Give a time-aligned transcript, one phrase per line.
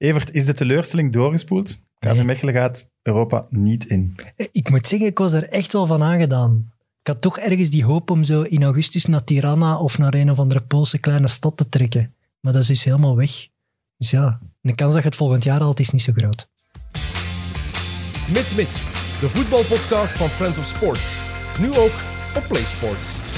[0.00, 1.80] Evert, is de teleurstelling doorgespoeld?
[1.98, 4.16] KV Mechelen gaat Europa niet in.
[4.52, 6.72] Ik moet zeggen, ik was er echt wel van aangedaan.
[7.00, 10.30] Ik had toch ergens die hoop om zo in augustus naar Tirana of naar een
[10.30, 12.14] of andere Poolse kleine stad te trekken.
[12.40, 13.48] Maar dat is dus helemaal weg.
[13.96, 16.48] Dus ja, de kans dat je het volgend jaar haalt is niet zo groot.
[18.28, 18.72] Mit Mit,
[19.20, 21.16] de voetbalpodcast van Friends of Sports.
[21.58, 21.94] Nu ook
[22.36, 23.29] op PlaySports.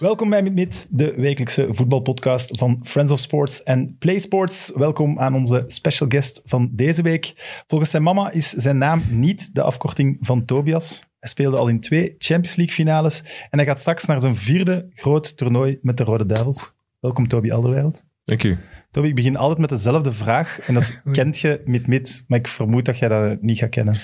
[0.00, 4.72] Welkom bij Mit, de wekelijkse voetbalpodcast van Friends of Sports en Play Sports.
[4.74, 7.32] Welkom aan onze special guest van deze week.
[7.66, 11.02] Volgens zijn mama is zijn naam niet de afkorting van Tobias.
[11.18, 14.86] Hij speelde al in twee Champions League finales en hij gaat straks naar zijn vierde
[14.94, 16.74] groot toernooi met de Rode Duivels.
[17.00, 18.04] Welkom Toby Alderweireld.
[18.24, 18.58] Dank u.
[18.90, 22.24] Toby, ik begin altijd met dezelfde vraag en dat is, kent je Mit Mit?
[22.28, 24.00] Maar ik vermoed dat jij dat niet gaat kennen.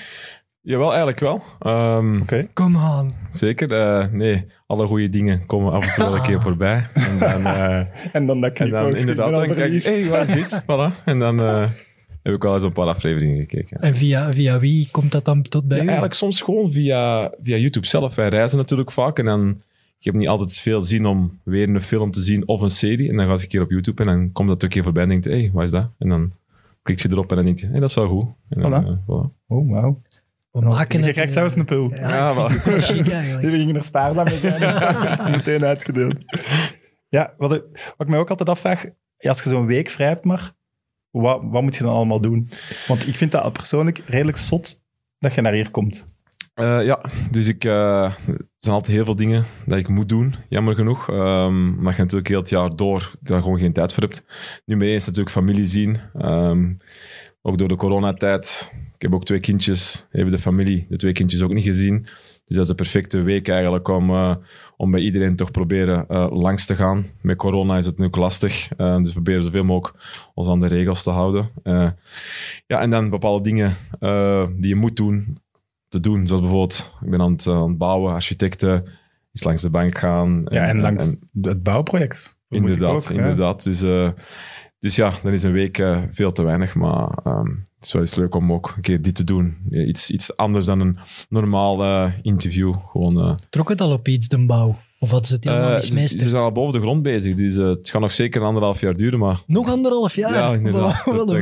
[0.67, 1.41] Jawel, eigenlijk wel.
[1.59, 2.47] Ehm, Oké.
[2.53, 3.09] Kom aan.
[3.31, 3.71] Zeker.
[3.71, 6.87] eh, nee, alle goede dingen komen af en toe wel een keer voorbij.
[6.93, 7.75] En dan, eh,
[8.15, 10.61] En dan dat en dan ik inderdaad, dan kijk ik, hey, waar is dit?
[10.71, 11.03] Voilà.
[11.05, 11.69] En dan eh,
[12.23, 13.79] heb ik wel eens een paar afleveringen gekeken.
[13.81, 15.85] En via, via wie komt dat dan tot bij Ja, u?
[15.85, 18.15] eigenlijk soms gewoon via, via YouTube zelf.
[18.15, 19.61] Wij reizen natuurlijk vaak en dan...
[19.99, 23.09] Je hebt niet altijd veel zin om weer een film te zien of een serie.
[23.09, 25.03] En dan ga je een keer op YouTube en dan komt dat een keer voorbij
[25.03, 25.89] en denkt, hé, hey, wat is dat?
[25.99, 26.31] En dan
[26.81, 28.25] klik je erop en dan denk je, hé, dat is wel goed.
[28.49, 28.87] En dan, Voilà.
[28.87, 29.31] eh, voilà.
[29.47, 30.01] Oh, wauw.
[30.51, 31.13] We maken Je het...
[31.13, 31.91] krijgt zelfs een pul.
[31.95, 33.41] Ja, Ja, eigenlijk.
[33.41, 35.31] Die gingen er spaarzaam mee zijn.
[35.31, 36.15] Meteen uitgedeeld.
[37.09, 38.85] Ja, wat ik, wat ik mij ook altijd afvraag,
[39.17, 40.51] ja, als je zo'n week vrij hebt maar,
[41.09, 42.49] wat, wat moet je dan allemaal doen?
[42.87, 44.83] Want ik vind dat persoonlijk redelijk zot
[45.19, 46.07] dat je naar hier komt.
[46.53, 50.35] Eh, ja, dus ik, eh, er zijn altijd heel veel dingen dat ik moet doen,
[50.49, 51.09] jammer genoeg.
[51.09, 54.25] Ehm, maar je natuurlijk heel het jaar door daar gewoon geen tijd voor hebt.
[54.65, 55.97] Nummer één is natuurlijk familie zien.
[56.13, 56.73] Ehm,
[57.41, 58.73] ook door de coronatijd.
[58.97, 62.01] Ik heb ook twee kindjes, even de familie, de twee kindjes ook niet gezien.
[62.47, 64.35] Dus dat is de perfecte week eigenlijk om, eh,
[64.77, 67.05] om bij iedereen toch proberen eh, langs te gaan.
[67.21, 70.03] Met corona is het nu ook lastig, eh, dus we proberen zoveel mogelijk
[70.33, 71.49] ons aan de regels te houden.
[72.67, 73.75] Ja, en dan bepaalde dingen
[74.57, 75.37] die je moet doen,
[75.87, 76.27] te doen.
[76.27, 78.85] Zoals bijvoorbeeld, ik ben aan het, aan het bouwen, architecten,
[79.33, 80.45] eens langs de bank gaan.
[80.49, 82.39] Ja, en langs het bouwproject.
[82.49, 83.63] Inderdaad, ook, inderdaad.
[83.63, 83.79] Dus,
[84.79, 87.49] dus ja, dan is een week veel te weinig, maar ehm,
[87.87, 89.57] is wel eens leuk om ook een keer dit te doen.
[89.69, 90.97] Iets, iets anders dan een
[91.29, 92.75] normaal eh, interview.
[92.91, 94.77] Gewoon, eh, Trok het al op iets, de bouw?
[94.99, 97.89] Of had ze het helemaal niet ze, zijn al boven de grond bezig, dus het
[97.89, 99.41] gaat nog zeker een anderhalf jaar duren, maar...
[99.47, 100.33] Nog anderhalf jaar?
[100.33, 101.05] Ja, inderdaad.
[101.05, 101.29] Dat-.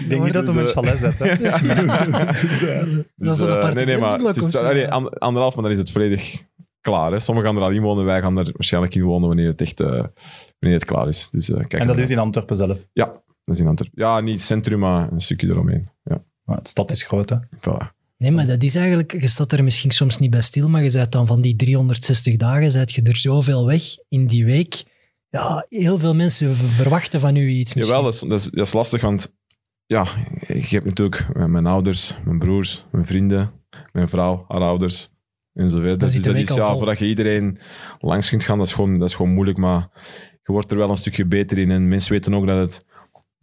[0.00, 1.18] Ik denk niet dat Dus, hem een chalet zet.
[1.18, 1.36] Hè.
[2.48, 2.86] Dus, eh,
[3.16, 5.78] Dat is een Dus, eh, nee, nee, maar het is, an- anderhalf, maar dan is
[5.78, 6.42] het volledig
[6.80, 7.12] klaar.
[7.12, 7.18] Hè.
[7.18, 9.80] Sommigen gaan er al in wonen, wij gaan er waarschijnlijk in wonen wanneer het echt
[9.80, 9.86] eh,
[10.58, 11.28] wanneer het klaar is.
[11.30, 12.78] Dus, kijk en dat is in Antwerpen zelf.
[12.92, 14.02] Ja, dat is in Antwerpen.
[14.02, 15.88] Ja, niet het centrum, maar een stukje eromheen.
[16.04, 17.36] Ja, Maar de stad is groot, hè.
[17.56, 17.92] voilà.
[18.18, 20.90] Nee, maar dat is eigenlijk, je staat er misschien soms niet bij stil, maar je
[20.92, 24.82] bent dan van die 360 dagen, zet je er zoveel weg in die week.
[25.28, 27.74] Ja, heel veel mensen verwachten van u iets.
[27.74, 27.94] misschien.
[27.96, 29.34] Jawel, dat is, dat, is, dat is lastig, want
[29.86, 30.06] ja,
[30.46, 33.50] ik heb natuurlijk mijn- mijn ouders, mijn broers, mijn vrienden,
[33.92, 35.10] mijn vrouw, haar ouders
[35.52, 35.98] en zo verder.
[35.98, 37.58] Dan Dus zit dat is, ja, voordat je iedereen
[37.98, 39.88] langs kunt gaan, dat is, gewoon, dat is gewoon moeilijk, maar
[40.42, 41.70] je wordt er wel een stukje beter in.
[41.70, 42.84] En mensen weten ook dat het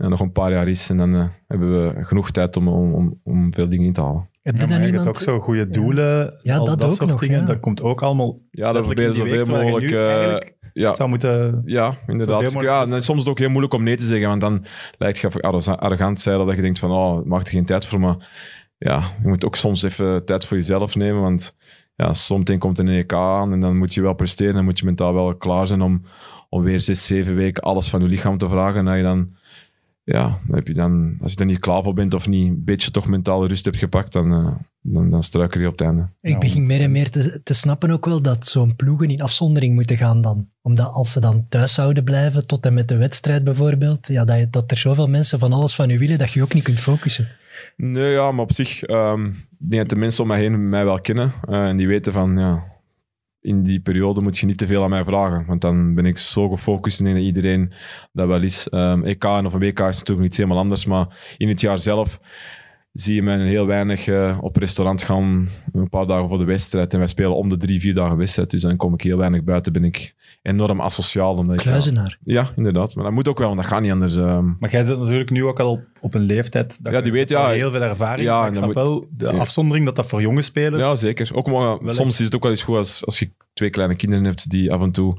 [0.01, 2.93] ja, nog een paar jaar is en dan eh, hebben we genoeg tijd om, om,
[2.93, 4.29] om, om veel dingen in te halen.
[4.41, 5.07] Heb je Ja, dan iemand...
[5.07, 7.39] ook zo goede doelen, Ja, al dat dat, ook soort nog, dingen.
[7.39, 7.45] ja.
[7.45, 9.91] Dat komt ook allemaal Ja, dat proberen zoveel mogelijk...
[9.91, 11.61] eh, eigenlijk ja, zou moeten...
[11.65, 12.35] Ja, inderdaad.
[12.39, 14.27] Zoveel mogelijk Ja, is- en het is soms ook heel moeilijk om nee te zeggen,
[14.27, 14.65] want dan
[14.97, 17.99] lijkt je arro- arrogant zijn dat je denkt van, oh, maak er geen tijd voor,
[17.99, 18.15] maar
[18.77, 21.55] ja, je moet ook soms even tijd voor jezelf nemen, want
[21.95, 24.79] ja, soms komt er een EK aan en dan moet je wel presteren, dan moet
[24.79, 26.01] je mentaal wel klaar zijn om,
[26.49, 29.29] om weer zes, zeven weken alles van je lichaam te vragen en dat je dan,
[30.03, 32.63] ja, dan heb je dan, als je er niet klaar voor bent of niet een
[32.63, 34.47] beetje toch mentale rust hebt gepakt, dan, eh,
[34.81, 36.01] dan, dan struikel je op het einde.
[36.21, 39.73] Ik begin meer en meer te, te snappen ook wel dat zo'n ploegen in afzondering
[39.75, 40.47] moeten gaan dan.
[40.61, 44.37] Omdat als ze dan thuis zouden blijven, tot en met de wedstrijd bijvoorbeeld, ja, dat,
[44.39, 46.63] je- dat er zoveel mensen van alles van u willen dat je je ook niet
[46.63, 47.27] kunt focussen.
[47.77, 49.33] Nee, ja, maar op zich, ehm, ik
[49.69, 51.31] denk dat de mensen om mij heen mij wel kennen.
[51.49, 52.63] eh, en die weten van, ja,
[53.41, 55.45] in die periode moet je niet te veel aan mij vragen.
[55.45, 57.73] Want dan ben ik zo gefocust dat iedereen
[58.11, 58.69] dat wel is.
[58.69, 60.85] Ehm EK en of een WK is natuurlijk iets helemaal anders.
[60.85, 62.19] Maar in het jaar zelf
[62.93, 65.49] zie je mij heel weinig eh, op restaurant gaan.
[65.73, 66.93] Een paar dagen voor de wedstrijd.
[66.93, 68.49] En wij spelen om de drie, vier dagen wedstrijd.
[68.49, 69.73] Dus dan kom ik heel weinig buiten.
[69.73, 71.35] Ben ik enorm asociaal.
[71.35, 72.17] Omdat ik, ja, Kluizenaar.
[72.21, 72.95] ja, inderdaad.
[72.95, 74.15] Maar dat moet ook wel, want dat gaat niet anders.
[74.15, 74.49] ehm.
[74.59, 76.83] Maar jij zit natuurlijk nu ook al op, op een leeftijd.
[76.83, 78.27] Dat Ja, die weet, ja, heel veel ervaring.
[78.27, 79.31] ja, ik snap wel de ja.
[79.31, 80.81] afzondering dat dat voor jonge spelers...
[80.81, 81.29] Ja, zeker.
[81.33, 84.25] Ook, maar, soms is het ook wel eens goed als, als je twee kleine kinderen
[84.25, 85.15] hebt die af en toe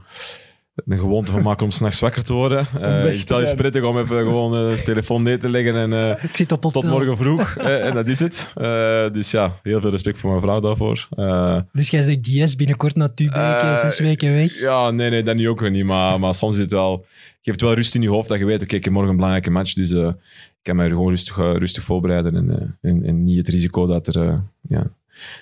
[0.74, 2.66] een gewoonte van maken om s'nachts wakker te worden.
[2.80, 3.56] Eh is het te wel eens zijn.
[3.60, 6.60] prettig om even gewoon eh, de telefoon neer te leggen en eh, Ik zit op
[6.60, 7.56] tot morgen vroeg.
[7.56, 8.52] eh, en dat is het.
[8.56, 11.08] Eh, dus ja, heel veel respect voor mijn vrouw daarvoor.
[11.10, 14.60] Eh, Dus jij zegt yes, binnenkort na Tubeke, Eh, zes weken weg.
[14.60, 15.84] ja, nee, nee, dat niet ook weer niet.
[15.84, 17.04] Maar, maar soms is het wel...
[17.42, 19.50] geeft wel rust in je hoofd dat je weet, oké, ik heb morgen een belangrijke
[19.50, 23.24] match, dus eh, ik kan mij gewoon rustig, eh, rustig voorbereiden en, eh, en, en
[23.24, 24.90] niet het risico dat er eh, ja,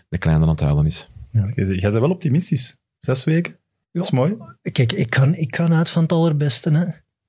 [0.08, 1.08] de kleine aan het huilen is.
[1.54, 2.76] Jij bent wel optimistisch.
[2.98, 3.58] Zes weken.
[3.92, 4.36] Dat is mooi.
[4.72, 6.70] Kijk, ik kan, ik kan uit van het allerbeste.
[6.72, 6.84] Hè.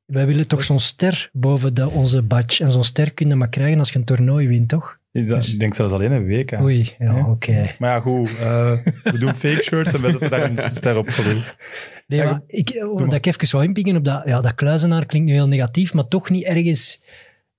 [0.06, 2.64] Wij willen toch zo'n ster boven de, onze badge.
[2.64, 5.00] En zo'n ster kun je maar krijgen als je een toernooi wint, toch?
[5.12, 6.50] Ik denk- Ik denk zelfs alleen een week.
[6.50, 6.62] hè.
[6.62, 7.76] Oei, ja, oké.
[7.80, 8.30] Maar ja, goed.
[8.40, 8.72] eh,
[9.04, 11.42] we doen fake shirts en we zetten daar een ster op voor u.
[12.08, 13.14] Nee, Ja, maar ik, oh, maar.
[13.16, 14.22] ik even wou inpikken op dat...
[14.26, 17.02] Ja, dat kluizenaar klinkt nu heel negatief, maar toch niet ergens...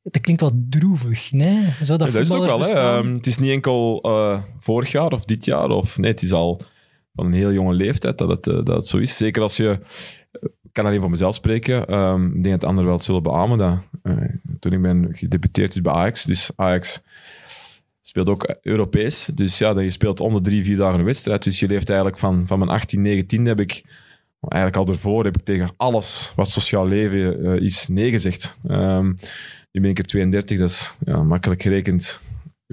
[0.03, 1.59] Dat klinkt wat droevig, nee?
[1.85, 2.61] Zo dat Ja, dat is het ook wel.
[2.61, 2.97] Hè.
[2.99, 5.69] Ehm, het is niet enkel eh, vorig jaar of dit jaar.
[5.69, 6.61] Of, nee, het is al
[7.15, 9.17] van een heel jonge leeftijd dat het, eh, dat zo is.
[9.17, 9.79] Zeker als je...
[10.41, 11.87] Ik kan alleen voor mezelf spreken.
[11.87, 13.59] Ehm, ik denk dat anderen wel het zullen beamen.
[13.59, 14.17] Dat, eh,
[14.61, 16.25] toen ik ben gedebuteerd is bij Ajax.
[16.25, 17.03] Dus Ajax
[18.01, 19.31] speelt ook Europees.
[19.35, 21.43] Dus ja, je speelt om de drie, vier dagen een wedstrijd.
[21.43, 23.85] Dus je leeft eigenlijk van, van mijn 18, 19 heb ik...
[24.49, 28.57] Eigenlijk al ervoor heb ik tegen alles wat sociaal leven eh, is nee gezegd.
[28.69, 29.07] Ehm,
[29.73, 32.21] nu ben ik er 32, dat is ja, makkelijk gerekend.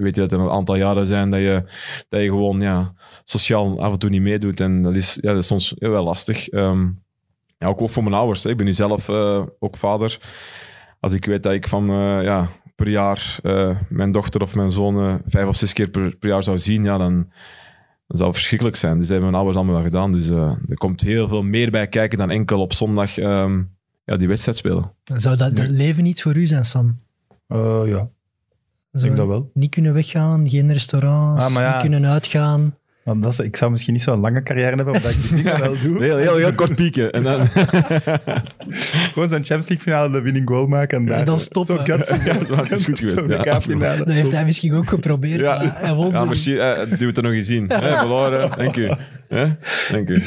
[0.02, 1.64] Weet je dat er een aantal jaren zijn dat je,
[2.08, 2.92] dat je gewoon ja,
[3.24, 4.60] sociaal af en toe niet meedoet.
[4.60, 6.48] En dat is, ja, dat is soms wel lastig.
[6.48, 6.88] Ehm,
[7.58, 8.44] ja, ook, ook voor mijn ouders.
[8.44, 8.50] Hè.
[8.50, 10.18] Ik ben nu zelf eh, ook vader.
[11.00, 14.70] Als ik weet dat ik van eh, ja, per jaar eh, mijn dochter of mijn
[14.70, 17.14] zoon vijf of zes keer per, per jaar zou zien, ja, dan,
[18.10, 18.98] dan zou het verschrikkelijk zijn.
[18.98, 20.12] Dus dat hebben mijn ouders allemaal wel gedaan.
[20.12, 23.62] Dus eh, er komt heel veel meer bij kijken dan enkel op zondag ehm,
[24.04, 24.92] ja, die wedstrijd spelen.
[25.04, 26.94] Zou dat, dat leven niet voor u zijn, Sam?
[27.46, 28.10] Eh, ja,
[28.92, 29.50] ik denk dat wel.
[29.54, 31.72] Niet kunnen weggaan, geen restaurants, Ah, ja.
[31.72, 32.74] niet kunnen uitgaan.
[33.04, 35.58] Want dat is, ik zou misschien niet zo'n lange carrière hebben, omdat ik die dingen
[35.64, 36.02] wel doe.
[36.04, 37.12] Heel, heel, heel kort pieken.
[37.12, 37.46] En dan,
[39.12, 41.24] Gewoon zo'n Champions League finale, de winning goal maken en daar...
[41.24, 41.76] dan stoppen.
[41.76, 42.08] Zo'n guts.
[42.24, 43.96] Ja, dat is goed geweest, Zo'n ja.
[43.96, 45.56] Dat heeft hij misschien ook geprobeerd, Ja.
[45.62, 47.64] maar hij won ja, misschien eh, het er nog eens in.
[47.68, 48.50] Hè, verloren.
[48.56, 48.90] Dank u.
[49.28, 49.46] Hè?
[49.92, 50.22] Dank u.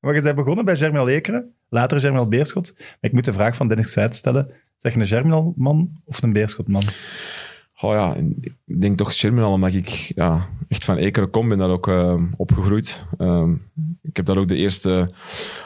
[0.00, 2.72] Maar je bent begonnen bij Germinal Lekeren, later Germinal Beerschot.
[2.76, 4.50] Maar ik moet de vraag van Dennis Seid stellen.
[4.76, 6.82] Zeg je een Germinal-man of een Beerschot-man?
[7.80, 8.14] Oh ja,
[8.66, 12.22] ik denk toch Sherman, omdat ik ja, echt van Ekeren kom, ben daar ook eh,
[12.36, 13.04] opgegroeid.
[13.18, 13.52] Ehm,
[14.02, 15.10] ik heb daar ook de eerste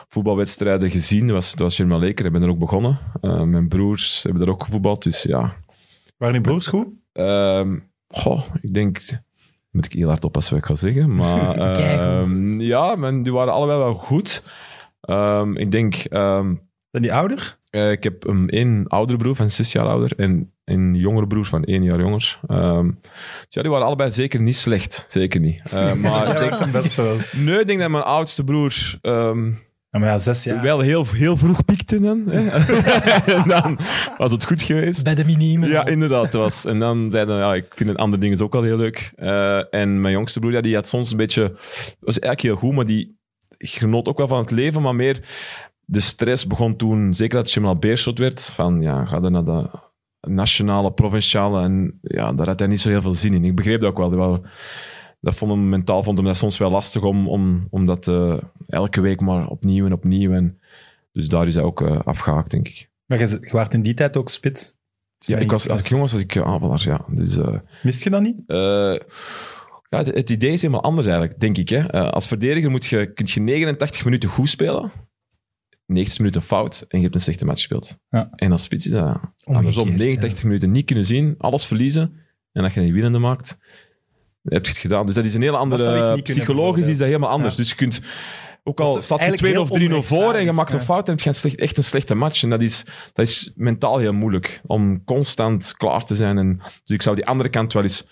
[0.09, 1.27] voetbalwedstrijden gezien.
[1.27, 2.27] Dat was, dat was Sherman Lekeren.
[2.27, 2.99] Ik ben er ook begonnen.
[3.21, 5.03] Eh, mijn broers hebben daar ook gevoetbald.
[5.03, 5.57] Dus ja,
[6.17, 6.89] Waren die broers goed?
[7.13, 7.79] Ehm,
[8.09, 9.01] goh, ik denk...
[9.71, 11.15] Moet ik heel hard oppassen wat ik ga zeggen.
[11.15, 14.45] Maar ehm, ja, men, die waren allebei wel goed.
[15.01, 15.95] Ehm, ik denk...
[15.95, 16.55] ehm,
[16.93, 17.57] Zijn die ouder?
[17.71, 21.45] eh, ik heb een één oudere broer van zes jaar ouder en een jongere broer
[21.45, 22.39] van één jaar jonger.
[22.47, 25.05] Dus ja, die waren allebei zeker niet slecht.
[25.09, 25.63] Zeker niet.
[25.73, 27.17] Eh, maar Ja, denk, beste wel.
[27.33, 29.47] nee, ik denk dat mijn oudste broer ehm,
[29.91, 30.63] Ja, maar ja, zes jaar.
[30.63, 32.23] wel heel, heel vroeg piekte dan.
[32.29, 32.49] Hè?
[33.37, 33.79] en dan
[34.17, 35.05] was het goed geweest.
[35.05, 35.69] bij de minime.
[35.69, 36.33] Ja, inderdaad.
[36.33, 36.65] Dat was.
[36.65, 39.13] En dan zeiden ja, ik vind het andere dingen ook wel heel leuk.
[39.17, 41.53] Eh, en mijn jongste broer, ja, die had soms een beetje...
[42.01, 43.21] was eigenlijk heel goed, maar die
[43.59, 45.21] genoot ook wel van het leven, maar meer...
[45.85, 49.69] De stress begon toen, zeker dat Jamal Beerschot werd, van ja, ga dan naar de
[50.29, 51.63] nationale, provinciale.
[51.63, 53.45] En ja, daar had hij niet zo heel veel zin in.
[53.45, 54.45] Ik begreep dat ook wel.
[55.21, 58.37] Dat, vond hem, mentaal vond hem dat soms wel lastig om, om, om dat eh,
[58.67, 60.33] elke week maar opnieuw en opnieuw.
[60.33, 60.61] En,
[61.13, 62.91] dus daar is hij ook eh, afgehaakt, denk ik.
[63.07, 64.75] Maar je, je waart in die tijd ook spits.
[65.19, 67.05] Ja, ik was, als ik jong was, was ik eh, aanvaller, ja.
[67.09, 67.39] Dus...
[67.83, 68.37] Mist je dat niet?
[68.47, 71.69] ja, het, het idee is helemaal anders eigenlijk, denk ik.
[71.69, 72.11] Hè.
[72.11, 74.93] Als verdediger moet je, kun je 89 minuten goed spelen,
[75.93, 77.99] 90 minuten fout en je hebt een slechte match gespeeld.
[78.11, 78.31] Ja.
[78.35, 79.83] En als spits is dat andersom.
[79.83, 82.21] Omgekeerd, 89 minuten niet kunnen zien, alles verliezen
[82.53, 83.59] en dat je een winnende maakt,
[84.43, 85.07] heb je het gedaan.
[85.07, 86.23] Dus dat is een hele andere...
[86.23, 87.57] Psychologisch is dat helemaal anders.
[87.57, 87.61] Ja.
[87.61, 88.03] Dus je kunt...
[88.65, 90.85] Ook al staat je eigenlijk 2 of heel 3-0 voor en je maakt een ja.
[90.85, 92.43] fout, dan heb je echt een slechte match.
[92.43, 96.39] En dat is, dat is mentaal heel moeilijk, om constant klaar te zijn.
[96.39, 98.07] En, dus ik zou die andere kant wel eens...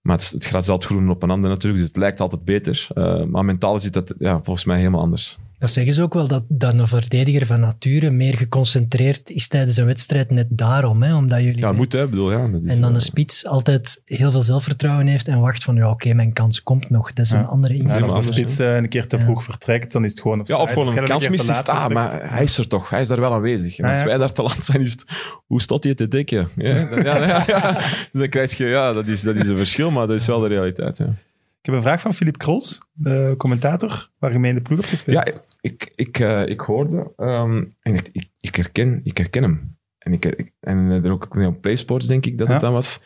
[0.00, 2.86] Maar het, het gaat altijd groen op een ander natuurlijk, dus het lijkt altijd beter.
[2.94, 5.38] Eh, maar mentaal is dat ja, volgens mij helemaal anders.
[5.64, 9.76] Dat zeggen ze ook wel, dat, dat een verdediger van nature meer geconcentreerd is tijdens
[9.76, 10.30] een wedstrijd.
[10.30, 11.58] Net daarom, hè, omdat jullie...
[11.58, 12.48] Ja, moet hè, bedoel, ja.
[12.48, 15.74] Dat is, en dan eh, een spits altijd heel veel zelfvertrouwen heeft en wacht van,
[15.76, 17.12] ja, oké, mijn kans komt nog.
[17.12, 17.38] Dat is Ja.
[17.38, 18.06] een andere Ja, insteek.
[18.06, 19.22] als de spits eh, een keer te Ja.
[19.22, 20.42] vroeg vertrekt, dan is het gewoon...
[20.46, 22.90] Ja, of gewoon een keer kans mist, is ah, maar hij is er toch.
[22.90, 23.78] Hij is daar wel aanwezig.
[23.78, 24.06] En Ja, als ja.
[24.06, 25.04] wij daar te laat zijn, is het...
[25.46, 26.48] Hoe staat hij te dekken?
[26.56, 27.72] Ja, dan- ja, ja, ja.
[27.78, 28.64] Dus dan krijg je...
[28.64, 30.98] Ja, dat is, dat is een verschil, maar dat is wel de realiteit.
[30.98, 31.14] Ja,
[31.64, 34.78] Ik heb een vraag van Philippe Krols, de commentator, waar je mee in de ploeg
[34.78, 35.26] hebt gespeeld.
[35.26, 37.12] ja ik, ik, eh, ik hoorde...
[37.16, 39.76] ehm, en ik, ik, ik, herken, ik herken hem.
[39.98, 42.52] En, ik, ik- en er ook op PlaySports, denk ik, dat Ja.
[42.52, 43.00] het dan was.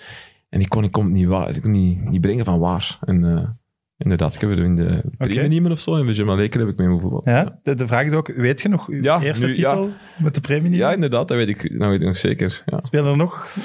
[0.49, 2.99] En ik kon, ik kon het niet, waar, ik kon niet, niet brengen van waar.
[3.05, 3.49] En eh,
[3.97, 6.89] inderdaad, ik heb er in de premie of zo, in Benjamin Leker heb ik mee
[6.89, 7.25] gevoetbald.
[7.25, 10.35] Ja, de, de vraag is ook, weet je nog uw Ja, eerste nu- titel met
[10.35, 10.73] de premie?
[10.75, 12.65] Ja, inderdaad, dat weet ik, dat weet ik nog zeker.
[12.79, 13.57] Spelen er nog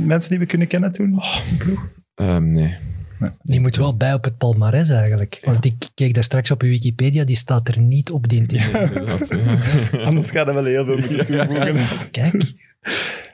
[0.00, 1.18] mensen die we kunnen kennen toen?
[2.14, 2.76] Ehm, nee.
[3.42, 5.42] Die moet wel bij op het palmarès eigenlijk.
[5.44, 8.46] Want ik keek daar straks op uw Wikipedia, die staat er niet op, die.
[10.04, 12.10] Anders gaat er wel heel veel moeten toevoegen.
[12.10, 12.34] Kijk,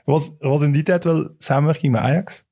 [0.08, 2.44] Er was, was in die tijd wel samenwerking met Ajax.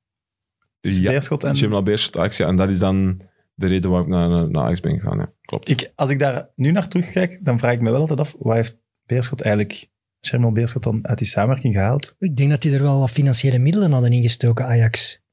[0.79, 1.53] Dus Ja, Beerschot en...
[1.53, 2.47] Jim Beerschot, Ajax, ja.
[2.47, 3.21] En dat is dan
[3.53, 5.17] de reden waarom ik naar, naar Ajax ben gegaan.
[5.17, 5.31] Ja.
[5.41, 5.69] Klopt.
[5.69, 8.55] Ik, als ik daar nu naar terugkijk, dan vraag ik me wel altijd af, wat
[8.55, 9.89] heeft Beerschot eigenlijk,
[10.25, 12.15] Sherman Beerschot dan uit die samenwerking gehaald?
[12.19, 15.25] ik denk dat die er wel wat financiële middelen hadden ingestoken, Ajax.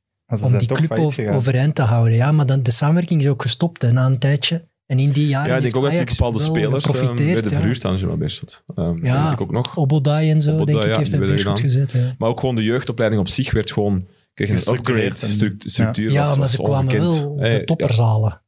[0.42, 2.16] Om die club over- overeind te houden.
[2.16, 4.68] Ja, maar dan, de samenwerking is ook gestopt hè, na een tijdje.
[4.86, 6.92] En in die jaren ja, ik denk ook dat die Ajax bepaalde wel spelers um,
[6.92, 7.42] bij geprofiteerd.
[7.42, 7.56] de ja.
[7.56, 8.62] verhuur staan, Jim Beerschot.
[8.76, 9.12] Um, Ja.
[9.14, 9.76] Dat denk ik ook nog.
[9.76, 11.92] Obodai en zo, Obodai, denk ik, ja, heeft bij Beerschot gezet.
[11.92, 12.14] Ja.
[12.18, 14.06] Maar ook gewoon de jeugdopleiding op zich werd gewoon...
[14.34, 16.10] Kreeg een upgrade structuur.
[16.10, 18.42] Ja, was, maar was ze kwamen wel op de topperzalen.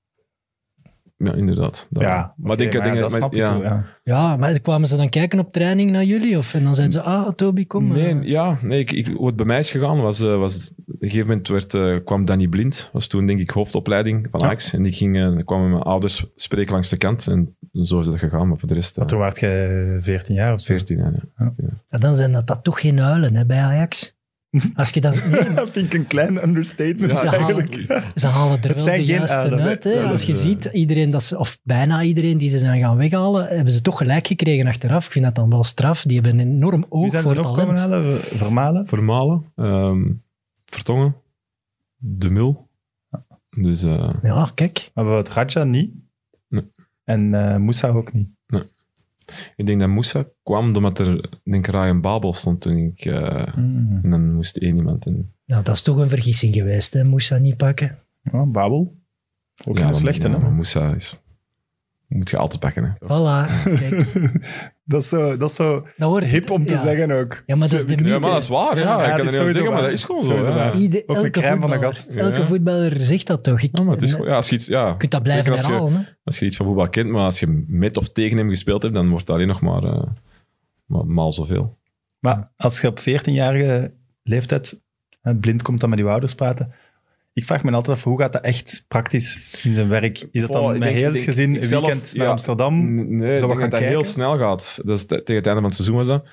[1.19, 1.87] Ja, inderdaad.
[1.91, 3.53] Dat- Ja, maar denk, maar denk, dat maar- snap ik ja.
[3.53, 3.85] wel, ja.
[4.05, 6.39] Ja, maar kwamen ze dan kijken op training naar jullie?
[6.39, 7.89] Of, en dan zeiden ze, ah, Toby, kom.
[7.93, 8.23] Nee, eh.
[8.23, 11.09] ja, nee ik, ik, hoe het bij mij is gegaan was, eh, was op een
[11.09, 14.47] gegeven moment werd, eh, kwam Danny Blind, was toen denk ik hoofdopleiding van Ja.
[14.47, 14.73] Ajax.
[14.73, 18.07] En ik ging, eh, kwam met mijn ouders spreken langs de kant en zo is
[18.07, 18.49] het gegaan.
[18.49, 20.67] Maar voor de rest, Maar toen waart je 14 jaar of zo.
[20.73, 21.13] 14 jaar.
[21.37, 21.53] Ja.
[21.87, 24.16] Ja, dan zijn dat, dat toch geen huilen hè, bij Ajax.
[24.75, 25.15] Als je dat...
[25.31, 27.75] Nee, Dat vind ik een klein understatement Ja, eigenlijk.
[28.15, 29.85] Ze halen er wel de juiste uit.
[29.85, 29.91] Hè.
[29.95, 30.03] nee.
[30.03, 33.47] Ja, Als je ziet, iedereen dat ze, of bijna iedereen die ze zijn gaan weghalen,
[33.47, 35.07] hebben ze toch gelijk gekregen achteraf.
[35.07, 36.03] Ik vind dat dan wel straf.
[36.03, 37.81] Die hebben een enorm oog voor talent.
[37.81, 38.19] halen?
[38.21, 38.87] Vermalen?
[38.87, 40.13] Vermalen, ehm,
[40.65, 41.17] Vertongen,
[41.97, 42.69] De Mul.
[43.51, 44.91] Dus eh, Ja, kijk.
[44.95, 45.91] Maar wat Raja niet.
[46.49, 46.65] Nee.
[47.05, 48.29] En eh Moussa ook niet.
[49.57, 53.05] Ik denk dat Moussa kwam omdat er, denk ik, Ryan Babel stond toen ik...
[53.05, 54.01] eh, Hmm.
[54.03, 55.33] en dan moest één iemand in.
[55.47, 57.05] Nou, dat is toch een vergissing geweest, hè.
[57.05, 57.99] Moussa niet pakken.
[58.23, 58.95] Ja, Babel.
[59.65, 60.41] Ook Ja, geen maar- slechte, ja, hè?
[60.41, 61.21] maar Moussa is...
[62.09, 62.91] Moet je altijd pakken, hè.
[63.07, 64.13] Voilà, kijk.
[64.89, 66.81] Dat is zo, dat is zo Dat wordt, hip om te ja.
[66.81, 67.43] zeggen ook.
[67.47, 68.13] Ja, maar dat is de mythe.
[68.13, 68.83] Ja, maar dat is waar, ja.
[68.83, 70.51] Ja, ik dat kan is er niet sowieso over zeggen, maar dat is gewoon zo.
[70.59, 70.73] Ja.
[70.73, 72.15] Ieder, Ook elke van de voetballer, gast.
[72.17, 73.61] elke voetballer zegt dat toch?
[73.63, 75.61] Ik, Ja, maar het is gewoon- ja, als je iets, ja, kunt dat blijven als
[75.61, 75.93] je, herhalen.
[75.93, 76.01] Hè?
[76.25, 78.95] als je iets van voetbal kent, maar als je met of tegen hem gespeeld hebt,
[78.95, 80.03] dan wordt het alleen nog maar, eh,
[80.87, 81.79] maar maal zoveel.
[82.21, 84.83] Maar als je op 14-jarige leeftijd
[85.21, 86.73] hè, blind komt dan met je ouders praten.
[87.37, 90.27] Ik vraag me altijd af, hoe gaat dat echt praktisch in zijn werk?
[90.31, 92.31] Is dat dan Oh, met heel het gezin een weekend naar ja.
[92.33, 92.95] Amsterdam?
[93.17, 94.81] Nee, ik denk dat dat heel snel gaat.
[94.85, 96.27] Dat is te- tegen het einde van het seizoen was dat.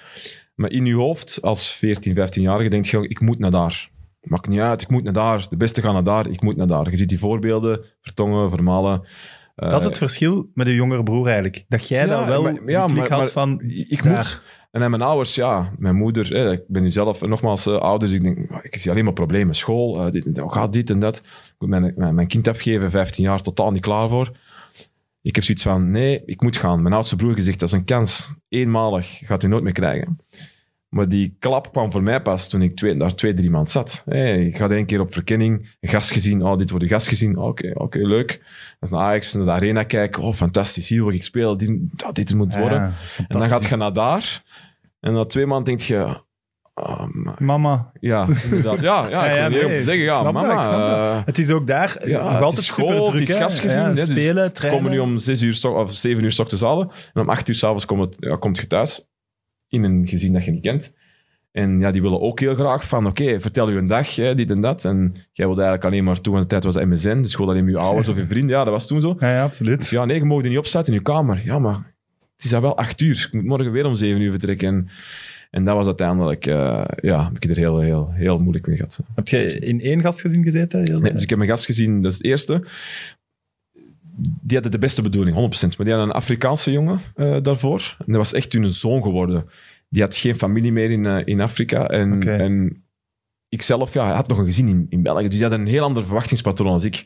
[0.55, 3.89] Maar in je hoofd, als 14, 15-jarige, denk je, ik moet naar daar.
[4.22, 5.45] Maakt niet uit, ik moet naar daar.
[5.50, 6.89] De beste gaan naar daar, ik moet naar daar.
[6.89, 9.07] Je ziet die voorbeelden, Vertongen, Vermalen.
[9.55, 11.65] eh, Dat is het verschil met je jongere broer eigenlijk.
[11.67, 13.62] Dat jij daar wel maar- die ja, klik maar- had maar van...
[13.65, 14.13] ik daar.
[14.15, 14.41] moet.
[14.73, 18.07] En dan mijn ouders, ja, mijn moeder, ik ben nu zelf eh, nogmaals uh, ouder,
[18.07, 19.55] dus ik denk, ik zie alleen maar problemen.
[19.55, 21.17] School, uh, dit, oh, gaat dit en dat.
[21.17, 24.31] Ik moet mijn, mijn, mijn kind afgeven, 15 jaar, totaal niet klaar voor.
[25.21, 26.81] Ik heb zoiets van, nee, ik moet gaan.
[26.81, 30.17] Mijn oudste broer gezegd, dat is een kans, eenmalig, gaat hij nooit meer krijgen.
[30.93, 34.03] Maar die klap kwam voor mij pas toen ik twee, daar twee, drie maanden zat.
[34.05, 36.43] Hey, ik had één keer op verkenning een gast gezien.
[36.43, 37.37] Oh, dit wordt een gast gezien.
[37.37, 38.41] Oké, oké, leuk.
[38.79, 40.23] Als naar Ajax, naar de arena kijken.
[40.23, 40.87] Oh, fantastisch.
[40.87, 41.57] Hier wil ik spelen.
[41.57, 42.79] Dit, dit moet worden.
[42.79, 44.43] Ja, dat En dan gaat je naar daar.
[45.03, 46.17] En na twee maanden denk je...
[46.74, 47.91] ah, maar- Mama.
[48.00, 48.81] ja, inderdaad.
[48.81, 50.03] Ja, ja, ik ja, niet om te zeggen.
[50.03, 50.63] Ja, snap mama...
[50.63, 53.19] snap eh, Het is ook daar ja, nog altijd super school, druk.
[53.19, 53.79] het is gastgezin.
[53.81, 54.81] Ja, hè, dus spelen, trainen.
[54.81, 56.89] komen nu om zes uur, of zeven uur s ochtends halen.
[57.13, 59.07] En om acht uur s'avonds komt, ja, komt je thuis.
[59.67, 60.93] In een gezin dat je niet kent.
[61.51, 64.50] En ja, die willen ook heel graag van, oké, vertel je een dag, hè, dit
[64.50, 64.86] en dat.
[64.86, 67.65] En jij wilde eigenlijk alleen maar, toen aan de tijd was MSN, dus gewoon alleen
[67.65, 68.55] met je ouders of je vrienden.
[68.55, 69.15] Ja, dat was toen zo.
[69.19, 69.79] Ja, ja, absoluut.
[69.79, 71.41] Dus ja, nee, je er niet opzetten in je kamer.
[71.45, 71.92] Ja, maar
[72.43, 73.27] het is al wel acht uur.
[73.27, 74.67] Ik moet morgen weer om zeven uur vertrekken.
[74.67, 74.88] En,
[75.51, 79.00] en dat was uiteindelijk, eh, ja, heb ik er heel, heel, heel moeilijk mee gehad.
[79.15, 80.83] Heb je in één gastgezin gezeten?
[80.83, 82.63] Heel Nee, dus ik heb een gast gezien, dat is het eerste.
[84.15, 85.39] Die hadden de beste bedoeling, 100%.
[85.39, 87.95] Maar die hadden een Afrikaanse jongen eh, daarvoor.
[88.00, 89.45] En dat was echt hun zoon geworden.
[89.89, 91.88] Die had geen familie meer in, eh, in Afrika.
[91.88, 92.31] En, Oké.
[92.31, 92.83] en
[93.50, 95.27] ik zelf, ja, hij had nog een gezin in, in België.
[95.27, 97.05] Dus die had een heel ander verwachtingspatroon als ik.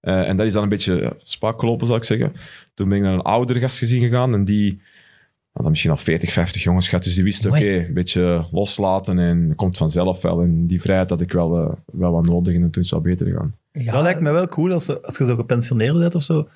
[0.00, 2.32] Eh, en dat is dan een beetje ja, spaak gelopen, zal ik zeggen.
[2.74, 4.34] Toen ben ik naar een oudere gastgezin gegaan.
[4.34, 4.80] En die
[5.52, 7.04] had dan misschien al 40, 50 jongens gehad.
[7.04, 9.18] Dus die wisten, oké, een beetje loslaten.
[9.18, 10.42] En het komt vanzelf wel.
[10.42, 12.54] En die vrijheid had ik wel, eh, wel wat nodig.
[12.54, 13.54] En toen is het wel beter gegaan.
[13.72, 16.48] Ja, Dat lijkt me wel cool als, als je zo gepensioneerd bent of zo.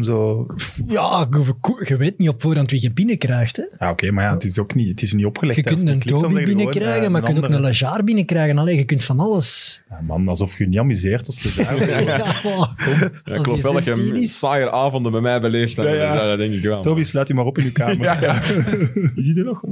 [0.00, 0.46] Zo...
[0.86, 3.56] ja, je, je weet niet op voorhand wie je binnenkrijgt.
[3.56, 3.62] Hè?
[3.78, 5.56] Ja, oké, maar ja, het is ook niet, het is niet opgelegd.
[5.56, 7.60] Je kunt een Toby binnenkrijgen, maar je kunt ook een.
[7.60, 8.58] Lajar binnenkrijgen.
[8.58, 9.82] Allee, je kunt van alles.
[9.90, 12.16] Ja, man, alsof je je niet amuseert als je daar Ja.
[13.24, 14.38] Ja, ik geloof wel dat je 16 een is.
[14.38, 15.88] saaier avonden bij mij beleefd hebt.
[15.88, 16.14] Ja, ja.
[16.14, 16.82] Ja, dat denk ik wel.
[16.82, 18.02] Toby, sluit je maar op in je kamer.
[18.08, 18.42] ja, Ja,
[19.14, 19.62] Je ziet er nog.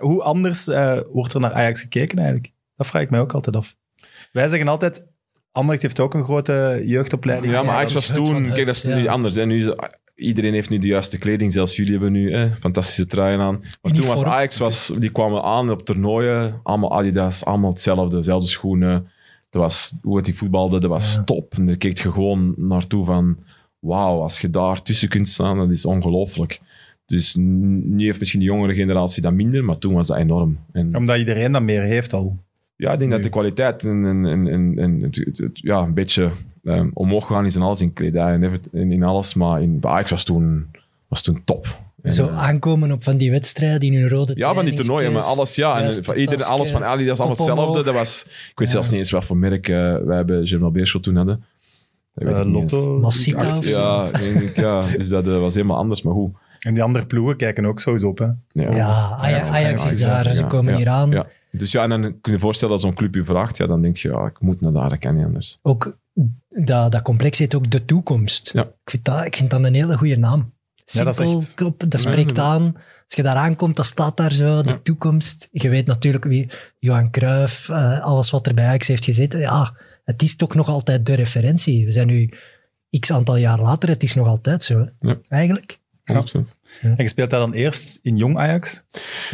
[0.00, 2.52] hoe anders eh, wordt er naar Ajax gekeken eigenlijk?
[2.76, 3.76] Dat vraag ik mij ook altijd af.
[4.32, 5.06] Wij zeggen altijd,
[5.52, 7.52] Anderlecht heeft ook een grote jeugdopleiding.
[7.52, 8.52] Ja, maar Ja, Ajax was toen...
[8.52, 9.34] Kijk, dat is nu anders.
[9.34, 9.46] Hè.
[9.46, 9.74] Nu is,
[10.14, 11.52] iedereen heeft nu de juiste kleding.
[11.52, 13.60] Zelfs jullie hebben nu eh, fantastische truien aan.
[13.82, 14.24] Maar toen was.
[14.24, 14.58] Ajax...
[14.58, 16.60] Was, die kwamen aan op toernooien.
[16.62, 18.16] Allemaal Adidas, allemaal hetzelfde.
[18.16, 19.08] Dezelfde schoenen.
[19.50, 21.24] dat was, hoe het die voetbalde, dat was Ja.
[21.24, 21.54] top.
[21.54, 23.36] En daar keek je gewoon naartoe van,
[23.78, 26.60] wauw, als je daar tussen kunt staan, dat is ongelooflijk.
[27.06, 30.58] Dus nu heeft misschien de jongere generatie dat minder, maar toen was dat enorm.
[30.72, 32.38] En, Omdat iedereen dat meer heeft al.
[32.78, 35.78] Ja, ik denk dat de kwaliteit en, en, en, en, en het, het- het- ja,
[35.78, 36.30] een beetje
[36.64, 39.34] ehm, omhoog gegaan is in alles, in kledij en in, in alles.
[39.34, 40.66] Maar in bij Ajax was toen,
[41.08, 41.66] was toen top.
[42.02, 45.12] En, Zo eh, aankomen op van die wedstrijden in een rode ja, van die toernooien,
[45.12, 45.80] maar alles, ja.
[45.80, 47.82] En van iedereen, alles van Ali, dat is allemaal hetzelfde.
[47.84, 48.72] Dat was, ik weet Ja.
[48.72, 51.44] zelfs niet eens wat voor merk eh, wij bij Germinal Beerschot toen hadden.
[52.14, 52.44] Eh, eens.
[52.46, 52.98] Lotto.
[52.98, 53.80] Massita Acht- of zo.
[53.80, 54.84] Ja, denk ik, ja.
[54.96, 56.30] Dus dat was helemaal anders, maar hoe?
[56.58, 58.18] En die andere ploegen kijken ook sowieso op.
[58.18, 58.26] Hè.
[58.52, 61.10] Ja, Ajax, Ja, Ajax is daar, ze komen ja, hier aan.
[61.50, 63.82] Dus ja, en dan kun je je voorstellen dat zo'n club je vraagt, ja, dan
[63.82, 65.58] denk je, ja, ik moet naar daar, dat kan niet anders.
[65.62, 65.98] Ook
[66.48, 68.52] dat, dat complex heet ook de toekomst.
[68.52, 68.62] Ja.
[68.62, 70.52] Ik, vind dat, ik vind dat een hele goede naam.
[70.84, 72.74] Ja, dat is Simpel, echt- klop, dat spreekt aan.
[73.04, 74.80] Als je daar aankomt, dat staat daar zo, de Ja.
[74.82, 75.48] toekomst.
[75.52, 79.40] Je weet natuurlijk wie Johan Cruijff, eh, alles wat er bij Ajax heeft gezeten.
[79.40, 81.84] Ja, het is toch nog altijd de referentie.
[81.84, 82.30] We zijn nu
[83.00, 84.88] x aantal jaar later, het is nog altijd zo,
[85.28, 85.78] eigenlijk.
[86.04, 86.14] Ja.
[86.14, 86.56] Absoluut.
[86.82, 88.84] En je speelt daar dan eerst in jong Ajax.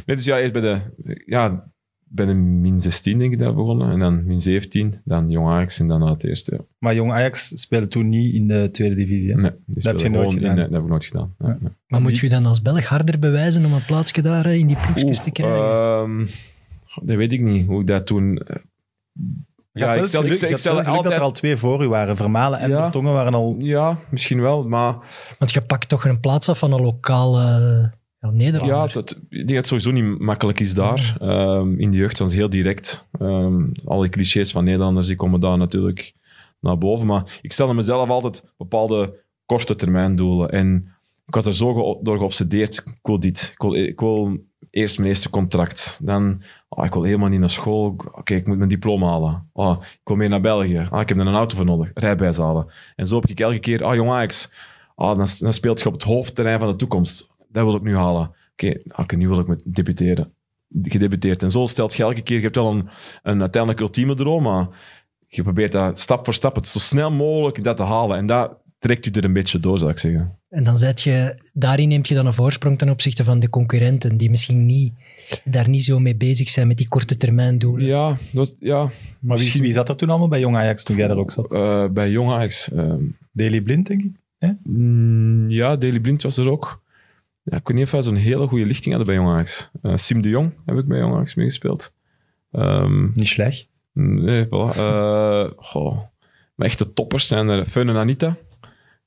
[0.06, 0.80] Nee, dus ja, eerst bij de,
[1.26, 1.72] ja,
[2.14, 3.90] bij de min 16 denk ik dat begonnen.
[3.90, 6.54] En dan min 17, dan Jong Ajax en dan naar het eerste.
[6.54, 6.64] Ja.
[6.78, 9.30] Maar jong Ajax speelde toen niet in de tweede divisie.
[9.30, 9.36] hè.
[9.36, 10.54] Nee, die heb je nooit in- gedaan.
[10.54, 11.34] nee, dat heb ik nooit gedaan.
[11.38, 11.58] Ja.
[11.86, 14.76] Maar moet je dan als Belg harder bewijzen om een plaatsje daar eh, in die
[14.76, 15.64] ploegjes te krijgen?
[15.64, 16.26] ehm,
[17.02, 18.36] dat weet ik niet, hoe ik dat toen...
[18.38, 18.56] eh,
[19.72, 22.16] Ja, ik stel, ik geluk- stel, ik stel dat er al twee voor u waren.
[22.16, 22.82] Vermalen en Ja.
[22.82, 23.54] Vertongen waren al...
[23.58, 24.96] Ja, misschien wel, maar
[25.38, 27.92] Want je pakt toch een plaats af van een lokale
[28.32, 31.16] ja, ja, dat, ik denk dat het sowieso niet makkelijk is daar.
[31.20, 33.08] Ehm, in de jeugd was heel direct.
[33.18, 36.14] Ehm alle clichés van Nederlanders die komen daar natuurlijk
[36.60, 37.06] naar boven.
[37.06, 39.14] Maar ik stelde mezelf altijd bepaalde
[39.46, 40.50] korte termijn doelen.
[40.50, 40.88] En
[41.26, 42.76] ik was er zo door geobsedeerd.
[42.76, 43.54] Ik wil dit.
[43.56, 44.38] Ik wil, wil
[44.70, 45.98] eerst mijn eerste contract.
[46.02, 47.96] Dan, ah, ik wil helemaal niet naar school.
[48.12, 49.50] Oké, ik moet mijn diploma halen.
[49.52, 50.88] Ah, ik wil mee naar België.
[50.90, 51.90] Ah, ik heb er een auto voor nodig.
[51.94, 52.66] Rijbewijs halen.
[52.96, 54.52] En zo heb ik elke keer, ah jong Ajax,
[54.94, 57.32] ah, dan, dan speelt je op het hoofdterrein van de toekomst.
[57.54, 58.30] Dat wil ik nu halen.
[58.52, 60.32] Oké, oké, nu wil ik me debuteren.
[60.82, 61.42] Gedebuteerd.
[61.42, 62.88] En zo stelt je elke keer, je hebt wel een,
[63.22, 64.68] een uiteindelijk ultieme droom, maar
[65.28, 68.16] je probeert dat stap voor stap, het zo snel mogelijk dat te halen.
[68.16, 70.38] En dat trekt je er een beetje door, zou ik zeggen.
[70.48, 74.16] En dan zet je, daarin neemt je dan een voorsprong ten opzichte van de concurrenten,
[74.16, 74.92] die misschien niet,
[75.44, 77.86] daar niet zo mee bezig zijn met die korte termijn doelen.
[77.86, 80.96] Ja, dat, was- ja Maar wie, wie zat er toen allemaal bij jong Ajax toen
[80.96, 81.52] jij daar ook zat?
[81.54, 82.72] eh, bij Jong Ajax.
[82.72, 83.02] ehm,
[83.32, 84.12] Daily Blind, denk ik.
[84.62, 86.82] Mm, ja, Daily Blind was er ook.
[87.44, 89.70] Ja, ik weet niet of wij zo'n hele goede lichting hadden bij Jong Ajax.
[89.82, 91.94] Eh, Sim de Jong heb ik bij Jong Ajax meegespeeld.
[92.52, 93.68] Ehm, Niet slecht.
[93.92, 94.76] nee, voilà.
[94.76, 95.98] Eh, goh.
[96.54, 97.66] Maar echte toppers zijn er.
[97.66, 98.36] Feun en Anita.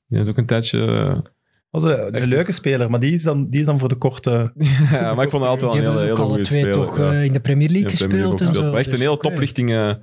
[0.08, 0.86] Die had ook een tijdje...
[0.86, 1.30] eh,
[1.70, 4.52] was een, leuke speler, maar die is dan, die is dan voor de korte...
[4.90, 6.42] ja, maar ik vond hem altijd wel Die een hele, hebben ook hele alle goede
[6.42, 6.86] twee speler.
[6.86, 7.12] toch ja.
[7.12, 8.56] eh, in de Premier League Ja, Premier League gespeeld.
[8.56, 8.70] en zo.
[8.70, 9.96] Maar echt een Dus hele toplichting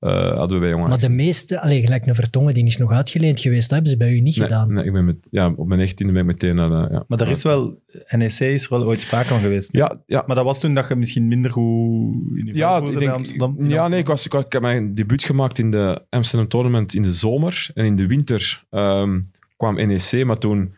[0.00, 2.76] eh, eh, hadden we bij Jong Maar de meeste, alleen gelijk een Vertongen, die is
[2.76, 4.72] nog uitgeleend geweest, dat hebben ze bij u niet nee, gedaan.
[4.72, 6.68] nee, ik ben met, ja, op mijn 19e ben ik meteen naar...
[6.68, 7.04] de- ja.
[7.08, 7.82] Maar er is wel...
[8.08, 9.72] NEC is er wel ooit sprake van geweest.
[9.72, 12.94] Ja, ja, Maar dat was toen dat je misschien minder goed in Ja, ik bij
[12.94, 13.56] denk, Amsterdam.
[13.58, 16.48] in ja nee, ik, was, ik, was- ik heb mijn debuut gemaakt in de Amsterdam
[16.48, 17.70] Tournament in de zomer.
[17.74, 19.20] En in de winter ehm,
[19.56, 20.74] kwam NEC, maar toen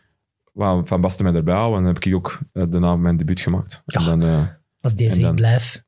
[0.53, 1.77] wou Van Basten mij erbij houden.
[1.77, 3.81] En dan heb ik ook eh, daarna mijn debuut gemaakt.
[3.85, 4.45] En dan, eh,
[4.81, 5.83] Als deze En dan- ik blijf.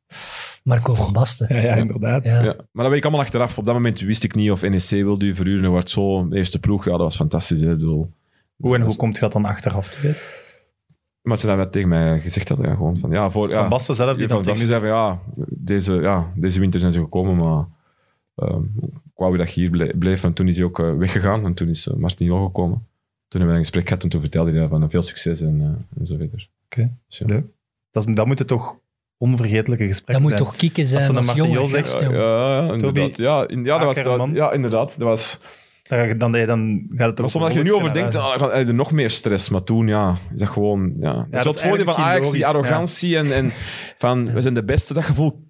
[0.65, 1.56] Marco van Basten.
[1.56, 2.23] Ja, ja, inderdaad.
[2.23, 2.41] Ja.
[2.43, 2.54] ja.
[2.71, 3.58] Maar dat weet ik allemaal achteraf.
[3.58, 5.65] Op dat moment wist ik niet of NEC wilde u verhuren.
[5.65, 6.86] En werd zo eerste ploeg.
[6.86, 7.62] Ja, dat was fantastisch.
[7.62, 7.67] Hè.
[7.67, 8.12] Bedoel,
[8.56, 10.19] Hoe en dat hoe komt je dat dan achteraf te weten?
[11.21, 12.67] Maar ze hebben tegen mij gezegd hadden.
[12.69, 14.89] Ja, gewoon van, ja, voor, ja, Van Basten zelf, die van Basten tegen zei van
[14.97, 17.65] ja deze, ja, deze winter zijn ze gekomen, maar
[18.36, 20.23] ehm, ik wou dat je hier ble- bleef.
[20.23, 22.88] En toen is hij ook eh, weggegaan en toen is uh, Martin gekomen.
[23.28, 25.99] Toen hebben we een gesprek gehad en toen vertelde hij van veel succes en, eh,
[25.99, 26.49] en zo verder.
[26.65, 27.25] Oké, Dus ja.
[27.25, 27.45] leuk.
[27.91, 28.75] Dat, is, dat moeten toch
[29.17, 30.43] onvergetelijke gesprekken Dat moet zijn.
[30.51, 32.19] toch kicken Als zijn als, een Martin jonge zegt, Ja, jongen.
[32.19, 33.17] ja, ja, inderdaad.
[33.17, 34.97] Ja, in, ja, dat was, dat, ja, inderdaad.
[34.99, 35.39] Dat was,
[35.84, 38.67] Dan, dan, dan gaat het maar soms als je er nu over denkt, dan heb
[38.67, 39.49] je nog meer stress.
[39.49, 40.93] Maar toen, ja, is dat gewoon...
[40.99, 41.13] Ja.
[41.13, 43.51] dat is dat het voordeel van Ajax, die arrogantie en, en
[43.97, 44.93] van we zijn de beste.
[44.93, 45.43] Dat gevoel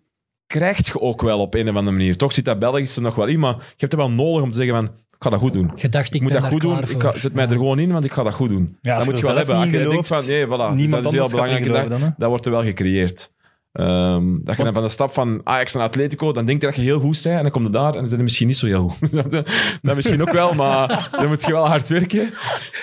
[0.48, 2.18] krijg je ook wel op een of andere manier.
[2.18, 4.58] Toch zit dat Belgische nog wel in, maar je hebt het wel nodig om te
[4.58, 5.72] zeggen van, ik ga dat goed doen.
[5.76, 6.80] Je dacht, ik, Ik moet ben dat goed doen.
[6.80, 7.50] Ik ga, zet mij Ja.
[7.50, 8.78] er gewoon in, want ik ga dat goed doen.
[8.82, 9.56] Ja, als dat moet je wel hebben.
[9.56, 12.14] Als je denkt van, nee, voilà, Niemand dat is heel belangrijk.
[12.18, 13.34] Dat wordt er wel gecreëerd.
[13.76, 16.76] Ehm, dat je dan van de stap van Ajax naar Atletico, dan denk je dat
[16.76, 18.58] je heel goed bent en dan kom je daar en dan zijn je misschien niet
[18.58, 19.12] zo heel goed.
[19.82, 22.30] dat misschien ook wel, maar dan moet je wel hard werken.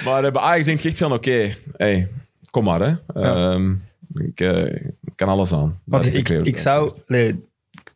[0.05, 2.09] Maar eh, bij Ajax denk je echt van, oké, hey,
[2.50, 2.81] kom maar.
[2.81, 3.20] Hè.
[3.22, 3.72] Ehm,
[4.14, 4.74] ik eh,
[5.05, 5.81] ik kan alles aan.
[5.85, 6.92] Dat ik, ik zou...
[7.07, 7.44] nee,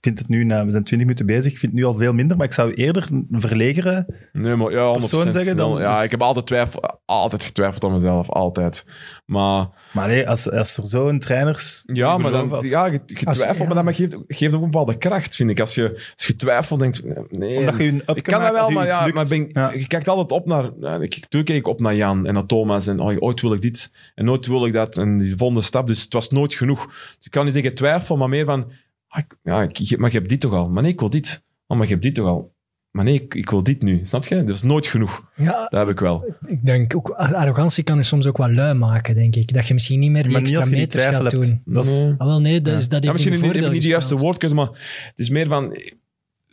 [0.06, 2.12] vind het nu, nou, we zijn 20 minuten bezig, ik vind het nu al veel
[2.12, 4.06] minder, maar ik zou eerder een verlegeren...
[4.32, 4.98] Nee, maar ja, 100%.
[4.98, 7.00] persoon zeggen dan- Ja, dus- ik heb altijd twijfel.
[7.04, 8.84] altijd getwijfeld aan mezelf, altijd.
[9.26, 11.82] Maar Maar nee, als, als er zo'n trainers...
[11.92, 13.74] ja, maar dan, als- ja, twijfelt, ja.
[13.74, 15.60] maar dat geeft, geeft ook een bepaalde kracht, vind ik.
[15.60, 18.70] Als je, als je twijfelt, denkt, nee, Omdat je een up ik kan dat wel,
[18.70, 19.72] maar, ja, maar ben, Ja.
[19.72, 20.70] je kijkt altijd op naar...
[20.80, 23.52] Ja, ik, toen keek ik op naar Jan en naar Thomas en oh, ooit wil
[23.52, 25.86] ik dit en nooit wil ik dat en die volgende stap.
[25.86, 26.86] Dus het was nooit genoeg.
[26.86, 28.70] Dus ik kan niet zeggen twijfel, maar meer van...
[29.08, 30.68] ah, ik- ja, ik, maar je hebt dit toch al?
[30.68, 31.44] Maar nee, ik wil dit.
[31.66, 32.54] Oh, maar je hebt dit toch al?
[32.90, 34.00] Maar nee, ik, ik wil dit nu.
[34.02, 34.44] Snap je?
[34.44, 35.24] Dat is nooit genoeg.
[35.34, 36.34] Ja, Dat heb ik wel.
[36.46, 39.54] ik denk ook, arrogantie kan je soms ook wel lui maken, denk ik.
[39.54, 41.62] Dat je misschien niet meer die Maar extra die meters gaat doen.
[41.64, 42.14] Dat is, Nee.
[42.18, 42.78] Ah, wel, nee, dat, Ja.
[42.78, 45.78] is, dat Ja, heeft misschien niet, niet de juiste woordkeuze, maar het is meer van...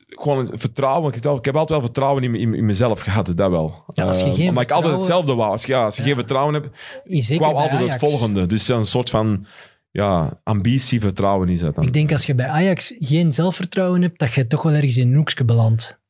[0.07, 1.13] Gewoon een vertrouwen.
[1.13, 3.83] Ik, heb- ik heb altijd wel vertrouwen in, in, in mezelf gehad, dat wel.
[3.87, 5.51] Ja, als je Eh, omdat ik altijd hetzelfde wou.
[5.51, 6.07] Als, je- ja, als je Ja.
[6.07, 6.67] geen vertrouwen hebt,
[7.03, 7.93] Zeker ik wou bij altijd Ajax.
[8.01, 8.45] het volgende.
[8.45, 9.45] Dus een soort van
[9.93, 11.83] ja, ambitie, vertrouwen is dat dan.
[11.85, 15.07] Ik denk als je bij Ajax geen zelfvertrouwen hebt, dat je toch wel ergens in
[15.09, 16.01] een hoekje belandt.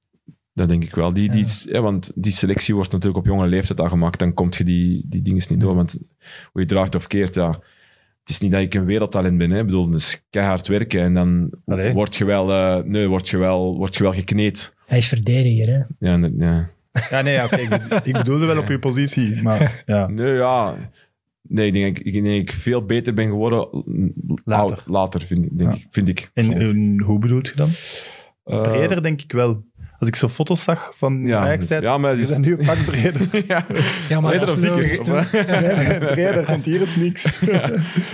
[0.53, 1.13] Dat denk ik wel.
[1.13, 1.45] Die, die, Ja.
[1.45, 4.19] is- ja, want die selectie wordt natuurlijk op jonge leeftijd al gemaakt.
[4.19, 5.75] Dan kom je die, die dingen niet door.
[5.75, 5.99] Want
[6.51, 7.49] hoe je draagt of keert, ja.
[8.19, 9.51] Het is niet dat ik een wereldtalent ben.
[9.51, 9.59] Hè.
[9.59, 11.01] Ik bedoel, het is keihard werken.
[11.01, 11.93] En dan Allee.
[11.93, 14.73] word je wel, eh, nee, word je wel, word je wel gekneed.
[14.85, 16.09] Hij is verdediger, hè.
[16.09, 16.69] Ja, nee, ja.
[17.09, 20.07] ja, nee, ja, oké, ik, bedo- ik bedoelde wel op je positie, maar ja.
[20.07, 20.75] Nee, ja.
[21.47, 23.67] Nee, ik denk, ik ik veel beter ben geworden
[24.45, 24.75] Later.
[24.75, 25.75] oud- later vind, ik- denk Ja.
[25.77, 26.32] ik, vind ik.
[26.34, 27.69] En, en hoe bedoelt je dan?
[28.43, 29.63] Eh, Breder denk ik wel.
[29.99, 32.51] Als ik zo foto's zag van Ja, Ajax-tijd, dus- ja, maar die dus- zijn nu
[32.60, 33.21] een pak breder.
[33.47, 33.65] ja.
[34.10, 35.51] Ja, maar Breder dat of is dikker?
[35.62, 37.25] nee, nee, breder, want hier is niks.
[37.41, 37.49] Eh,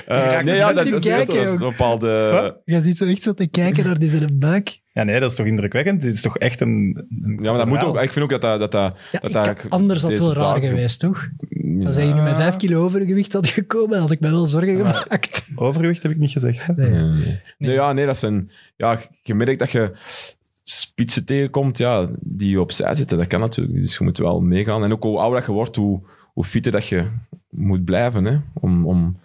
[0.05, 2.29] raakt nee, dus ja, dat, die dat, is- dat kijken is een bepaalde...
[2.31, 2.61] Wat?
[2.65, 4.79] Je ziet zo echt zo te kijken naar die zijn buik.
[4.93, 6.03] Ja, nee, dat is toch indrukwekkend?
[6.03, 7.05] Het is toch echt een...
[7.23, 8.01] een Ja, maar dat moet ook.
[8.01, 8.59] Ik vind ook dat dat...
[8.59, 11.29] dat, dat, Ja, dat anders had het wel raar geweest, toch?
[11.49, 11.85] Ja.
[11.85, 15.47] Als hij nu met vijf kilo overgewicht had gekomen, had ik me wel zorgen gemaakt.
[15.55, 16.67] Overgewicht heb ik niet gezegd.
[16.75, 16.89] Nee.
[16.89, 17.41] Nee, nee.
[17.57, 18.51] Nee, ja, nee, dat zijn...
[18.75, 19.91] Ja, je merkt dat je
[20.63, 23.17] spitsen tegenkomt, ja, die opzij zitten.
[23.17, 23.81] Dat kan natuurlijk.
[23.81, 24.83] Dus je moet wel meegaan.
[24.83, 26.01] En ook hoe ouder dat je wordt, hoe,
[26.33, 27.07] hoe fitter dat je
[27.49, 28.37] moet blijven, hè.
[28.53, 29.17] Om, om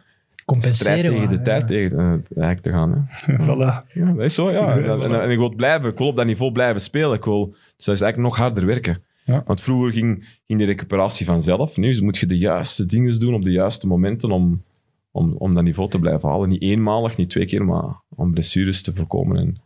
[0.44, 1.02] strijd Compenseren.
[1.02, 1.42] tegen maar, de ja.
[1.42, 3.34] tijd tegen, eh, eigenlijk te gaan, hè.
[3.44, 3.92] Voilà.
[3.92, 4.76] Ja, dat is zo, ja.
[4.76, 5.90] En, en, en ik wil blijven.
[5.90, 7.16] Ik wil op dat niveau blijven spelen.
[7.16, 9.02] Ik wil, dus dat is eigenlijk nog harder werken.
[9.24, 9.42] Ja.
[9.46, 11.76] Want vroeger ging, ging de recuperatie vanzelf.
[11.76, 14.62] Nu moet je de juiste dingen doen op de juiste momenten om,
[15.10, 16.48] om, om dat niveau te blijven halen.
[16.48, 19.56] Niet eenmalig, niet twee keer, maar om blessures te voorkomen en,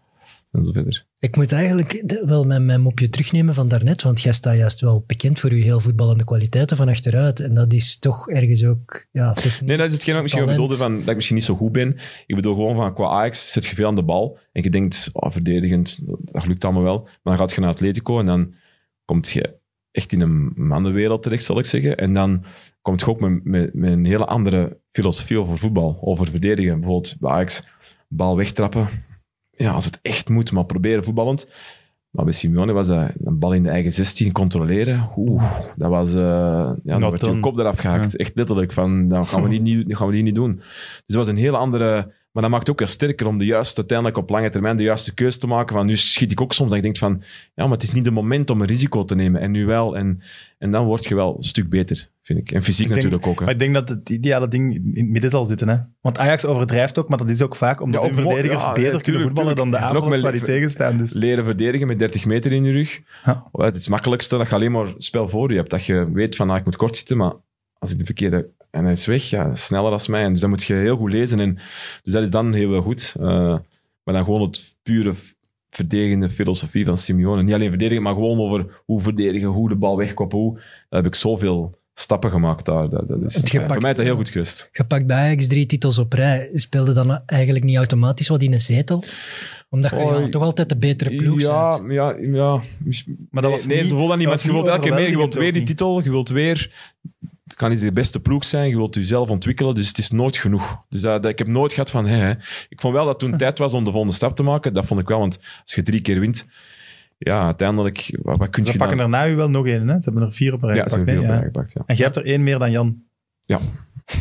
[0.52, 1.06] en zo verder.
[1.18, 5.04] Ik moet eigenlijk wel mijn, mijn mopje terugnemen van daarnet, want jij staat juist wel
[5.06, 7.40] bekend voor je heel voetballende kwaliteiten van achteruit.
[7.40, 9.36] En dat is toch ergens ook ja.
[9.64, 11.72] Nee, dat is hetgeen wat ik misschien bedoelde, van, dat ik misschien niet zo goed
[11.72, 11.96] ben.
[12.26, 14.38] Ik bedoel gewoon van, qua Ajax zit je veel aan de bal.
[14.52, 17.02] En je denkt, oh, verdedigend, dat lukt allemaal wel.
[17.02, 18.54] Maar dan gaat je naar Atletico en dan
[19.04, 19.56] komt je
[19.90, 21.96] echt in een mannenwereld terecht, zal ik zeggen.
[21.96, 22.44] En dan
[22.82, 26.80] komt je ook met, met, met een hele andere filosofie over voetbal, over verdedigen.
[26.80, 27.66] Bijvoorbeeld bij Ajax,
[28.08, 28.88] bal wegtrappen.
[29.58, 31.48] Ja, als het echt moet, maar proberen voetballend.
[32.10, 35.08] Maar bij Simeone was dat een bal in de eigen 16 controleren.
[35.16, 36.14] Oeh, dat was...
[36.14, 38.16] eh ja, dan Not wordt je kop eraf gehaakt.
[38.16, 38.72] Echt letterlijk.
[38.72, 40.54] Van, dat gaan we, niet, niet, gaan we die niet doen.
[40.56, 42.16] Dus dat was een hele andere...
[42.32, 44.82] Maar dat maakt het ook weer sterker om de juiste, uiteindelijk op lange termijn de
[44.82, 45.76] juiste keuze te maken.
[45.76, 47.22] Van nu schiet ik ook soms dat ik denk van,
[47.54, 49.40] ja, maar het is niet het moment om een risico te nemen.
[49.40, 49.96] En nu wel.
[49.96, 50.20] En,
[50.58, 52.52] en dan word je wel een stuk beter, vind ik.
[52.52, 53.38] En fysiek Ik denk- natuurlijk ook.
[53.38, 53.44] Hè.
[53.44, 55.68] Maar ik denk dat het ideale ding in het midden zal zitten.
[55.68, 55.76] Hè?
[56.00, 58.82] Want Ajax overdrijft ook, maar dat is ook vaak omdat Ja, mo- verdedigers ja, beter
[58.82, 60.96] ja, kunnen tuurlijk, voetballen dan de aanvallers waar die tegenstaan.
[60.96, 61.12] Dus.
[61.12, 63.00] Leren verdedigen met 30 meter in je rug.
[63.26, 65.70] Oh, Het is het makkelijkste dat je alleen maar spel voor je hebt.
[65.70, 67.32] Dat je weet van, ah, ik moet kort zitten, maar
[67.78, 68.50] als ik de verkeerde...
[68.70, 70.22] En hij is weg, ja, sneller als mij.
[70.22, 71.40] En dus dat moet je heel goed lezen.
[71.40, 71.54] En,
[72.02, 73.14] dus dat is dan heel goed.
[73.20, 73.26] Eh,
[74.02, 75.12] maar dan gewoon het pure
[75.70, 77.42] verdedigende filosofie van Simeone.
[77.42, 80.38] Niet alleen verdedigen, maar gewoon over hoe verdedigen, hoe de bal wegkoppen.
[80.38, 82.88] Hoe, daar heb ik zoveel stappen gemaakt daar.
[82.88, 84.68] Dat, dat is, Het gepakt- voor mij is dat heel goed geweest.
[84.72, 86.48] Je pakt bij Ajax drie titels op rij.
[86.52, 89.04] Speelde dan eigenlijk niet automatisch wat in een zetel?
[89.70, 91.92] Omdat je Oh, ja, toch altijd de betere ploeg ja, bent.
[91.92, 92.62] ja, ja.
[93.30, 94.26] Maar dat was nee, niet- zo voelt dat niet.
[94.26, 95.10] Maar je wilt elke keer meer.
[95.10, 96.02] Je wilt weer die titel.
[96.02, 96.72] Je wilt weer...
[97.44, 98.68] Het kan niet de beste ploeg zijn.
[98.68, 99.74] Je wilt jezelf ontwikkelen.
[99.74, 100.76] Dus het is nooit genoeg.
[100.88, 102.06] Dus dat, dat- ik heb nooit gehad van...
[102.06, 102.30] Hè, hè.
[102.68, 104.74] Ik vond wel dat toen tijd was om de volgende stap te maken.
[104.74, 105.18] Dat vond ik wel.
[105.18, 106.46] Want als je drie keer wint...
[107.18, 108.18] Ja, uiteindelijk...
[108.22, 109.06] Wat, wat kun Ze je pakken dan...
[109.06, 109.88] er na u wel nog één.
[109.88, 109.94] Hè?
[109.94, 111.10] Ze hebben er vier op een rij Ja, ze gepakt.
[111.10, 111.38] hebben veel hè?
[111.38, 111.50] op Ja.
[111.52, 111.82] gepakt, ja.
[111.86, 113.02] En jij hebt er één meer dan Jan.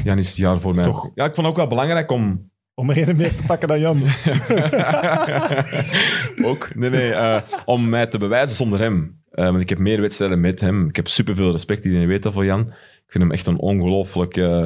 [0.03, 0.83] Jan is het jaar voor mij.
[0.83, 2.51] toch- Ja, ik vond het ook wel belangrijk om...
[2.73, 4.01] Om er één meer te pakken dan Jan.
[6.49, 6.75] ook.
[6.75, 7.11] Nee, nee.
[7.11, 9.21] eh, om mij te bewijzen zonder hem.
[9.31, 10.87] Eh, want ik heb meer wedstrijden met hem.
[10.89, 12.59] Ik heb superveel respect, iedereen weet dat voor Jan.
[13.05, 14.65] Ik vind hem echt een ongelooflijk eh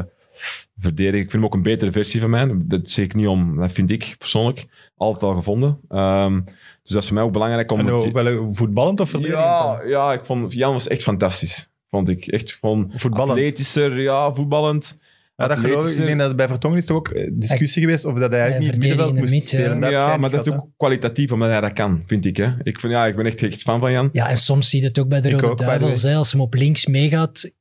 [0.77, 1.15] verdediger.
[1.19, 2.51] Ik vind hem ook een betere versie van mij.
[2.57, 4.65] Dat zeg ik niet om, dat vind ik persoonlijk.
[4.95, 5.79] Altijd al gevonden.
[5.87, 6.41] Ehm,
[6.83, 7.79] dus dat is voor mij ook belangrijk om...
[7.79, 11.69] En het- ook wel voetballend of verdedigend ja, ja, ik vond Jan was echt fantastisch.
[11.89, 13.29] Vond ik echt gewoon Voetballend.
[13.29, 14.99] atletischer, ja, voetballend.
[15.35, 15.99] Ja, dat geloof ik.
[15.99, 18.73] Ik denk dat bij Vertongen is toch ook eh, discussie geweest of dat hij eigenlijk
[18.73, 19.57] niet het middenveld moest mid, ja.
[19.57, 19.91] spelen.
[19.91, 22.37] Ja, niet maar dat is ook kwalitatief, omdat hij dat kan, vind ik.
[22.37, 22.49] Hè.
[22.63, 24.09] Ik, vind, ja, ik ben echt, echt fan van Jan.
[24.11, 26.15] Ja, en soms zie je het ook bij de Ik Rode hè.
[26.15, 27.51] Als hem op links meegaat,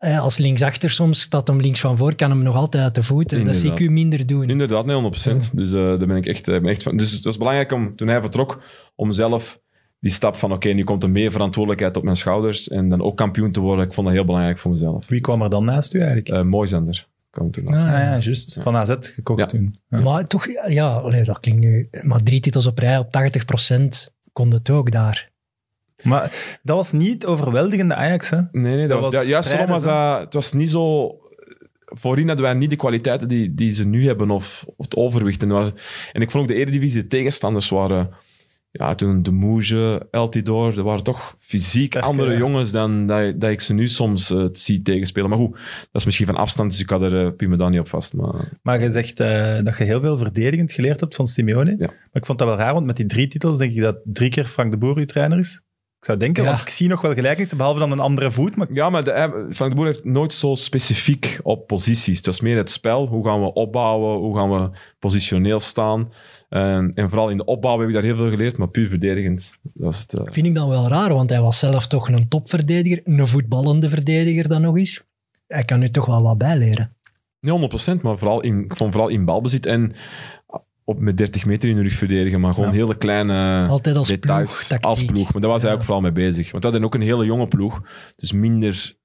[0.00, 3.44] als linksachter soms staat hem links van voor, kan hem nog altijd uit de voeten.
[3.44, 4.50] Dat zie ik u minder doen.
[4.50, 5.50] Inderdaad, nee, 100%.
[5.52, 6.96] Dus eh, daar ben ik echt, eh, ben echt van.
[6.96, 8.62] Dus het was belangrijk om, toen hij vertrok,
[8.94, 9.60] om zelf
[10.00, 13.16] die stap van oké, nu komt er meer verantwoordelijkheid op mijn schouders en dan ook
[13.16, 13.84] kampioen te worden.
[13.84, 15.08] Ik vond dat heel belangrijk voor mezelf.
[15.08, 16.28] Wie kwam er dan naast u eigenlijk?
[16.28, 17.66] Eh Moisander kwam toen.
[17.66, 18.58] Ah, ja, juist.
[18.62, 19.46] Van AZ gekocht Ja.
[19.46, 19.78] toen.
[19.88, 20.00] Ja.
[20.00, 21.88] Maar toch, ja, allee, dat klinkt nu...
[22.02, 25.29] Maar drie titels op rij op 80% kon het ook daar.
[26.04, 28.40] Maar dat was niet overweldigende Ajax, hè?
[28.52, 30.20] Nee, nee, dat, Dat was, ja, juist daarom was dat...
[30.20, 31.14] Het was niet zo...
[31.84, 35.42] Voorheen hadden wij niet de kwaliteiten die, die ze nu hebben, of, of het overwicht.
[35.42, 35.72] En, was-
[36.12, 38.10] en ik vond ook de Eredivisie, de tegenstanders waren...
[38.72, 42.38] Ja, toen De Moege, Eltidoor, dat waren toch fysiek Sterker, andere ja.
[42.38, 45.28] jongens dan dat, dat ik ze nu soms eh, zie tegenspelen.
[45.28, 47.88] Maar goed, dat is misschien van afstand, dus ik had er uh, dan niet op
[47.88, 48.14] vast.
[48.14, 51.70] Maar Maar je zegt eh, dat je heel veel verdedigend geleerd hebt van Simeone.
[51.70, 51.86] Ja.
[51.86, 54.30] Maar ik vond dat wel raar, want met die drie titels denk ik dat drie
[54.30, 55.62] keer Frank de Boer uw trainer is.
[56.00, 56.48] Ik zou denken, Ja.
[56.48, 58.56] want ik zie nog wel gelijkenissen, behalve dan een andere voet.
[58.56, 62.16] Maar Ja, maar de, Frank de Boer heeft nooit zo specifiek op posities.
[62.16, 63.06] Het was meer het spel.
[63.06, 64.18] Hoe gaan we opbouwen?
[64.18, 66.12] Hoe gaan we positioneel staan?
[66.48, 69.52] En, en vooral in de opbouw heb ik daar heel veel geleerd, maar puur verdedigend.
[69.62, 72.28] Dat is het, eh, Vind ik dan wel raar, want hij was zelf toch een
[72.28, 75.04] topverdediger, een voetballende verdediger dan nog eens.
[75.46, 76.94] Hij kan nu toch wel wat bijleren.
[77.40, 79.92] niet 100%, maar vooral in, ik vond vooral in balbezit en
[80.90, 82.74] op met 30 meter in de rug verdedigen, maar gewoon Ja.
[82.76, 84.84] hele kleine Altijd als details ploeg, tactiek.
[84.84, 85.32] als ploeg.
[85.32, 85.76] Maar daar was hij Ja.
[85.76, 86.50] ook vooral mee bezig.
[86.50, 87.80] Want we hadden ook een hele jonge ploeg,
[88.16, 88.98] dus minder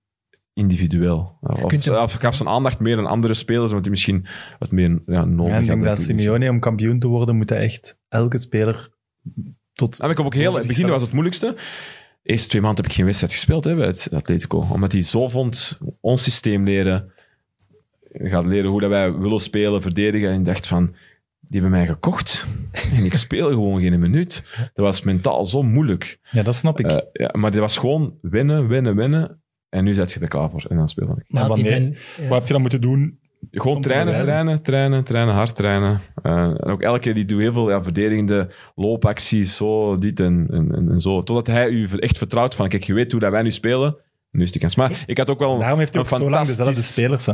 [0.54, 1.38] individueel.
[1.42, 4.26] Of, gaf zijn aandacht meer aan andere spelers, want die misschien
[4.60, 5.88] wat meer ja, nodig Ja, ik denk hadden.
[5.88, 8.90] dat Simeone, om kampioen te worden, moet hij echt elke speler
[9.74, 10.00] tot...
[10.00, 11.54] En ik heb ook heel, in het begin was het moeilijkste.
[12.22, 14.68] De eerste twee maanden heb ik geen wedstrijd gespeeld hè, bij het Atletico.
[14.72, 17.12] Omdat hij zo vond, ons systeem leren.
[18.14, 20.30] Gaat leren hoe dat wij willen spelen, verdedigen.
[20.30, 20.96] En ik dacht van,
[21.46, 22.48] die hebben mij gekocht.
[22.96, 24.58] En ik speel gewoon geen minuut.
[24.74, 26.20] Dat was mentaal zo moeilijk.
[26.32, 26.86] Ja, dat snap ik.
[26.86, 29.42] Eh, ja, maar dit was gewoon winnen, winnen, winnen.
[29.70, 30.66] En nu zet je er klaar voor.
[30.70, 31.24] En dan speel ik.
[31.28, 32.28] Maar wanneer- dan- ja.
[32.28, 33.20] Wat heb je dan moeten doen?
[33.52, 36.02] Gewoon trainen, trainen, trainen, trainen, hard trainen.
[36.22, 40.48] Eh, en ook elke keer die doet heel veel ja, verdedigende loopacties, zo, dit en,
[40.52, 41.22] en, en, en zo.
[41.24, 43.98] Totdat hij u echt vertrouwt van, kijk, je weet hoe dat wij nu spelen.
[44.36, 44.76] Nu is die kans.
[44.76, 47.26] Maar ik had ook wel Daarom heeft hij een ook zo lang dezelfde fantastisch- spelers.
[47.26, 47.34] Hè.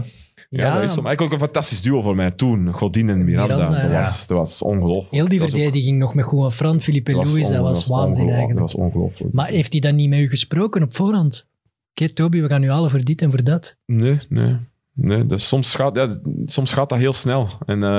[0.50, 1.02] Ja, dat is zo.
[1.02, 2.74] Maar ik had ook een fantastisch duo voor mij toen.
[2.74, 3.56] Godin en Miranda.
[3.56, 4.00] Miranda, dat, ja.
[4.00, 5.12] was, dat was ongelooflijk.
[5.12, 7.68] Heel die Dat ook- verdediging nog met Juan Fran, Felipe dat was Luis, dat onge-
[7.68, 8.60] was waanzin eigenlijk.
[8.60, 9.34] Dat was ongelooflijk.
[9.34, 11.48] Maar heeft hij dan niet met u gesproken op voorhand?
[11.92, 13.78] Oké, Toby, we gaan nu halen voor dit en voor dat.
[13.86, 14.56] Nee, nee.
[14.94, 17.50] nee dat, soms, gaat, ja, soms gaat dat heel snel.
[17.66, 17.90] En, eh,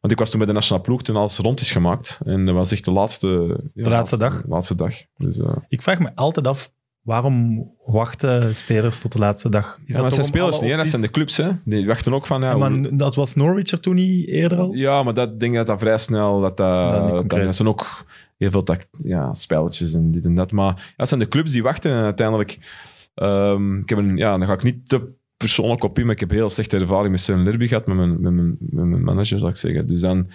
[0.00, 2.20] want ik was toen bij de nationale ploeg toen alles rond is gemaakt.
[2.24, 4.44] En dat was echt de laatste, ja, De laatste dag?
[4.48, 4.94] laatste dag.
[5.16, 6.70] Dus, eh, Ik vraag me altijd af,
[7.08, 9.78] waarom wachten spelers tot de laatste dag?
[9.84, 10.76] Is ja, maar dat zijn spelers niet, hè.
[10.76, 11.36] dat zijn de clubs.
[11.36, 11.50] Hè.
[11.64, 12.40] Die wachten ook van...
[12.40, 14.72] Ja, Ja, hoe- maar dat was Norwich er toen niet eerder al?
[14.72, 16.40] ja, maar dat denk ik dat dat vrij snel...
[16.40, 17.44] Dat, dat, Dat niet dat, concreet.
[17.44, 18.04] dat zijn ook
[18.38, 20.52] heel veel tact, ja, spelletjes en dit en dat.
[20.52, 21.90] Maar ja, het zijn de clubs die wachten.
[21.92, 22.58] En uiteindelijk...
[23.14, 26.20] ehm, ik heb een, ja, dan ga ik niet te persoonlijk op in, maar ik
[26.20, 29.38] heb heel slechte ervaring met Søren Lerby gehad, met mijn, met, mijn, met mijn manager,
[29.38, 29.86] zou ik zeggen.
[29.86, 30.26] Dus dan...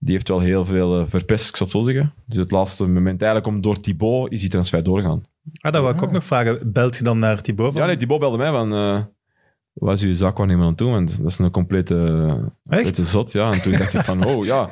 [0.00, 2.12] Die heeft wel heel veel eh, verpest, ik zou het zo zeggen.
[2.26, 5.24] Dus het laatste moment, eigenlijk om door Thibaut, is die transfer doorgaan.
[5.60, 6.72] Ah, dat wil ik ook nog vragen.
[6.72, 7.72] Belt je dan naar Thibaut?
[7.72, 8.72] van- Ja, nee, Thibaut belde mij van...
[8.72, 9.00] eh
[9.72, 10.90] wat is uw zaakwaarnemer aan het doen?
[10.92, 11.94] Want dat is een complete,
[12.70, 13.50] complete zot, ja.
[13.52, 14.70] En toen dacht ik van, oh, ja.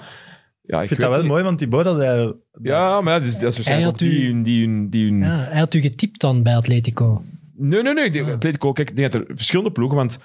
[0.62, 2.34] ja ik vind dat wel mooi van Thibaut, dat hij...
[2.62, 5.10] Ja, maar ja, dat is, dat is waarschijnlijk Hij ook had die, u- die, die,
[5.10, 7.22] die, Ja, hij had u getipt dan bij Atletico.
[7.56, 8.10] Nee, nee, nee.
[8.10, 10.18] Die, Atletico, kijk, ik denk dat er verschillende ploegen, want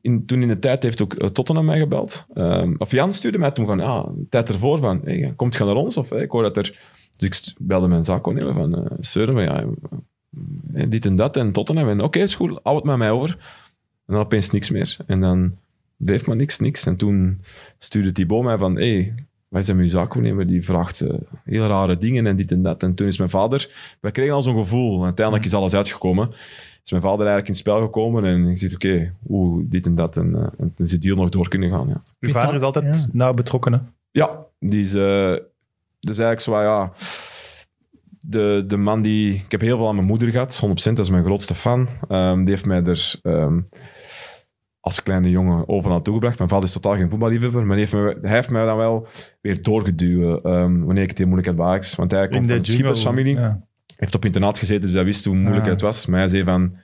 [0.00, 2.26] in, toen in de tijd heeft ook eh, Tottenham mij gebeld.
[2.34, 5.64] Ehm, of Jan stuurde mij toen van, ja, een tijd ervoor van, hey, komt je
[5.64, 5.96] naar ons?
[5.96, 6.78] Of hey, ik hoor dat er...
[7.28, 9.64] Dus ik belde mijn zaakwaarnemer van, eh Søren, van, ja,
[10.74, 11.88] eh, dit en dat en Tottenham.
[11.88, 13.30] En oké, is goed, hou het met mij over.
[14.06, 14.96] En dan opeens niks meer.
[15.06, 15.56] En dan
[15.96, 16.86] bleef maar niks, niks.
[16.86, 17.40] En toen
[17.78, 19.14] stuurde Thibaut mij van, hey,
[19.48, 22.82] wij zijn met uw zaakwaarnemer, die vraagt eh, heel rare dingen en dit en dat.
[22.82, 23.70] En toen is mijn vader...
[24.00, 24.98] Wij kregen al zo'n gevoel.
[24.98, 26.30] En uiteindelijk is alles uitgekomen.
[26.84, 29.94] Is mijn vader eigenlijk in het spel gekomen en ik zeg, oké, oeh, dit en
[29.94, 30.16] dat.
[30.16, 32.02] En, en toen is die deal nog door kunnen gaan, ja.
[32.20, 33.10] Uw vader is altijd ja.
[33.12, 33.78] nauw betrokken, hè?
[34.10, 34.94] Ja, die is...
[34.94, 35.34] eh,
[36.06, 36.92] dus eigenlijk zo, ja...
[38.26, 39.34] De, de man die...
[39.34, 40.68] Ik heb heel veel aan mijn moeder gehad, 100%.
[40.72, 41.88] Dat is mijn grootste fan.
[42.08, 43.60] Ehm, die heeft mij er ehm,
[44.80, 46.38] als kleine jongen overal naartoe gebracht.
[46.38, 49.06] Mijn vader is totaal geen voetballiefhebber, maar die heeft mij, hij heeft mij dan wel
[49.40, 51.94] weer doorgeduwd ehm, wanneer ik het heel moeilijk had bij Ajax.
[51.94, 53.02] Want hij komt van de.
[53.38, 53.66] Ja.
[53.96, 55.70] heeft op internaat gezeten, dus hij wist hoe moeilijk Ah.
[55.70, 56.06] het was.
[56.06, 56.76] Maar hij zei van,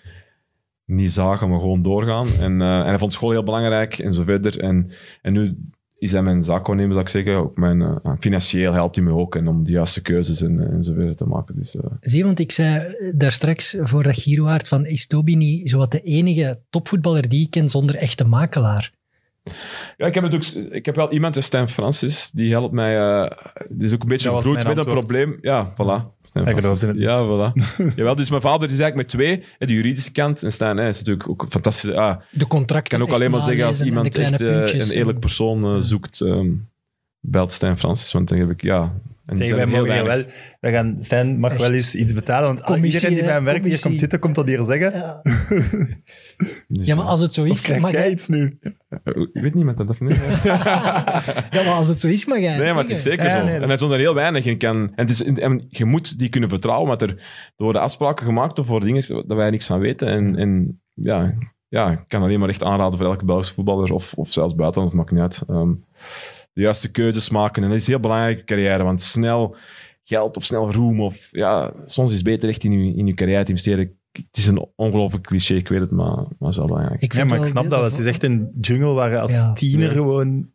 [0.85, 2.27] niet zagen, maar gewoon doorgaan.
[2.41, 4.61] En, eh, en hij vond school heel belangrijk en zo verder.
[4.61, 4.91] En,
[5.23, 5.57] en nu
[5.99, 7.35] is hij mijn zaakwaarnemer, zou ik zeggen.
[7.35, 10.83] Ook mijn, eh, financieel helpt hij me ook en om de juiste keuzes en, en
[10.83, 11.55] zo verder te maken.
[11.55, 15.71] Dus, eh, Zie, want ik zei daar straks voor dat Giroaard van is Toby niet
[15.71, 18.97] zowat de enige topvoetballer die ik ken zonder echte makelaar?
[19.97, 22.99] Ja, ik heb, natuurlijk, ik heb wel iemand, eh, Stijn Francis, die helpt mij.
[22.99, 23.31] eh,
[23.69, 24.99] die is ook een beetje Dat mijn met een antwoord.
[24.99, 25.39] probleem.
[25.41, 26.17] Ja, voilà.
[26.23, 26.83] Stijn Francis.
[26.83, 27.53] in het Ja, voilà.
[27.97, 30.43] Jawel, dus mijn vader is eigenlijk met twee, de juridische kant.
[30.43, 31.97] En Stijn hè, is natuurlijk ook een fantastische.
[31.97, 35.19] Ah, De contracten ik kan ook alleen maar zeggen, als iemand echt eh, een eerlijk
[35.21, 36.51] persoon eh, zoekt, ehm,
[37.21, 38.13] belt Stijn Francis.
[38.13, 38.93] Want dan heb ik, ja.
[39.29, 40.23] En die wij mogen wel,
[40.61, 41.61] wij gaan, Stijn mag Echt.
[41.61, 44.35] wel eens iets betalen, want Commissie, iedereen die bij hem werkt hier komt zitten, komt
[44.35, 44.93] dat hier zeggen.
[44.93, 45.23] Ja.
[46.69, 48.59] Dus, ja, maar als het zo Of is, krijg mag jij jij, iets nu?
[49.05, 50.17] Ik weet niet met dat of niet.
[51.51, 53.39] ja, maar als het zo is, mag jij het Nee, maar het is zeker Ja,
[53.39, 53.45] zo.
[53.45, 54.47] nee, dat en het is er heel weinig.
[54.47, 57.23] En, kan, en, het is, en je moet die kunnen vertrouwen, want er,
[57.57, 60.09] worden afspraken gemaakt voor dingen dat wij niks van weten.
[60.09, 61.35] En, en ja,
[61.69, 64.93] ja, ik kan alleen maar echt aanraden voor elke Belgische voetballer, of, of zelfs buitenland,
[64.93, 65.43] maakt niet uit.
[65.49, 65.73] Ehm,
[66.59, 67.63] de juiste keuzes maken.
[67.63, 69.57] En dat is heel belangrijk in je carrière, want snel
[70.05, 73.15] geld of snel roem, of ja, soms is het beter echt in je, in je
[73.15, 73.97] carrière te investeren.
[74.13, 77.01] Het is een ongelooflijk cliché, ik weet het, maar, maar wel belangrijk.
[77.03, 77.91] Ik Ja, vind maar ik snap dat.
[77.91, 79.53] Het is echt een jungle waar je als Ja.
[79.53, 79.93] tiener Ja.
[79.93, 80.51] gewoon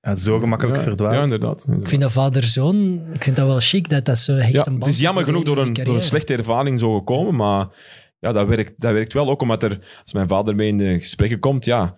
[0.00, 1.14] ja, zo gemakkelijk ja, verdwaalt.
[1.14, 1.66] Ja, inderdaad.
[1.80, 4.72] Ik vind dat vader-zoon, ik vind dat wel chic dat dat zo echt Ja, een
[4.72, 7.68] band het is jammer genoeg door een, door een slechte ervaring zo gekomen, maar
[8.20, 10.98] ja, dat, werkt, dat werkt wel ook omdat er, als mijn vader mee in de
[10.98, 11.96] gesprekken komt, ja,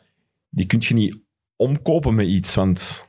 [0.51, 1.19] die kun je niet
[1.57, 3.09] omkopen met iets, want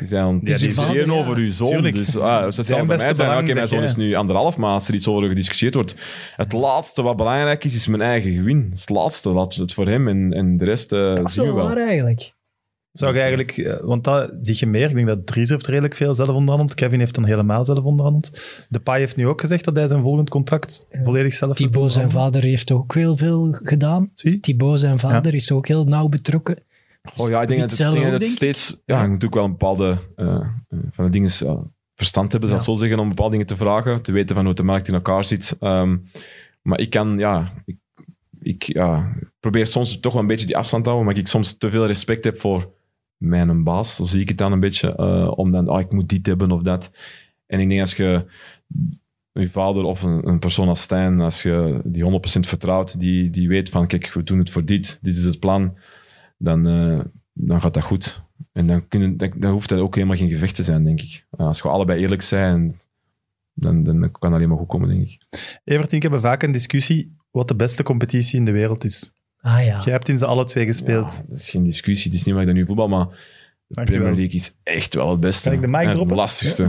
[0.00, 1.70] je zijn aan het Ja, die discussiëren vader, over je zoon.
[1.70, 1.94] Tuurlijk.
[1.94, 4.70] Dus ah, het zou bij beste mij zijn, oké, mijn zoon is nu anderhalf, maar
[4.70, 5.94] als er iets over gediscussieerd wordt,
[6.36, 8.68] het laatste wat belangrijk is, is mijn eigen gewin.
[8.68, 11.34] Dat is het laatste, laat het voor hem en, en de rest eh Dat is
[11.34, 12.32] zien we wel waar eigenlijk.
[12.92, 14.88] Zou je eigenlijk, eh, want dat zie je meer.
[14.88, 16.74] Ik denk dat Dries heeft redelijk veel zelf onderhandeld.
[16.74, 18.40] Kevin heeft dan helemaal zelf onderhandeld.
[18.68, 22.10] De Pai heeft nu ook gezegd dat hij zijn volgend contract volledig zelf Thibaut zijn
[22.10, 24.10] vader heeft ook heel veel gedaan.
[24.14, 24.40] Zie?
[24.40, 26.56] Thibaut zijn vader is ook heel nauw betrokken.
[27.16, 28.28] Oh ja, ik denk dat het, ik denk dat ik.
[28.28, 28.82] steeds...
[28.84, 30.34] Ja, je moet ook wel een bepaalde eh,
[30.68, 31.62] eh, van de dingen ja,
[31.94, 32.72] verstand hebben, zal ik Ja.
[32.72, 35.24] zo zeggen, om bepaalde dingen te vragen, te weten van hoe de markt in elkaar
[35.24, 35.56] zit.
[35.60, 35.96] Ehm,
[36.62, 37.52] maar ik kan, ja...
[37.64, 37.76] Ik,
[38.42, 41.56] ik ja, probeer soms toch wel een beetje die afstand te houden, maar ik soms
[41.58, 42.72] te veel respect heb voor
[43.16, 46.08] mijn baas, zo zie ik het dan een beetje, eh, om dan, oh, ik moet
[46.08, 46.92] dit hebben of dat.
[47.46, 48.24] En ik denk als je
[49.32, 53.48] je vader of een, een persoon als Stijn, als je die 100% vertrouwt, die, die
[53.48, 55.76] weet van, kijk, we doen het voor dit, dit is het plan,
[56.40, 57.00] dan, eh,
[57.32, 58.22] dan gaat dat goed.
[58.52, 61.26] En dan, kunnen, dan, dan hoeft dat ook helemaal geen gevecht te zijn, denk ik.
[61.30, 62.80] Als we allebei eerlijk zijn,
[63.54, 65.22] dan, dan kan dat alleen maar goed komen, denk ik.
[65.64, 69.12] Evert en ik hebben vaak een discussie wat de beste competitie in de wereld is.
[69.40, 69.80] Ah ja.
[69.84, 71.12] Jij hebt in ze alle twee gespeeld.
[71.12, 73.06] Ja, dat is geen discussie, het is niet waar ik dat nu voetbal, maar
[73.66, 73.82] de.
[73.84, 75.48] Premier League is echt wel het beste.
[75.48, 76.62] Kan ik de mic En het lastigste.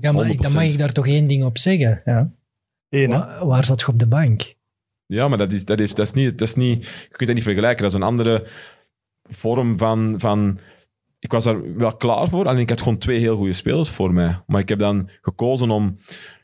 [0.00, 0.66] ja maar dan mag 100%.
[0.66, 2.02] ik daar toch één ding op zeggen.
[2.04, 2.30] Ja.
[2.88, 3.08] Eén?
[3.08, 4.54] Wa- waar zat je op de bank?
[5.06, 6.84] Ja, maar dat is, dat is, dat is niet, dat is niet...
[6.84, 7.82] Je kunt dat niet vergelijken.
[7.82, 8.46] Dat is een andere
[9.28, 10.14] vorm van...
[10.18, 10.58] van
[11.18, 14.12] ik was daar wel klaar voor, alleen ik had gewoon twee heel goede spelers voor
[14.12, 14.40] mij.
[14.46, 15.98] Maar ik heb dan gekozen om...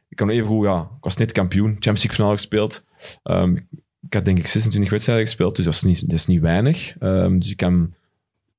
[0.08, 0.80] Ik kan even goed, ja...
[0.80, 2.84] Ik was net kampioen, Champions League finale gespeeld.
[3.22, 3.56] Ehm,
[4.00, 6.98] ik had denk ik 26 wedstrijden gespeeld, dus dat is niet, dat is niet weinig.
[6.98, 7.94] Ehm, dus ik kan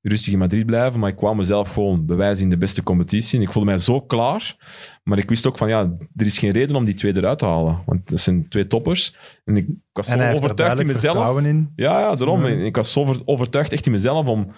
[0.08, 3.38] rustig in Madrid blijven, maar ik kwam mezelf gewoon bewijzen in de beste competitie.
[3.38, 4.56] En ik voelde mij zo klaar,
[5.04, 5.80] maar ik wist ook van, ja,
[6.16, 7.82] er is geen reden om die twee eruit te halen.
[7.86, 9.16] Want dat zijn twee toppers.
[9.44, 11.40] En ik was En zo er overtuigd in mezelf.
[11.42, 11.72] in.
[11.76, 12.46] Ja, ja, daarom.
[12.46, 12.64] Ja.
[12.64, 14.52] Ik was zo over- overtuigd echt in mezelf om,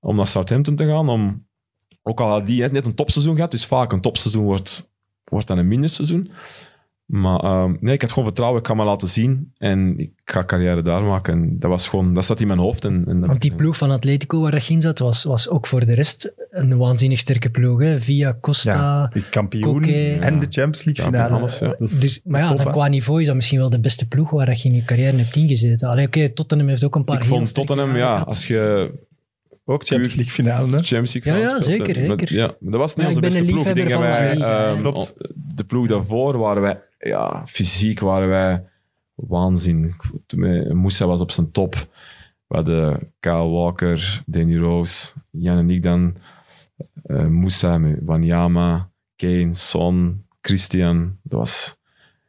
[0.00, 1.08] om naar Southampton te gaan.
[1.08, 1.46] Om,
[2.02, 4.92] ook al had die net een topseizoen gehad, dus vaak een topseizoen wordt,
[5.24, 6.30] wordt dan een minder seizoen.
[7.10, 10.44] Maar ehm, nee, ik had gewoon vertrouwen, ik ga me laten zien en ik ga
[10.44, 11.32] carrière daar maken.
[11.32, 12.84] En dat was gewoon, dat zat in mijn hoofd.
[12.84, 15.48] En, en dat- Want die ploeg van Atletico waar dat je in zat, was, was
[15.48, 17.80] ook voor de rest een waanzinnig sterke ploeg.
[17.80, 17.98] Hè?
[18.00, 19.10] Via Costa.
[19.14, 20.16] Ja, kampioen Koke.
[20.20, 21.34] en de Champions League Ja, finale.
[21.38, 21.74] alles, ja.
[21.78, 24.30] Is Dus, maar ja, top, dan qua niveau is dat misschien wel de beste ploeg
[24.30, 25.88] waar dat je in je carrière hebt ingezeten.
[25.88, 28.90] Allee, oké, Tottenham heeft ook een paar ik vond Tottenham, ja, als je
[29.64, 30.66] Ook Champions League finale.
[30.70, 30.78] hè.
[30.78, 32.32] Champions League Ja, finale ja, speelt, zeker, zeker.
[32.34, 33.64] Ja, maar dat was niet Ja, onze beste ploeg.
[33.98, 35.14] Wij, ehm, klopt.
[35.56, 38.64] De ploeg daarvoor waren wij, ja, fysiek waren wij
[39.14, 39.94] waanzin.
[40.72, 41.74] Moussa was op zijn top.
[42.46, 46.16] We hadden Kyle Walker, Danny Rose, Jan en ik dan.
[47.02, 51.18] eh Moussa, Wanyama, Kane, Son, Christian.
[51.22, 51.78] Dat was...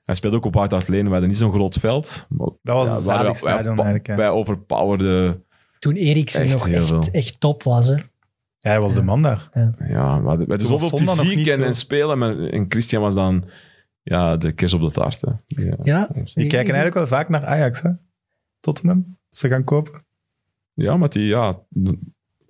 [0.04, 1.04] Hij speelde ook op White Hart Lane.
[1.04, 2.26] We hadden niet zo'n groot veld.
[2.30, 4.08] Maar Dat was ja, een zalig stadion wij, eigenlijk.
[4.08, 4.16] hè.
[4.16, 5.46] wij overpowerden...
[5.80, 7.04] Toen Eriksen Echt nog echt, veel.
[7.12, 7.88] echt top was.
[7.88, 7.96] Hè.
[7.96, 9.50] Ja, hij was de man daar.
[9.88, 11.62] Ja, we hadden, we zoveel fysiek en, zo.
[11.62, 12.18] en spelen.
[12.18, 13.44] Maar, en Christian was dan
[14.04, 15.22] ja, de kers op de taart.
[15.22, 15.32] Hè.
[15.64, 15.78] Ja.
[15.84, 17.90] Ja, Die kijken eigenlijk wel vaak naar Ajax, hè?
[18.60, 19.18] Tottenham.
[19.30, 20.06] Ze gaan kopen.
[20.74, 21.60] Ja, maar die ja,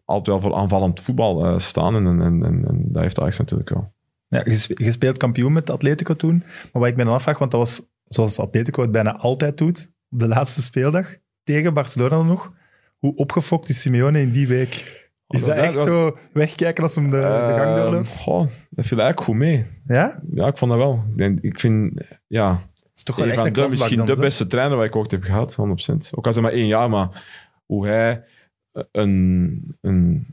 [0.05, 1.95] altijd wel voor aanvallend voetbal eh, staan.
[1.95, 3.93] En, en, en, en dat heeft Ajax natuurlijk wel.
[4.27, 4.43] Ja,
[4.91, 6.43] speelt kampioen met Atletico toen.
[6.71, 9.91] Maar wat ik me dan afvraag, want dat was zoals Atletico het bijna altijd doet,
[10.09, 12.53] op de laatste speeldag, tegen Barcelona nog.
[12.97, 15.00] Hoe opgefokt is Simeone in die week?
[15.31, 18.17] Is dat echt zo wegkijken als hem de, de gang Ehm, doorloopt?
[18.17, 19.65] goh, dat viel eigenlijk goed mee.
[19.85, 20.21] Ja?
[20.29, 21.03] Ja, ik vond dat wel.
[21.09, 21.93] Ik, denk, ik vind,
[22.27, 24.95] ja, Dat is toch wel een echt de, misschien dan, de beste trainer waar ik
[24.95, 25.57] ooit heb gehad, 100%.
[26.11, 27.23] Ook al het maar één jaar, maar
[27.65, 28.23] hoe hij
[28.91, 30.27] een, een,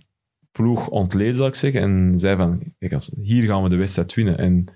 [0.53, 1.80] ploeg ontleed, zal ik zeggen.
[1.80, 4.38] En zei van, kijk, als, hier gaan we de wedstrijd winnen.
[4.38, 4.66] En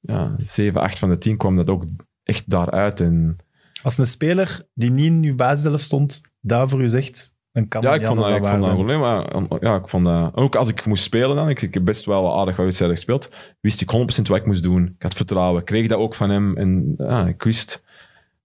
[0.00, 1.84] ja, 7, 8 van de 10 kwam dat ook
[2.22, 3.00] echt daaruit.
[3.00, 3.36] En
[3.82, 7.82] Als een speler die niet in uw basiself stond, daar voor u zegt, dan kan
[7.82, 9.00] ja, ik vond dat, ik vond dat een probleem.
[9.00, 9.26] Maar
[9.60, 12.38] ja, ik vond dat, ook als ik moest spelen dan, ik, ik heb best wel
[12.38, 13.30] aardig wat wedstrijden gespeeld,
[13.60, 14.84] wist ik 100% wat ik moest doen.
[14.96, 16.56] Ik had vertrouwen, ik kreeg dat ook van hem.
[16.56, 17.84] En ja, ik wist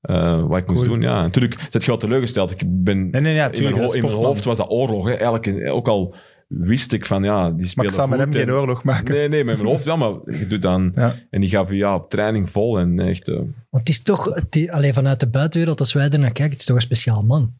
[0.01, 1.01] eh, wat ik moest doen.
[1.01, 1.17] Ja.
[1.17, 2.51] En natuurlijk zit je wel teleurgesteld.
[2.51, 5.05] Ik ben, Nee, nee, ja, in, mijn, in hoofd was dat oorlog.
[5.07, 5.13] Hè.
[5.13, 6.15] Eigenlijk, ook al
[6.47, 9.13] wist ik van, ja, die Maar spelen ik zou met hem geen en- oorlog maken.
[9.15, 10.91] Nee, nee, met mijn hoofd wel, maar je doet dan...
[10.95, 11.15] Ja.
[11.29, 13.27] En die gaf je ja, op training vol en echt...
[13.27, 16.31] eh, Want het is toch, het is- allee, vanuit de buitenwereld, als wij er naar
[16.31, 17.53] kijken, het is toch een speciaal man.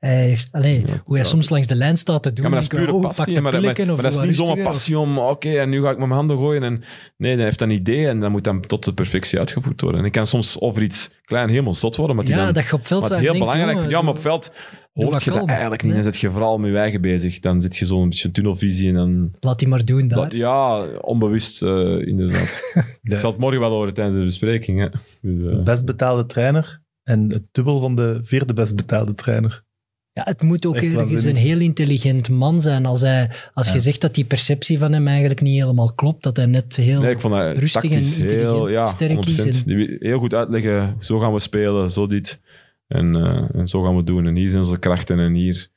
[0.00, 1.30] Hij heeft, allee, Ja, hoe hij ja.
[1.30, 2.44] soms langs de lijn staat te doen.
[2.44, 3.40] Ja, maar dat is pure oh, passie.
[3.40, 5.82] Maar, dat- maar, pillen of maar dat is niet zomaar passie om, oké, en nu
[5.82, 6.62] ga ik met mijn handen gooien.
[6.62, 6.82] En,
[7.16, 10.00] nee, hij heeft een idee en dat moet dan tot de perfectie uitgevoerd worden.
[10.00, 12.54] En ik kan soms over iets klein helemaal zot worden, maar die Ja, dan...
[12.54, 14.52] dat je op veld heel denkt, belangrijk, jongen, ja, maar op veld
[14.92, 15.92] hoort wat je dat eigenlijk niet.
[15.92, 16.12] Dan Nee.
[16.12, 17.40] zit je vooral met je eigen bezig.
[17.40, 19.30] Dan zit je zo'n beetje tunnelvisie en dan...
[19.40, 20.34] Laat die maar doen daar.
[20.36, 22.60] Ja, onbewust eh, inderdaad.
[23.02, 24.80] De Ik zal het morgen wel horen tijdens de bespreking.
[24.80, 24.88] Hè.
[25.22, 29.64] Dus, eh, best betaalde trainer en het dubbel van de vierde best betaalde trainer.
[30.24, 32.86] Ja, het moet ook ergens een heel intelligent man zijn.
[32.86, 33.74] Als, hij, als Ja.
[33.74, 37.00] je zegt dat die perceptie van hem eigenlijk niet helemaal klopt, dat hij net heel...
[37.00, 39.66] Nee, ik vond dat rustig en intelligent, heel, ja, sterk is 100%.
[39.66, 42.40] en- heel goed uitleggen, zo gaan we spelen, zo dit.
[42.88, 44.26] En, eh, en zo gaan we het doen.
[44.26, 45.68] En hier zijn onze krachten en hier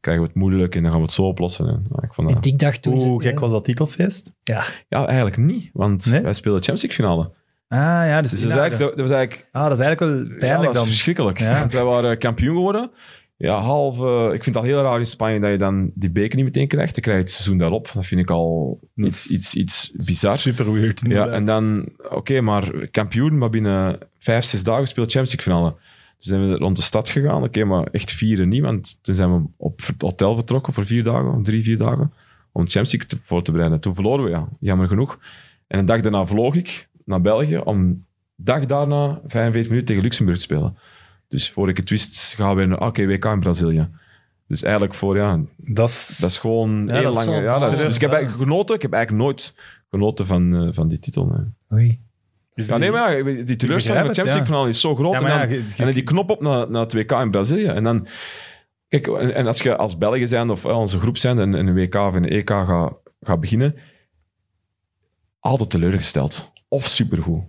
[0.00, 1.66] krijgen we het moeilijk en dan gaan we het zo oplossen.
[1.68, 2.98] En, ja, ik vond En dat, ik dacht toen...
[2.98, 4.34] Hoe gek was dat titelfeest?
[4.42, 6.20] Ja, ja, eigenlijk niet, want Nee?
[6.20, 7.38] wij spelen de Champions League finale.
[7.68, 10.30] Ah ja, dus, Dus dat, is eigenlijk, dat was eigenlijk ah, dat is eigenlijk wel
[10.32, 10.86] ja, pijnlijk dat is dan.
[10.86, 11.38] verschrikkelijk.
[11.38, 11.58] Ja.
[11.60, 12.90] Want wij waren kampioen geworden.
[13.42, 16.10] Ja, half, eh, ik vind het al heel raar in Spanje dat je dan die
[16.10, 16.92] beker niet meteen krijgt.
[16.94, 17.90] Dan krijg je het seizoen daarop.
[17.94, 20.36] Dat vind ik al iets, iets, iets bizar.
[20.38, 21.00] Super weird.
[21.08, 25.76] Ja, en dan, oké, maar kampioen, maar binnen vijf, zes dagen speelt Champions League finale.
[26.16, 27.42] Dus zijn we rond de stad gegaan.
[27.42, 31.02] Oké, maar echt vieren niet, want toen zijn we op het hotel vertrokken voor vier
[31.04, 32.12] dagen, drie, vier dagen,
[32.52, 33.80] om Champions League te- voor te bereiden.
[33.80, 35.18] Toen verloren we, ja, jammer genoeg.
[35.66, 38.04] En een dag daarna vloog ik naar België om
[38.36, 40.76] dag daarna 45 minuten tegen Luxemburg te spelen.
[41.30, 43.88] Dus voor ik het wist, gaan we naar, ah, oké, WK in Brazilië.
[44.46, 46.18] Dus eigenlijk voor, ja, dat is...
[46.20, 48.74] dat is gewoon Ja, heel wel Ja, dat is, dus ik heb eigenlijk genoten.
[48.74, 49.54] Ik heb eigenlijk nooit
[49.90, 51.26] genoten van, eh, van die titel.
[51.26, 51.78] nee.
[51.78, 52.00] oei.
[52.54, 54.44] Ja, die- nee, maar ja, die teleurstelling van begrijp de het, Champions League ja.
[54.44, 55.14] finale is zo groot.
[55.14, 57.30] En, ja, dan, je- je- en dan die knop op naar, naar het WK in
[57.30, 57.64] Brazilië.
[57.66, 58.06] En dan...
[58.88, 61.66] Kijk, en, en als je als België zijn of eh, onze groep zijn en, en
[61.66, 63.74] een WK of een EK gaat gaat beginnen,
[65.40, 66.52] altijd teleurgesteld.
[66.68, 67.42] Of supergoed.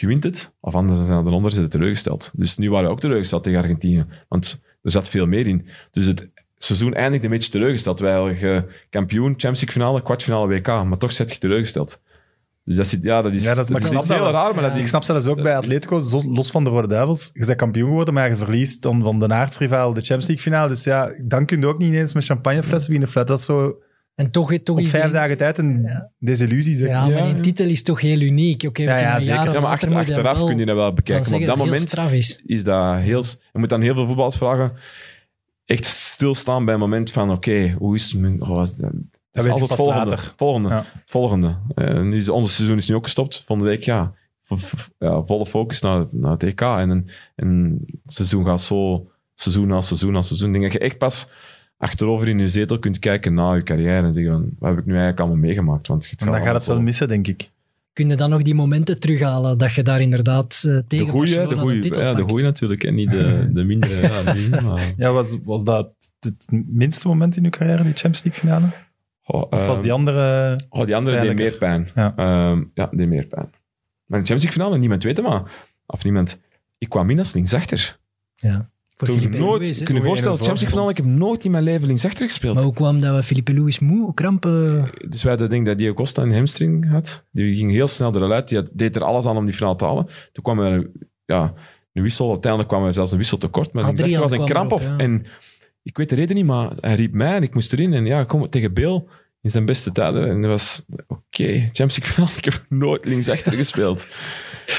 [0.00, 2.30] Je wint het, of anders zijn de onder zitten teleurgesteld.
[2.34, 4.06] Dus nu waren we ook teleurgesteld tegen Argentinië.
[4.28, 5.66] Want er zat veel meer in.
[5.90, 8.00] Dus het seizoen eindigde een beetje teleurgesteld.
[8.00, 10.66] Wij je kampioen, Champions League finale, kwartfinale WK.
[10.66, 12.00] Maar toch zit je teleurgesteld.
[12.64, 14.86] Dus dat, zit, ja, dat is, Ja, dat is- dat heel raar, maar dat Ik
[14.86, 18.30] snap zelfs ook bij Atletico, los van de Rode Duivels, je bent kampioen geworden, maar
[18.30, 20.68] je verliest dan van de aardsrivaal de Champions League finale.
[20.68, 23.08] Dus ja, dan kun je ook niet eens met champagneflessen.
[23.08, 23.26] Flat.
[23.26, 23.76] Dat is zo
[24.18, 25.88] En toch, toch op is vijf dagen tijd een
[26.18, 26.74] desillusie.
[26.74, 26.88] Zeg.
[26.88, 27.40] Ja, Ja, maar die ja.
[27.42, 28.62] titel is toch heel uniek.
[28.66, 29.34] Oké, we Ja, ja, zeker.
[29.34, 31.30] Ja, maar later achter- achteraf wel kun je dat wel van bekijken.
[31.30, 32.40] Maar op dat dat het moment is.
[32.46, 33.22] is dat heel...
[33.52, 34.72] Je moet dan heel veel voetballers vragen.
[35.64, 38.40] Echt stilstaan bij een moment van, oké, hoe is het?
[38.40, 38.90] Oh, was dat?
[38.90, 40.08] Dat weet is je altijd volgende.
[40.10, 40.32] later.
[40.36, 40.68] Volgende.
[40.68, 40.84] Ja.
[41.06, 41.56] volgende.
[41.74, 43.42] Eh, nu is, onze seizoen is nu ook gestopt.
[43.46, 44.12] Volgende week, ja.
[44.98, 46.60] Ja volle focus naar, het- naar het EK.
[46.60, 47.06] En, en,
[47.36, 49.06] en het seizoen gaat zo...
[49.34, 50.46] Seizoen na seizoen na seizoen.
[50.54, 51.30] Ik denk dat je echt pas
[51.78, 54.84] achterover in je zetel kunt kijken na je carrière en zeggen van, wat heb ik
[54.84, 55.86] nu eigenlijk allemaal meegemaakt?
[55.86, 57.50] Want je En dan gaat het wel missen, denk ik.
[57.92, 61.34] Kun je dan nog die momenten terughalen dat je daar inderdaad eh, De tegen goeie,
[61.34, 62.84] Barcelona de goeie, titel ja, de goeie natuurlijk.
[62.84, 63.94] En niet de, de mindere.
[64.00, 68.22] ja, de maar- Ja, was, was dat het minste moment in uw carrière, die Champions
[68.22, 68.66] League finale?
[69.24, 70.58] Oh, Of was ehm, die andere...
[70.68, 71.90] Oh, die andere deed meer pijn.
[71.94, 72.12] Ja.
[72.16, 73.50] Ehm, ja, deed meer pijn.
[74.06, 75.42] Maar in de Champions League finale, niemand weet het, maar...
[75.86, 76.40] Of niemand...
[76.78, 77.98] Ik kwam in als linksachter.
[78.36, 78.70] Ja.
[78.98, 79.62] Voor Toen Filipe nooit...
[79.62, 79.84] Luis, hè.
[79.84, 82.54] kun je je voorstellen, Champions League ik heb nooit in mijn leven linksachter gespeeld.
[82.54, 84.90] Maar hoe kwam dat we Filipe Luis moe, krampen?
[85.08, 87.26] Dus wij hadden denk dat Diego Costa een hamstring had.
[87.32, 88.48] Die ging heel snel eruit.
[88.48, 90.06] Die had, deed er alles aan om die finale te halen.
[90.32, 90.92] Toen kwam er een,
[91.24, 91.54] ja,
[91.92, 92.30] een wissel.
[92.30, 93.72] Uiteindelijk kwam er zelfs een wissel tekort.
[93.72, 94.70] Maar linksachter was een kramp.
[94.70, 94.96] erop, Of, ja.
[94.96, 95.26] En
[95.82, 97.92] ik weet de reden niet, maar hij riep mij en ik moest erin.
[97.92, 99.08] En ja, kom tegen Beel
[99.40, 100.28] in zijn beste tijden.
[100.28, 100.84] En dat was...
[101.06, 102.36] Oké, Champions League finale.
[102.36, 104.08] Ik heb nooit linksachter gespeeld.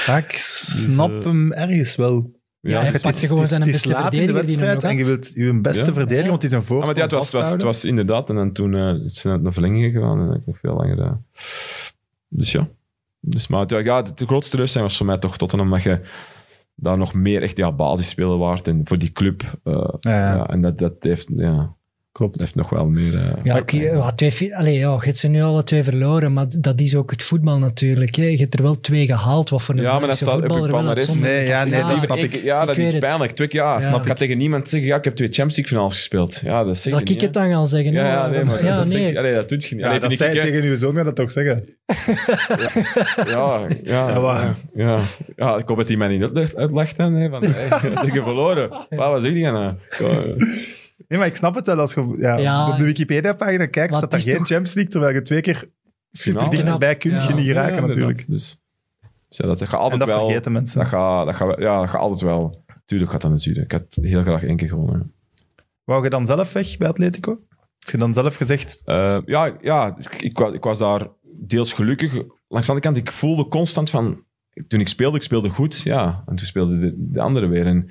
[0.06, 2.39] Ja, ik snap Dus, eh, hem ergens wel.
[2.62, 4.90] Ja, hij het is, gewoon het zijn het is beste laat in de wedstrijd nog
[4.90, 5.92] en je wilt je beste Ja.
[5.92, 8.28] verdedigen, want het is een Ja, voorsprong maar ja, het, was, het, was, het inderdaad.
[8.28, 10.20] En dan toen eh, zijn het naar verlenging gegaan.
[10.20, 11.00] En heb ik nog veel langer...
[11.00, 11.12] eh,
[12.28, 12.68] dus ja.
[13.20, 15.70] Dus, maar het, ja, de, grootste teleurstelling was voor mij toch Tottenham.
[15.70, 16.00] Dat je
[16.74, 18.68] daar nog meer echt ja, basisspeler waard.
[18.68, 19.42] En voor die club.
[19.64, 20.34] eh, Ja, ja.
[20.34, 21.26] ja, en dat, dat heeft...
[21.36, 21.74] Ja,
[22.12, 22.32] klopt.
[22.32, 23.14] Het heeft nog wel meer...
[23.14, 23.76] eh, Ja, oké.
[23.76, 27.10] ja, twee allee, ja, je hebt ze nu alle twee verloren, maar dat is ook
[27.10, 28.14] het voetbal natuurlijk.
[28.14, 28.24] Hè.
[28.24, 30.70] Je hebt er wel twee gehaald, wat voor een Ja, maar dat staat je voetballer
[30.72, 31.64] wel uitzonderlijk Nee, ja, is.
[31.70, 32.34] nee, dat Ja, snap ik.
[32.34, 33.00] Ja, dat Ik is het.
[33.00, 33.32] pijnlijk.
[33.32, 33.80] Twee, ja, Ja.
[33.80, 34.00] snap.
[34.00, 36.40] Ik ga tegen niemand zeggen, ja, ik heb twee Champions League finales gespeeld.
[36.44, 37.40] Ja, dat zeg Zal ik niet, het hè.
[37.42, 37.92] dan gaan zeggen?
[37.92, 39.06] Ja, ja, Nou, nee, maar ja, dat, nee.
[39.06, 39.84] zeg, allee, dat doet je niet.
[39.84, 41.64] Ja, Allee, dat ik, zei tegen uw zoon, gaat dat toch zeggen?
[43.26, 45.00] Ja, ja, Ja, ja.
[45.36, 47.14] ja, ik hoop dat hij mij niet uitlegt, dan.
[47.14, 48.68] Hè, van, tegen verloren.
[48.88, 49.74] Pa, wat zeg je nou?
[51.10, 51.78] Nee, maar ik snap het wel.
[51.78, 52.68] Als je ja, Ja.
[52.68, 55.68] op de Wikipedia-pagina kijkt, staat daar geen toch- Champions League, terwijl je twee keer
[56.12, 57.28] super dichterbij kunt Ja.
[57.28, 58.24] je niet ja, natuurlijk.
[58.28, 58.60] Dus,
[59.28, 60.24] dus ja, dat gaat En altijd dat wel...
[60.24, 60.78] vergeten mensen.
[60.78, 62.64] Dat gaat, dat gaat, ja, dat gaat altijd wel...
[62.84, 63.72] Tuurlijk gaat dat natuurlijk.
[63.72, 65.12] Ik had heel graag één keer gewonnen.
[65.84, 67.38] Wou je dan zelf weg bij Atletico?
[67.80, 68.82] Als je dan zelf gezegd...
[68.84, 72.12] Eh, ja, ja ik, ik, was, ik was daar deels gelukkig.
[72.48, 74.24] Langs de andere kant, ik voelde constant van...
[74.68, 75.80] Toen ik speelde, ik speelde goed.
[75.80, 77.66] Ja, en toen speelde de, de andere weer.
[77.66, 77.90] En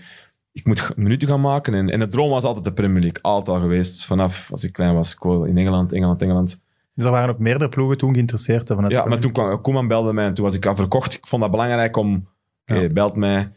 [0.59, 1.73] ik moet minuten gaan maken.
[1.73, 3.21] En, en de droom was altijd de Premier League.
[3.21, 4.05] Altijd al geweest.
[4.05, 5.13] Vanaf als ik klein was.
[5.13, 6.61] Ik in Engeland, Engeland, Engeland.
[6.95, 8.67] Dus er waren ook meerdere ploegen toen geïnteresseerd.
[8.67, 11.13] Vanuit Ja, maar toen kwam Koeman belde mij en toen was ik al verkocht.
[11.13, 12.27] Ik vond dat belangrijk om...
[12.65, 12.89] Oké, Ja.
[12.89, 13.51] belt mij.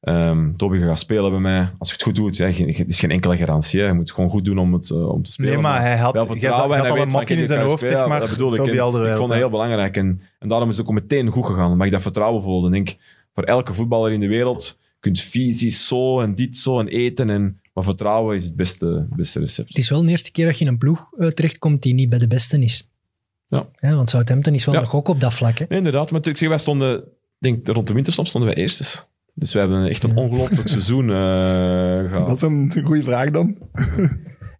[0.00, 1.70] Ehm Toby gaat spelen bij mij.
[1.78, 3.80] Als je het goed doet, ja, het is geen enkele garantie.
[3.80, 3.86] Hè.
[3.86, 5.52] Je moet het gewoon goed doen om, het, eh, om te spelen.
[5.52, 7.98] Nee, maar hij had, hij had hij al een mapje in zijn hoofd, spelen.
[7.98, 8.20] zeg maar.
[8.20, 8.58] Dat bedoel ik.
[8.58, 9.96] En ik vond dat heel belangrijk.
[9.96, 11.70] En, en daarom is het ook meteen goed gegaan.
[11.70, 12.66] Omdat ik dat vertrouwen voelde.
[12.66, 12.98] En ik denk,
[13.32, 17.30] voor elke voetballer in de wereld, kunt fysisch zo en dit zo en eten.
[17.30, 19.68] En, maar vertrouwen is het beste, het beste recept.
[19.68, 22.08] Het is wel de eerste keer dat je in een ploeg eh, terechtkomt die niet
[22.08, 22.88] bij de beste is.
[23.46, 23.68] Ja.
[23.80, 24.80] want Southampton is wel Ja.
[24.80, 25.58] een gok op dat vlak.
[25.58, 25.64] Hè.
[25.68, 26.10] Nee, inderdaad.
[26.10, 27.04] Maar ik zeg, wij stonden, ik
[27.38, 29.06] denk rond de winterstop stonden wij eerstes.
[29.34, 31.14] Dus we hebben echt een ongelooflijk seizoen eh,
[32.10, 32.26] gehad.
[32.28, 33.56] Dat is een goede vraag dan.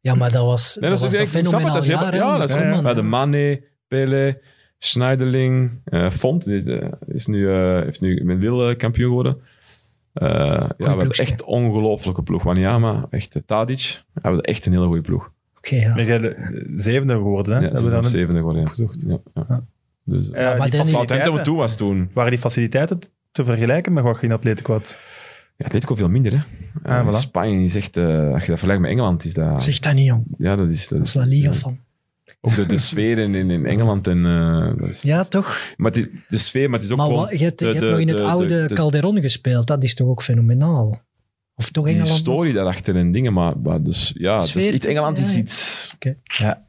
[0.00, 2.12] Ja, maar dat was, Nee, dat was ik- een het, fenomenaal dat is heel- jaar.
[2.12, 3.02] hè, ja, dat is hè.
[3.02, 4.40] Mane, Pele,
[4.78, 6.44] Schneiderling, eh Font.
[6.44, 6.66] Die is,
[7.06, 9.36] is nu, eh, heeft nu met Lille kampioen geworden.
[10.14, 12.42] Eh, ja, we hebben echt een ongelooflijke ploeg.
[12.42, 14.02] Wanyama, echt eh, Tadic.
[14.12, 15.32] We hebben echt een hele goede ploeg.
[15.56, 15.94] Oké, ja.
[15.94, 17.58] Ben jij de zevende geworden, hè?
[17.58, 18.60] Ja, Hebben ze we dan zevende geworden.
[18.62, 18.68] Ja.
[18.68, 19.04] opgezocht.
[19.06, 19.44] Ja, ja.
[19.48, 19.64] Ja.
[20.04, 22.10] Dus, eh, Ja, maar die faciliteiten, wat toe was toen.
[22.12, 22.98] waren die faciliteiten
[23.32, 24.98] te vergelijken met wat je in Atletico had?
[25.56, 26.38] Ja, Atletico veel minder, hè.
[26.90, 27.16] Ah, Eh, voilà.
[27.18, 27.96] Spanje is echt...
[27.96, 29.62] eh, als je dat vergelijkt met Engeland, is dat...
[29.62, 30.24] Zeg dat niet, jong.
[30.38, 30.88] ja, dat is...
[30.88, 31.54] Dat Dat is is La Liga ja.
[31.54, 31.78] van.
[32.40, 34.06] Ook de, de sfeer in, in, in Engeland.
[34.06, 34.26] En,
[34.80, 35.74] eh, is, Ja, toch?
[35.76, 37.22] Maar het is, de sfeer, maar het is ook Maar gewoon...
[37.22, 39.66] wat, je hebt, je hebt de- nog in het de- oude de- de- Calderon gespeeld.
[39.66, 41.00] Dat is toch ook fenomenaal?
[41.54, 42.24] Of toch die Engeland?
[42.24, 42.34] nog?
[42.34, 45.38] story daarachter en dingen, maar, maar dus, ja, dus Sfeer, iets, Engeland is ja.
[45.40, 45.94] iets...
[46.22, 46.66] Ja.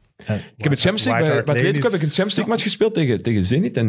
[0.56, 2.94] Ik heb een Champions League, bij, bij Atletico heb ik een Champions League match gespeeld
[2.94, 3.86] tegen, tegen Zenit en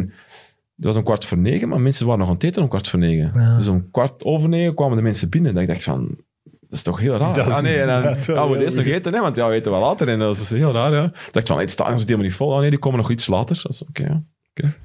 [0.76, 2.88] het was om kwart voor negen, maar mensen waren nog aan het eten om kwart
[2.90, 3.32] voor negen.
[3.34, 3.58] Ja.
[3.58, 5.54] Dus om kwart over negen kwamen de mensen binnen.
[5.54, 6.18] Dat ik dacht van,
[6.70, 7.34] dat is toch heel raar.
[7.36, 9.80] Dat ah, nee, en dan we eerst nog eten, hè, want ja, we eten wel
[9.82, 10.10] later.
[10.10, 11.04] En dat is dus heel raar, ja.
[11.04, 12.54] Ik dacht van, het stadion is helemaal niet vol.
[12.54, 13.60] Ah, nee, die komen nog iets later.
[13.64, 14.24] Dat is oké, ja.
[14.54, 14.76] Oké.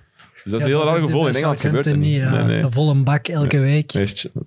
[0.43, 1.29] Dus dat is Ja, een heel raar gevoel.
[1.29, 2.15] In Engeland gebeurt het niet.
[2.15, 2.31] ja.
[2.31, 2.63] Nee, nee.
[2.63, 3.93] Een volle bak elke week.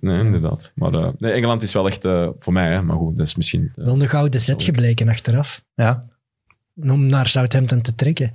[0.00, 0.72] Nee, inderdaad.
[0.74, 2.82] Maar eh, nee, Engeland is wel echt eh, voor mij, hè.
[2.82, 3.72] maar goed, dat is misschien...
[3.74, 5.64] eh, Wel een gouden zet gebleken achteraf.
[5.74, 5.98] Ja.
[6.76, 8.32] Om naar Southampton te trekken.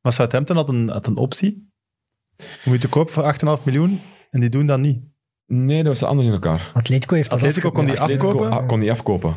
[0.00, 1.70] Maar Southampton had een, had een optie.
[2.64, 4.00] Om je te koop voor 8,5 miljoen.
[4.30, 5.00] En die doen dat niet.
[5.54, 6.70] Nee, dat was anders in elkaar.
[6.72, 8.50] Atletico heeft dat Atletico kon die afkopen?
[8.50, 9.30] Ah, kon die afkopen.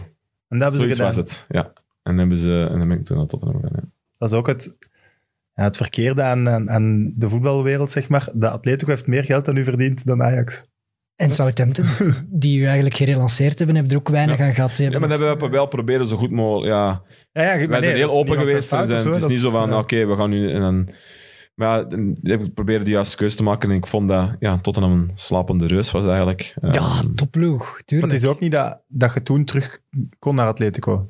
[0.47, 1.15] En dat hebben ze Zoiets gedaan.
[1.25, 1.63] was het, ja.
[1.63, 3.79] En dan, hebben ze, en dan ben ik toen naar Tottenham gegaan.
[3.83, 3.89] Ja.
[4.17, 4.75] Dat is ook het,
[5.53, 8.29] ja, het verkeerde aan, aan, aan de voetbalwereld, zeg maar.
[8.33, 10.63] De Atletico heeft meer geld dan u verdient dan Ajax.
[11.15, 11.85] En Southampton,
[12.29, 14.45] die u eigenlijk gerelanceerd hebben, hebben er ook weinig Ja.
[14.45, 14.75] aan gehad.
[14.75, 16.71] Die Ja, maar hebben dat hebben we wel proberen zo goed mogelijk.
[16.73, 17.01] Ja,
[17.31, 18.67] Ja, ja, maar wij nee, zijn heel dat is open geweest.
[18.69, 20.51] zijn En het is niet zo van, dat oké, we gaan nu.
[20.51, 20.89] En dan,
[21.57, 21.85] maar
[22.23, 23.69] ja, ik proberen de juiste keuze te maken.
[23.69, 26.55] En ik vond dat ja, Tottenham een slapende reus was eigenlijk.
[26.61, 28.11] Ja, Ehm, topploeg, Maar tuurlijk.
[28.11, 29.79] het is ook niet dat, dat je toen terug
[30.19, 31.01] kon naar Atletico.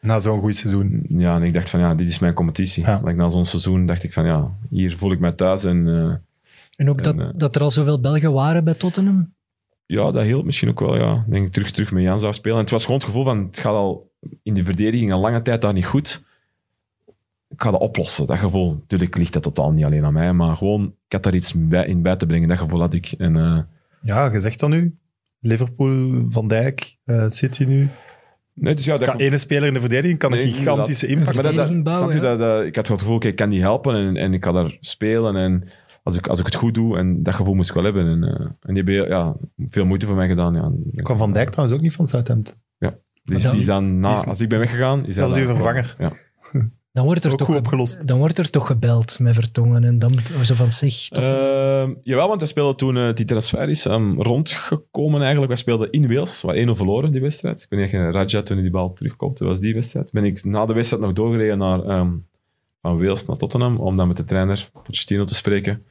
[0.00, 1.04] Na zo'n goed seizoen.
[1.08, 2.84] ja, en ik dacht van ja, dit is mijn competitie.
[2.84, 3.00] Ja.
[3.04, 5.64] Like, na zo'n seizoen dacht ik van ja, hier voel ik mij thuis.
[5.64, 6.14] En eh,
[6.76, 9.34] En ook dat, eh, dat er al zoveel Belgen waren bij Tottenham.
[9.86, 10.96] ja, dat hielp misschien ook wel.
[10.96, 11.24] Ja.
[11.26, 12.56] Ik denk ik terug, terug met Jan zou spelen.
[12.56, 14.10] En het was gewoon het gevoel van het gaat al
[14.42, 16.24] in de verdediging een lange tijd daar niet goed.
[17.58, 18.68] Ik ga dat oplossen, dat gevoel.
[18.74, 21.86] Natuurlijk ligt dat totaal niet alleen aan mij, maar gewoon, ik had daar iets bij,
[21.86, 22.48] in bij te brengen.
[22.48, 23.14] Dat gevoel had ik.
[23.18, 23.58] En, eh,
[24.02, 24.96] Ja, gezegd dan nu.
[25.40, 27.88] Liverpool, Van Dijk, eh, City nu.
[28.54, 31.24] nee, dus ja, dat, kan, ene speler in de verdediging kan Nee, een gigantische impact
[31.34, 33.36] Maar dat, dat, verdediging bouwen, snap je, dat, dat- ik had het gevoel, oké, ik
[33.36, 35.36] kan die helpen en, en ik kan daar spelen.
[35.36, 35.68] En
[36.02, 38.06] als ik, als ik het goed doe, en dat gevoel moest ik wel hebben.
[38.06, 39.36] En, eh, en die hebben ja,
[39.68, 40.54] veel moeite voor mij gedaan.
[40.54, 40.62] Ja.
[40.62, 42.54] En- kwam Van Dijk trouwens ook niet van Southampton.
[43.24, 45.46] Dus Maar die is dan, na, als ik ben weggegaan, is hij Dat was uw
[45.54, 45.96] vervanger.
[45.98, 46.12] Ja.
[46.92, 48.06] Dan wordt, er Ook toch opgelost.
[48.06, 49.84] dan wordt er toch gebeld met Vertongen.
[49.84, 50.12] En dan
[50.42, 51.08] zo van zich.
[51.10, 55.48] Ehm, jawel, want wij speelden toen eh, die transfer is ehm, rondgekomen eigenlijk.
[55.48, 57.62] Wij speelden in Wales, waar 1-0 verloren die wedstrijd.
[57.62, 60.12] Ik weet niet of je Raja toen hij die bal terugkomt, dat was die wedstrijd.
[60.12, 62.12] Ben ik na de wedstrijd nog doorgereden naar, ehm,
[62.82, 65.72] van Wales naar Tottenham, om dan met de trainer Pochettino te spreken.
[65.72, 65.84] En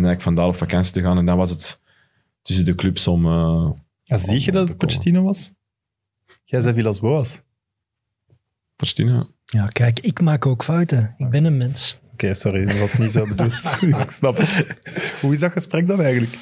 [0.00, 1.18] dan eigenlijk vandaar op vakantie te gaan.
[1.18, 1.80] En dan was het
[2.42, 3.26] tussen de clubs om...
[3.26, 3.70] eh,
[4.02, 5.54] Ja, zie je dat het Pochettino was?
[6.44, 7.42] Jij zei Villas Boas.
[8.76, 9.66] Verstaan, ja.
[9.66, 11.14] Kijk, ik maak ook fouten.
[11.18, 12.00] Ik ben een mens.
[12.12, 13.78] Oké, sorry, dat was niet zo bedoeld.
[14.04, 14.80] ik snap het.
[15.20, 16.38] Hoe is dat gesprek dan eigenlijk?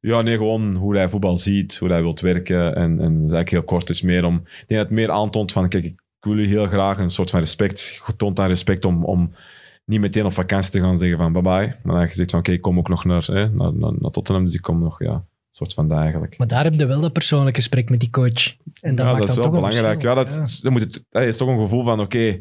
[0.00, 2.74] Ja, nee, gewoon hoe hij voetbal ziet, hoe hij wilt werken.
[2.74, 3.90] En, en eigenlijk heel kort.
[3.90, 4.34] Is meer om...
[4.36, 7.30] Ik denk dat het meer aantoont van, kijk, ik wil jullie heel graag een soort
[7.30, 8.02] van respect.
[8.16, 9.32] Toont daar respect om, om
[9.84, 11.76] niet meteen op vakantie te gaan zeggen van bye-bye.
[11.82, 14.10] Maar dat je zegt van, oké, ik kom ook nog naar, hè, naar, naar, naar
[14.10, 15.86] Tottenham, dus ik kom nog, ja, soort van.
[15.86, 18.56] Maar daar heb je wel dat persoonlijk gesprek met die coach.
[18.80, 20.02] En dat ja, maakt dat is dan wel belangrijk.
[20.02, 22.40] Ja, dat, dat moet het, dat is toch een gevoel van, oké,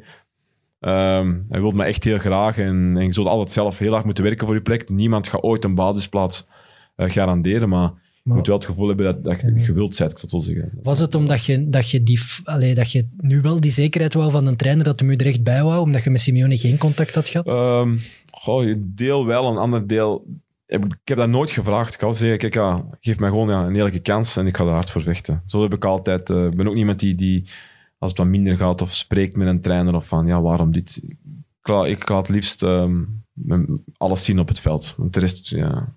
[0.79, 4.05] ehm, hij wil me echt heel graag en, en je zult altijd zelf heel hard
[4.05, 4.89] moeten werken voor je plek.
[4.89, 6.47] Niemand gaat ooit een basisplaats
[6.95, 7.91] eh, garanderen, maar,
[8.23, 10.41] je moet wel het gevoel hebben dat, dat je gewild bent, ik zal het wel
[10.41, 10.79] zeggen.
[10.83, 14.31] Was het omdat je, dat, je die, allee, dat je nu wel die zekerheid wou
[14.31, 16.77] van een trainer dat hem u er echt bij wou, omdat je met Simeone geen
[16.77, 17.47] contact had gehad?
[17.47, 17.97] Ehm,
[18.31, 20.25] goh, een deel wel, een ander deel...
[20.71, 21.93] heb Ik heb dat nooit gevraagd.
[21.93, 24.63] Ik had zeggen, kijk, ja, geef mij gewoon ja, een eerlijke kans en ik ga
[24.65, 25.43] er hard voor vechten.
[25.45, 26.29] Zo heb ik altijd...
[26.29, 27.49] eh, Ik ben ook niemand die, die,
[27.97, 31.01] als het wat minder gaat, of spreekt met een trainer of van, ja, waarom dit?
[31.03, 33.03] Ik, la- ik laat het liefst ehm,
[33.97, 34.93] alles zien op het veld.
[34.97, 35.87] Want de rest, ja,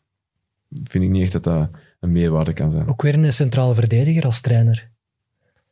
[0.85, 1.70] vind ik niet echt dat dat
[2.01, 2.89] een meerwaarde kan zijn.
[2.89, 4.91] Ook weer een centrale verdediger als trainer.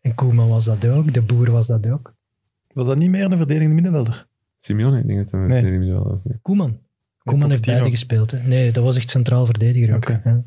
[0.01, 2.15] En Koeman was dat ook, de boer was dat ook.
[2.73, 4.27] Was dat niet meer een verdedigende middenvelder?
[4.59, 5.79] Simeone, ik denk dat hij nee.
[5.79, 6.25] niet wel was.
[6.25, 6.39] nee.
[6.43, 6.79] Koeman.
[7.25, 8.31] Koeman heeft beide gespeeld.
[8.31, 8.39] Hè.
[8.39, 10.09] Nee, dat was echt centraal verdediger ook.
[10.09, 10.45] Ja.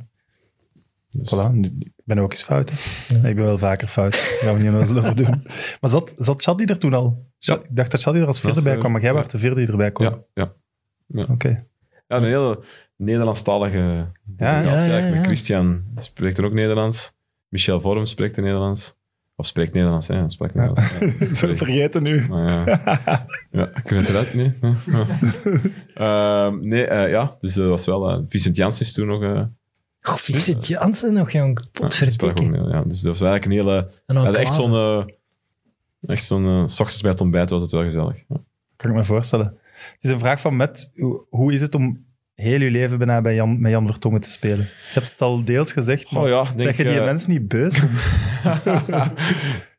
[1.10, 2.72] Dus- Voilà, nu- ik ben ook eens fout.
[2.74, 2.76] hè.
[3.16, 3.28] Ja.
[3.28, 4.12] Ik ben wel vaker fout.
[4.12, 5.44] Daar gaan we niet aan over doen.
[5.82, 7.26] Maar zat, zat Shadi er toen al?
[7.38, 7.56] Ja.
[7.56, 9.22] Ik dacht dat Shadi er als vierde bij eh, kwam, maar jij ja.
[9.22, 10.24] was de vierde die erbij kwam.
[10.34, 10.54] Ja,
[11.08, 11.26] ja.
[11.30, 11.66] Oké.
[12.08, 12.64] Ja, een hele
[12.96, 13.78] Nederlandstalige
[14.38, 15.10] Ja, ja, ja.
[15.16, 17.14] Met Christian spreekt er ook Nederlands.
[17.50, 18.96] Michel Vorm spreekt er Nederlands.
[19.38, 20.30] Of spreekt Nederlands, hè.
[20.30, 21.00] Spreekt Nederlands.
[21.20, 21.34] Ja.
[21.34, 22.26] Zo vergeten nu.
[22.30, 23.28] Maar ja.
[23.52, 24.54] ja, ik weet het eruit, nee.
[24.86, 25.08] Ja.
[26.48, 27.38] Ehm, nee, eh, ja.
[27.42, 28.10] Dus dat was wel...
[28.10, 29.22] eh, Vincent Jans is toen nog...
[29.24, 29.42] eh
[30.08, 31.60] Oh, Vincent Janssen nog, jong.
[32.50, 32.84] mee, ja.
[32.84, 33.90] Dus dat was eigenlijk een hele...
[34.06, 34.74] En Ja, dan echt zo'n...
[34.74, 35.04] eh,
[36.08, 36.46] echt zo'n...
[36.46, 38.18] eh, s ochtends bij het ontbijt was het wel gezellig.
[38.28, 38.36] Ja.
[38.76, 39.58] Kan ik me voorstellen.
[39.94, 40.92] Het is een vraag van Matt.
[40.96, 42.06] Hoe, hoe is het om
[42.36, 44.58] heel je leven bijna bij Jan, met Jan Vertongen te spelen?
[44.94, 47.32] Je hebt het al deels gezegd, maar Oh ja, denk, zeg je die eh, mensen
[47.32, 48.10] niet beu soms?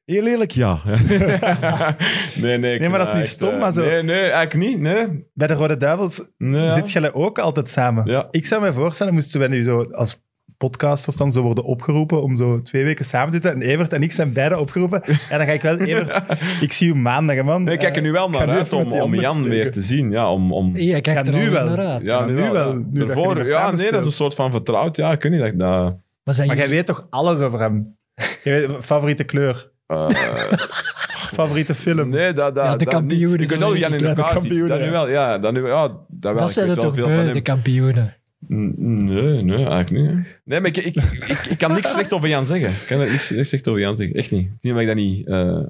[0.05, 0.79] Heel eerlijk, ja.
[2.43, 2.79] nee, nee.
[2.79, 4.81] Nee, maar dat is niet echt, stom, eh, maar zo- Nee, nee, eigenlijk niet.
[4.81, 5.27] Nee.
[5.35, 6.75] Bij de Rode Duivels nee ja.
[6.75, 8.07] zit jullie ook altijd samen.
[8.07, 8.29] Ja.
[8.31, 10.25] Ik zou me voorstellen, moesten wij nu zo als
[10.59, 13.53] podcasters dan zo worden opgeroepen om zo twee weken samen te zitten.
[13.53, 15.03] En Evert en ik zijn beide opgeroepen.
[15.31, 16.23] En dan ga ik wel, Evert,
[16.61, 17.63] ik zie u maandag, man.
[17.63, 20.11] Nee, ik kijk er nu wel ga naar uit om, om Jan weer te zien.
[20.11, 21.69] Ja, om, om, Ja, kijk Ja, er nu wel.
[21.69, 22.03] naar uit.
[22.03, 22.75] ja, nu nu wel.
[22.75, 24.97] nu je meer ja, nee, dat is een soort van vertrouwd.
[24.97, 25.41] Ja, ik weet niet.
[25.41, 27.97] Dat, ik dat, Maar zijn Maar jij weet toch alles over hem?
[28.43, 30.09] Jij weet, favoriete kleur, eh,
[31.35, 32.09] favoriete film.
[32.09, 33.41] nee, dat, dat, Ja, de dat kampioenen.
[33.41, 35.09] Je kunt wel Jan in Ja, de elkaar kampioenen, Dat nu wel.
[35.09, 35.67] Ja, dat nu.
[35.67, 36.37] Ja, dat wel.
[36.37, 37.33] dat zijn er toch veel van beu, hem.
[37.33, 38.16] de kampioenen.
[38.39, 40.07] Nee, nee, eigenlijk niet.
[40.11, 40.15] hè.
[40.45, 40.97] Nee, maar ik, ik,
[41.29, 42.69] ik, ik kan niks slecht over Jan zeggen.
[42.69, 44.17] Ik kan niks, niks slecht over Jan zeggen.
[44.17, 44.45] Echt niet.
[44.47, 45.27] Het is niet dat ik dat niet...
[45.27, 45.61] eh,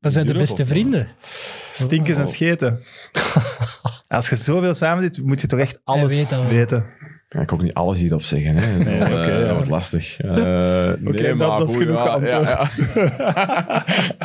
[0.00, 1.08] Dat zijn de beste of- vrienden.
[1.72, 2.80] Stinkers en scheten.
[4.08, 6.48] Als je zoveel samen zit, moet je toch echt alles weet dat wel.
[6.48, 6.84] weten.
[7.28, 8.54] kan ik ook niet alles hierop zeggen.
[8.56, 8.76] Hè.
[8.84, 9.44] Nee, dat, oké, eh, ja.
[9.44, 10.20] dat wordt lastig.
[10.20, 13.84] Eh, nee, dat- maar dat is goed, genoeg ja, ja, ja.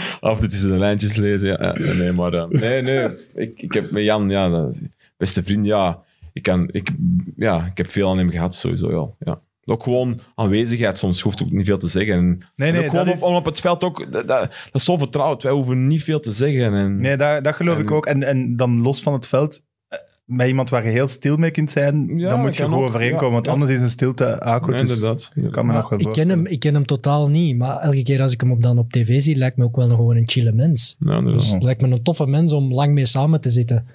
[0.20, 1.48] Af en toe tussen de lijntjes lezen.
[1.48, 1.94] Ja, ja.
[1.94, 2.34] Nee, maar...
[2.34, 3.08] eh, nee, nee.
[3.34, 4.30] Ik, ik heb met Jan...
[4.30, 4.82] Ja, dat
[5.18, 6.06] beste vriend, ja.
[6.38, 6.90] Ik, kan, ik,
[7.36, 7.66] ja.
[7.66, 8.90] ik heb veel aan hem gehad, sowieso.
[9.20, 9.32] Ja.
[9.32, 9.40] ja.
[9.74, 10.98] Ook gewoon aanwezigheid.
[10.98, 12.14] Soms hoeft ook niet veel te zeggen.
[12.16, 13.98] En, Nee, nee, gewoon dat op, is- om op het veld ook...
[14.12, 15.44] Dat, dat, dat is zo vertrouwd.
[15.44, 16.74] Wij hoeven niet veel te zeggen.
[16.74, 18.06] En, Nee, dat, dat geloof En- ik ook.
[18.06, 21.52] En, en dan los van het veld, eh, met iemand waar je heel stil mee
[21.52, 23.26] kunt zijn, Ja, dan moet je gewoon overeenkomen.
[23.28, 23.52] ja, want ja.
[23.52, 24.24] anders is een stilte.
[24.44, 25.32] Ja, dus inderdaad.
[25.36, 28.04] ik kan me nog wel ik, ken hem, ik ken hem totaal niet, maar elke
[28.04, 30.28] keer als ik hem op, dan op tv zie, lijkt me ook wel gewoon een
[30.30, 30.96] chille mens.
[31.00, 33.88] Dus het lijkt me een toffe mens om lang mee samen te zitten.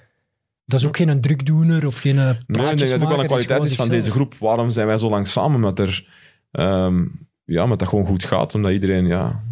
[0.65, 3.19] Dat is ook geen drukdoener of geen eh, Nee, ik denk dat het ook wel
[3.19, 4.35] een kwaliteit is van deze groep.
[4.39, 5.59] Waarom zijn wij zo lang samen?
[5.59, 6.07] Met er,
[6.51, 7.05] ehm,
[7.43, 8.55] ja, met dat gewoon goed gaat.
[8.55, 9.43] Omdat iedereen ja,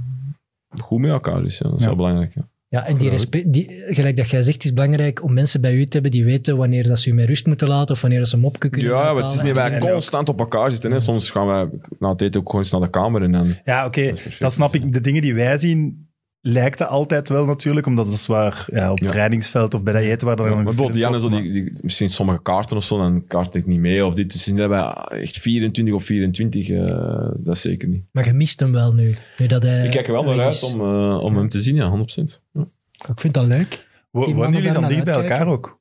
[0.82, 1.58] goed met elkaar is.
[1.58, 1.70] Ja.
[1.70, 1.88] Dat is Ja.
[1.88, 2.34] wel belangrijk.
[2.34, 2.50] Ja.
[2.68, 5.76] Ja, en die respect, die, gelijk dat jij zegt, het is belangrijk om mensen bij
[5.76, 8.20] u te hebben die weten wanneer dat ze u met rust moeten laten of wanneer
[8.20, 10.92] dat ze hem op kunnen Ja, maar het is niet wij constant op elkaar zitten.
[10.92, 11.00] Hè.
[11.00, 13.22] Soms gaan wij na het eten ook gewoon eens naar de kamer.
[13.24, 14.94] En dan, Ja, oké, dat snap ik.
[14.94, 16.08] De dingen die wij zien,
[16.42, 19.12] lijkt het altijd wel natuurlijk, omdat dat is waar ja, op het Ja.
[19.14, 21.74] trainingsveld of bij dat eten waar dan ja, nog bijvoorbeeld Jan en zo, die, die,
[21.82, 24.06] misschien sommige kaarten of zo, dan kaart ik niet mee.
[24.06, 24.32] Of dit.
[24.32, 26.70] Dus dan hebben echt 24 op 24.
[26.70, 28.04] eh, dat is zeker niet.
[28.12, 29.16] Maar je mist hem wel nu.
[29.38, 30.64] nu dat hij ik kijk er wel weg naar is.
[30.64, 32.44] uit om, eh, om hem te zien, ja, 100%.
[32.54, 32.66] Ja.
[33.10, 33.88] Ik vind dat leuk.
[34.12, 35.80] Wo- Die Wonen mannen jullie dan daar dicht bij naar elkaar ook?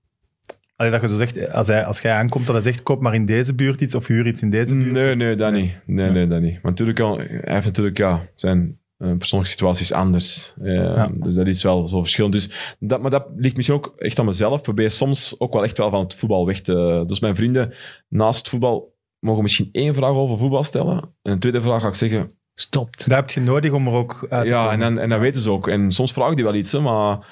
[0.77, 3.15] Allee, dat je zo zegt, als, hij, als jij aankomt, dat hij zegt, koop maar
[3.15, 4.93] in deze buurt iets of huur iets in deze buurt.
[4.93, 5.63] Nee, nee, dat Nee.
[5.63, 5.73] niet.
[5.87, 6.53] Nee, nee, dat niet.
[6.53, 8.79] Maar natuurlijk, al- hij heeft natuurlijk, ja, zijn
[9.19, 10.55] persoonlijke situatie is anders.
[10.63, 12.33] Eh, Dus dat is wel zo verschillend.
[12.33, 14.63] Dus dat, maar dat ligt misschien ook echt aan mezelf.
[14.63, 17.05] Probeer soms ook wel echt wel van het voetbal weg te...
[17.07, 17.73] Dus mijn vrienden
[18.09, 20.97] naast het voetbal mogen misschien één vraag over voetbal stellen.
[21.23, 23.09] En een tweede vraag ga ik zeggen, stopt.
[23.09, 24.73] Daar heb je nodig om er ook uit te Ja, komen.
[24.73, 25.69] en dan, en dat weten ze ook.
[25.69, 27.27] En soms vragen die wel iets, hè, maar,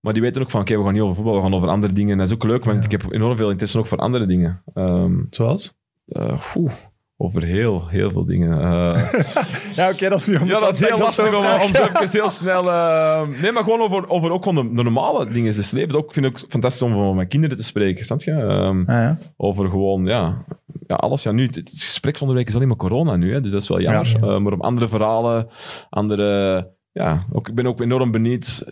[0.00, 1.92] maar die weten ook van, oké, we gaan niet over voetbal, we gaan over andere
[1.92, 2.12] dingen.
[2.12, 2.84] En dat is ook leuk, want Ja.
[2.84, 4.62] ik heb enorm veel interesse ook voor andere dingen.
[4.74, 5.76] Ehm, Zoals?
[6.06, 6.72] eh, oeh,
[7.20, 8.60] over heel, heel veel dingen.
[8.60, 9.12] Eh,
[9.76, 12.08] Ja, oké, dat is niet ja, dat is heel lastig om, om om zo even
[12.10, 12.70] heel snel...
[12.70, 15.94] eh, nee, maar gewoon over, over ook gewoon de, de normale dingen des levens.
[15.94, 18.30] Ook vind ik ook fantastisch om van mijn kinderen te spreken, snap je?
[18.32, 19.18] Ehm, Ah, ja.
[19.36, 20.44] over gewoon, ja,
[20.86, 21.22] ja alles.
[21.22, 23.52] Ja, nu, het, het gesprek van de week is alleen maar corona nu, hè, dus
[23.52, 24.06] dat is wel jammer.
[24.06, 24.34] Ja, ja.
[24.34, 25.48] Eh, maar om andere verhalen,
[25.90, 26.76] andere...
[26.92, 28.64] Ja, ook, ik ben ook enorm benieuwd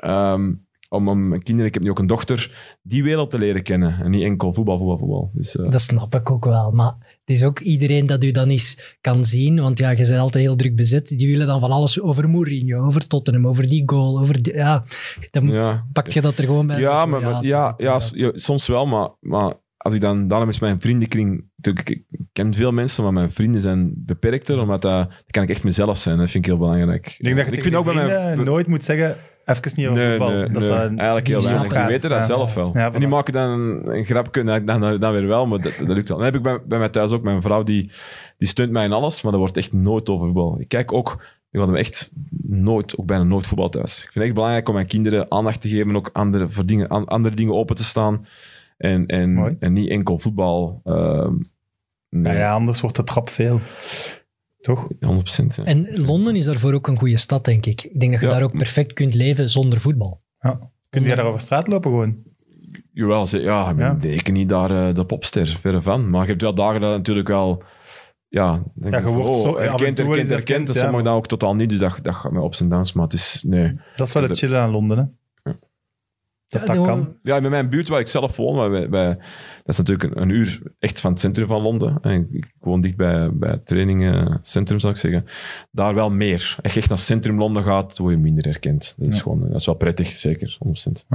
[0.00, 0.54] ehm,
[0.88, 4.00] om, om mijn kinderen, ik heb nu ook een dochter, die wereld te leren kennen.
[4.00, 5.30] En niet enkel voetbal, voetbal, voetbal.
[5.34, 6.70] Dus, eh, Dat snap ik ook wel.
[6.70, 9.60] Maar het is ook iedereen dat u dan eens kan zien.
[9.60, 11.08] Want ja, je bent altijd heel druk bezet.
[11.08, 14.18] Die willen dan van alles over Mourinho, over Tottenham, over die goal.
[14.18, 14.84] Over die- ja,
[15.30, 16.80] dan ja, pak je dat er gewoon bij.
[16.80, 17.98] Ja, maar, ja, ja,
[18.34, 22.02] soms wel, maar, maar als ik dan, daarom is mijn vriendenkring, natuurlijk, ik
[22.32, 25.98] ken veel mensen, maar mijn vrienden zijn beperkter, omdat dat, dan kan ik echt mezelf
[25.98, 26.18] zijn.
[26.18, 27.06] Dat vind ik heel belangrijk.
[27.18, 28.44] Ik denk dat je ik tegen ook bij mijn...
[28.44, 29.16] nooit moet zeggen,
[29.48, 30.28] even niet over Nee, voetbal.
[30.30, 30.68] nee, dat nee.
[30.68, 31.72] dat eigenlijk heel weinig.
[31.72, 32.24] Die weten dat Ja.
[32.24, 32.70] zelf wel.
[32.74, 35.74] Ja, en die maken dan een, een grapje, dan, dan, dan weer wel, maar dat,
[35.78, 36.16] dat lukt wel.
[36.18, 37.90] Dan heb ik bij, bij mij thuis ook mijn vrouw, die,
[38.38, 40.60] die steunt mij in alles, maar er wordt echt nooit over voetbal.
[40.60, 42.10] Ik kijk ook, we hadden echt
[42.42, 43.96] nooit, ook bijna nooit voetbal thuis.
[43.96, 46.90] Ik vind het echt belangrijk om mijn kinderen aandacht te geven, ook andere, voor dingen,
[46.90, 48.26] aan- andere dingen open te staan.
[48.76, 49.56] En, en, Mooi.
[49.60, 50.80] en niet enkel voetbal.
[50.84, 51.32] ehm
[52.10, 53.60] nee, Ja, ja, anders wordt de trap veel.
[54.60, 54.86] Toch?
[55.00, 55.46] 100%.
[55.54, 55.64] Ja.
[55.64, 57.82] En Londen is daarvoor ook een goede stad, denk ik.
[57.84, 58.32] Ik denk dat je Ja.
[58.32, 60.22] daar ook perfect kunt leven zonder voetbal.
[60.38, 60.70] Ja.
[60.90, 62.16] Kun jij daar over straat lopen gewoon?
[62.92, 63.96] Jawel, ze, ja, ik ben Ja.
[64.00, 66.10] zeker niet daar eh, de popster, verre van.
[66.10, 67.62] Maar je hebt wel dagen dat natuurlijk wel...
[68.28, 70.48] Ja, denk Ja, ik je wordt oh, zo- en herkend, toe wel eens herkend, herkend.
[70.48, 72.54] herkend, En ja, sommige maar- dan ook totaal niet, dus dat, dat gaat mij op
[72.54, 72.92] zijn dans.
[72.92, 73.44] Maar het is...
[73.48, 73.70] Nee.
[73.92, 75.04] Dat is wel het chillen aan Londen, hè?
[76.48, 77.16] Dat Ja, dat kan.
[77.22, 79.18] Ja, met mijn buurt waar ik zelf woon, wij, wij- dat
[79.64, 81.98] is natuurlijk een, een uur echt van het centrum van Londen.
[82.00, 85.24] En ik, woon dicht bij, bij het trainingencentrum, zou ik zeggen.
[85.70, 86.56] Daar wel meer.
[86.62, 88.94] Als je echt naar centrum Londen gaat, word je minder herkend.
[88.96, 89.22] Dat is, Ja.
[89.22, 90.56] gewoon, dat is wel prettig, zeker.
[90.58, 91.06] 100%.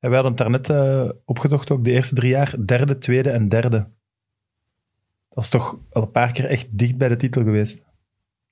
[0.00, 3.48] Ja, we hadden het daarnet eh opgezocht ook, de eerste drie jaar, derde, tweede en
[3.48, 3.88] derde.
[5.30, 7.84] Dat is toch al een paar keer echt dicht bij de titel geweest.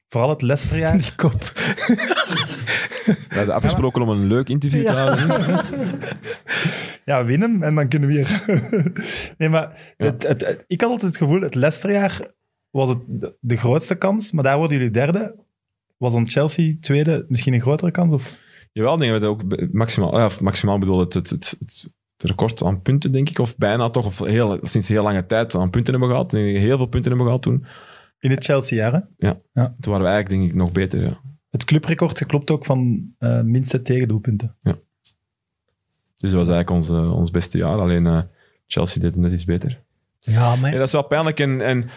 [0.08, 0.98] Vooral het Leicesterjaar.
[1.02, 1.32] Die kop.
[3.07, 5.28] We hadden afgesproken om een leuk interview te houden.
[7.04, 8.42] Ja, winnen en dan kunnen we weer.
[9.38, 10.04] nee, maar Ja.
[10.07, 12.30] het, het, het- ik had altijd het gevoel, het Leicesterjaar
[12.70, 15.44] was het de, de grootste kans, maar daar worden jullie derde.
[15.96, 18.12] Was dan Chelsea tweede misschien een grotere kans?
[18.14, 18.38] Of?
[18.72, 23.12] Jawel, denk ik dat ook maximaal, ja, maximaal bedoel het, het, het, record aan punten,
[23.12, 23.38] denk ik.
[23.38, 26.32] Of bijna toch, of heel, sinds heel lange tijd aan punten hebben gehad.
[26.32, 27.64] Heel veel punten hebben gehad toen.
[28.18, 29.30] In het Chelsea-jaar, hè?
[29.80, 31.02] Toen waren we eigenlijk, denk ik, nog beter.
[31.02, 31.20] Ja.
[31.51, 34.57] Het clubrecord geklopt ook van eh minste tegendoelpunten.
[36.16, 37.78] Dus dat was eigenlijk ons, eh, ons beste jaar.
[37.78, 38.20] Alleen eh,
[38.66, 39.80] Chelsea deed het net iets beter.
[40.20, 41.40] Ja, maar Ja, dat is wel pijnlijk.
[41.40, 41.90] En, en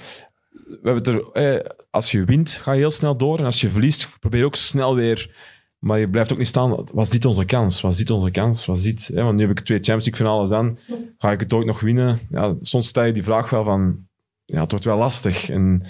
[0.51, 3.39] we hebben er, eh, als je wint, ga je heel snel door.
[3.39, 5.47] En als je verliest, probeer je ook snel weer.
[5.79, 6.87] Maar je blijft ook niet staan.
[6.93, 7.81] Was dit onze kans?
[7.81, 8.65] Was dit onze kans?
[8.65, 9.07] Was dit?
[9.13, 9.23] Hè?
[9.23, 10.77] Want nu heb ik twee Champions League finales aan.
[11.17, 12.19] Ga ik het ooit nog winnen?
[12.29, 14.07] Ja, soms stel je die vraag wel van...
[14.45, 15.49] Ja, het wordt wel lastig.
[15.49, 15.83] En,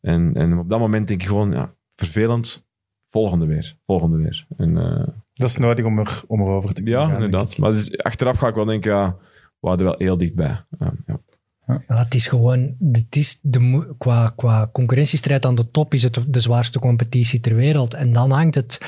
[0.00, 1.50] en, en op dat moment denk je gewoon...
[1.50, 2.66] Ja, vervelend.
[3.14, 3.76] Volgende weer.
[3.86, 4.46] Volgende weer.
[4.56, 7.58] En, eh, Dat is nodig om, er, om erover te kunnen ja, gaan, inderdaad.
[7.58, 8.92] Maar dus, achteraf ga ik wel denken...
[8.92, 9.16] Ja,
[9.60, 10.64] we waren er wel heel dichtbij.
[10.78, 11.20] Ja, ja.
[11.66, 16.24] Ja, het is gewoon, het is de, qua, qua concurrentiestrijd aan de top is het
[16.28, 17.94] de zwaarste competitie ter wereld.
[17.94, 18.78] En dan hangt het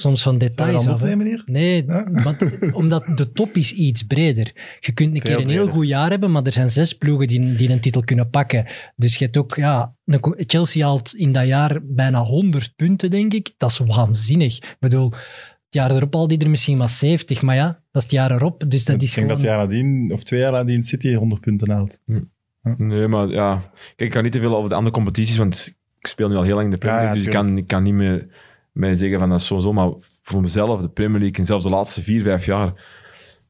[0.00, 1.00] soms van details af.
[1.00, 1.14] hè.
[1.44, 2.10] Nee, Ja.
[2.24, 4.52] want, omdat de top is iets breder.
[4.80, 7.26] Je kunt een Veel keer een heel goed jaar hebben, maar er zijn zes ploegen
[7.26, 8.66] die, die een titel kunnen pakken.
[8.96, 9.94] Dus je hebt ook, ja,
[10.36, 13.54] Chelsea haalt in dat jaar bijna 100 punten, denk ik.
[13.56, 14.56] Dat is waanzinnig.
[14.56, 18.02] Ik bedoel, het jaar erop al die er misschien maar 70, maar ja, dat is
[18.02, 18.64] het jaar erop.
[18.68, 19.42] Dus dat ik is denk gewoon...
[19.42, 22.00] dat jaar nadien, of twee jaar nadien, City 100 punten haalt.
[22.76, 23.70] Nee, maar ja.
[23.96, 26.42] Kijk, ik ga niet te veel over de andere competities, want ik speel nu al
[26.42, 28.26] heel lang in de Premier Ja, League, ja, dus ik kan, ik kan niet meer
[28.78, 29.72] mij zeggen van dat is zo.
[29.72, 29.90] Maar
[30.22, 32.66] voor mezelf, de Premier League, en zelfs de laatste vier, vijf jaar,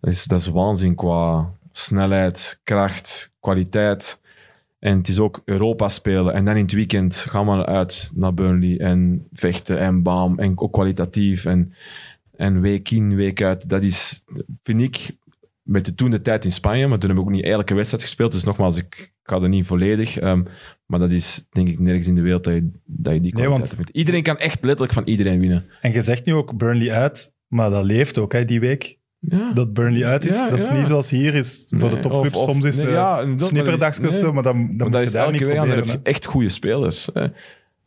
[0.00, 4.20] dat is, dat is waanzin qua snelheid, kracht, kwaliteit.
[4.78, 6.34] En het is ook Europa spelen.
[6.34, 10.38] En dan in het weekend gaan we uit naar Burnley en vechten en bam.
[10.38, 11.44] En ook kwalitatief.
[11.44, 11.74] En,
[12.36, 13.68] en week in, week uit.
[13.68, 14.24] Dat is,
[14.62, 15.16] vind ik,
[15.62, 18.02] met de toen de tijd in Spanje, maar toen heb ik ook niet elke wedstrijd
[18.02, 18.32] gespeeld.
[18.32, 20.18] Dus nogmaals, ik, ik ga er niet volledig.
[20.18, 20.42] ehm,
[20.88, 23.48] maar dat is denk ik nergens in de wereld dat je, dat je die Nee,
[23.48, 23.90] want- vindt.
[23.90, 25.64] Iedereen kan echt letterlijk van iedereen winnen.
[25.80, 28.96] En je zegt nu ook Burnley uit, maar dat leeft ook, hè, die week.
[29.20, 29.52] Ja.
[29.52, 30.34] Dat Burnley uit is.
[30.34, 30.76] Ja, dat is ja.
[30.76, 34.32] niet zoals hier is voor de Nee, of- Soms is nee, dat of is- zo,
[34.32, 35.96] maar dan, dan Maar moet dat je is daar elke niet week aan, dan proberen.
[35.96, 37.10] heb je echt goede spelers.
[37.12, 37.26] Hè.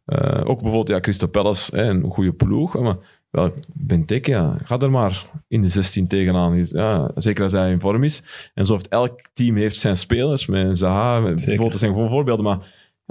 [0.06, 2.80] Eh, ook bijvoorbeeld ja, Crystal Palace, hè, een goede ploeg.
[2.80, 2.98] Maar
[3.30, 6.66] wel, Benteke, ja, ga er maar in de 16 tegenaan.
[6.66, 8.24] Ja, zeker als hij in vorm is.
[8.54, 10.46] En zo heeft elk team heeft zijn spelers.
[10.46, 12.46] Met Zaha, bijvoorbeeld, dat zijn gewoon voorbeelden.
[12.46, 12.60] Maar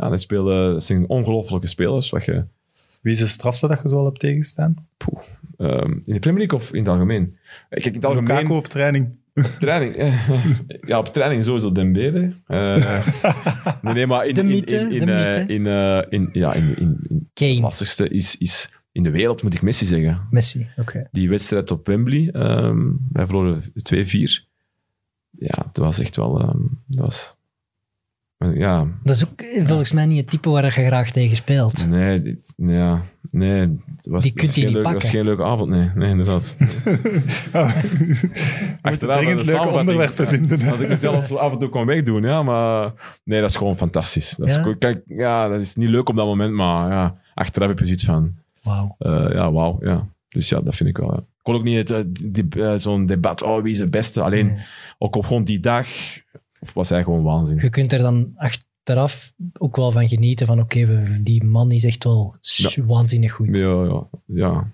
[0.00, 2.10] ja, die spelen, dat zijn ongelofelijke spelers.
[2.10, 2.44] Wat je,
[3.02, 4.74] Wie is de strafste dat je zo al hebt tegenstaan?
[5.58, 7.36] ehm, in de Premier League of in het algemeen?
[7.68, 8.36] Kijk, in het algemeen...
[8.36, 9.18] Lukaku op training.
[9.58, 9.94] Training.
[9.94, 10.30] eh,
[10.90, 12.32] ja, op training sowieso Dembele.
[12.46, 13.04] Eh
[13.82, 15.54] nee, nee, maar in, De in, mythe, in, in, de eh, mythe.
[15.54, 19.42] in, eh, in, ja, in, in, in het Kane, lastigste is, is in de wereld,
[19.42, 20.26] moet ik Messi zeggen.
[20.30, 20.68] Messi.
[20.76, 21.08] Oké.
[21.12, 22.78] Die wedstrijd op Wembley, ehm
[23.12, 24.48] wij verloren 2-4.
[25.30, 26.40] Ja, dat was echt wel...
[26.40, 27.36] ehm, dat was...
[28.54, 31.88] Ja, Dat is ook volgens mij niet het type waar je graag tegen speelt.
[31.88, 33.60] nee, dit- ja, nee.
[33.60, 35.70] Het was, Die dat kunt was je geen niet leuk, dat was geen leuke avond,
[35.70, 35.90] nee.
[35.94, 36.56] Nee, inderdaad.
[38.82, 40.58] Achteraan de dringend leuke samenvatting- onderwerpen vinden.
[40.68, 42.42] Dat ik mezelf zo af en toe kon wegdoen, ja.
[42.42, 42.92] Maar
[43.24, 44.30] nee, dat is gewoon fantastisch.
[44.36, 44.60] Dat is, Ja?
[44.60, 44.76] cool.
[44.76, 48.04] Kijk, ja, dat is niet leuk op dat moment, maar ja, achteraf heb je zoiets
[48.04, 48.94] van, Wauw.
[48.98, 50.08] eh, ja, wauw, ja.
[50.28, 51.12] Dus ja, dat vind ik wel.
[51.14, 51.18] ja.
[51.18, 54.22] Ik kon ook niet het, die- eh, zo'n debat, oh, wie is de beste?
[54.22, 54.58] Alleen, Nee.
[54.98, 55.86] ook op gewoon die dag,
[56.74, 57.58] was hij gewoon waanzin.
[57.60, 62.04] Je kunt er dan achteraf ook wel van genieten van oké, die man is echt
[62.04, 62.34] wel
[62.86, 63.56] waanzinnig goed.
[63.56, 64.72] Ja, ja, ja.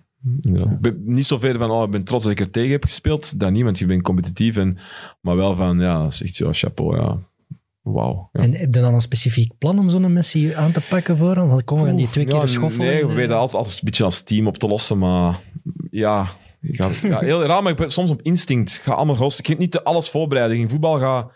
[1.05, 3.41] Niet zo ver van, oh, ik ben trots dat ik er tegen heb gespeeld.
[3.41, 4.57] Dat niet, want je bent competitief.
[4.57, 4.79] En,
[5.21, 7.19] maar wel van, ja, dat is echt, ja, chapeau, ja.
[7.83, 8.29] Wauw.
[8.33, 8.41] Ja.
[8.41, 11.65] En heb je dan een specifiek plan om zo'n Messi aan te pakken voor hem?
[11.65, 13.81] Komen we gaan die twee keer de schoffel Nee, we de- weten als, als een
[13.85, 15.41] beetje als team op te lossen, maar
[15.91, 16.27] ja,
[16.61, 18.75] ik ga, ja heel raar, maar ik ben soms op instinct.
[18.75, 19.33] Ik ga allemaal.
[19.37, 20.57] Ik ga niet te alles voorbereiden.
[20.57, 21.31] In voetbal ga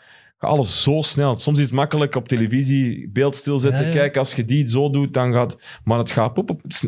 [0.48, 1.36] alles zo snel.
[1.36, 3.92] Soms is het makkelijk op televisie beeld stilzetten, Ja, ja.
[3.92, 4.20] kijken.
[4.20, 5.58] Als je die zo doet, dan gaat...
[5.84, 6.80] Maar het gaat, pop, op, het,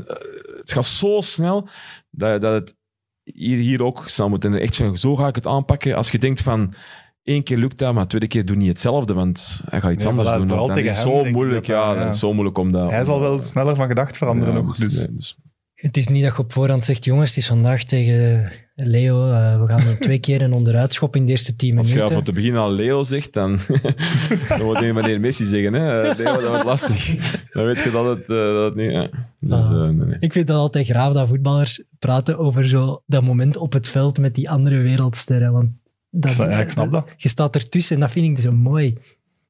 [0.59, 1.69] het gaat zo snel
[2.11, 2.77] dat, dat het
[3.23, 4.45] hier, hier ook snel moet.
[4.45, 5.97] En echt zo, zo ga ik het aanpakken.
[5.97, 6.75] Als je denkt van...
[7.23, 10.11] één keer lukt dat, maar tweede keer doe niet hetzelfde, want hij gaat iets Ja,
[10.11, 10.47] anders doen.
[10.47, 12.05] Dat tegen is hem zo moeilijk, dat ja, ja.
[12.05, 12.91] Dat is zo moeilijk om dat...
[12.91, 14.77] Hij zal wel sneller van gedacht veranderen ja, nog.
[14.77, 14.97] Dus.
[14.97, 15.37] nee, dus-
[15.75, 19.61] Het is niet dat je op voorhand zegt, jongens, het is vandaag tegen Leo, eh,
[19.61, 22.15] we gaan er twee keer een onderuitschop in de eerste tien Als je minuten.
[22.15, 23.59] van te begin al Leo zegt, dan,
[24.49, 25.73] dan wordt je meneer Messi zeggen.
[25.73, 26.03] Hè?
[26.03, 27.07] Eh, Leo, dat wordt lastig.
[27.53, 28.91] Dan weet je dat het, eh, dat het niet...
[28.91, 29.09] Ja.
[29.41, 29.71] Dus, Ah.
[29.71, 30.17] nee, nee.
[30.21, 34.19] Ik vind dat altijd graaf dat voetballers praten over zo dat moment op het veld
[34.19, 35.53] met die andere wereldsterren.
[35.53, 35.71] Want
[36.11, 37.07] dat, Ik snap- ja, ik snap dat.
[37.17, 38.99] Je staat ertussen en dat vind ik zo mooi.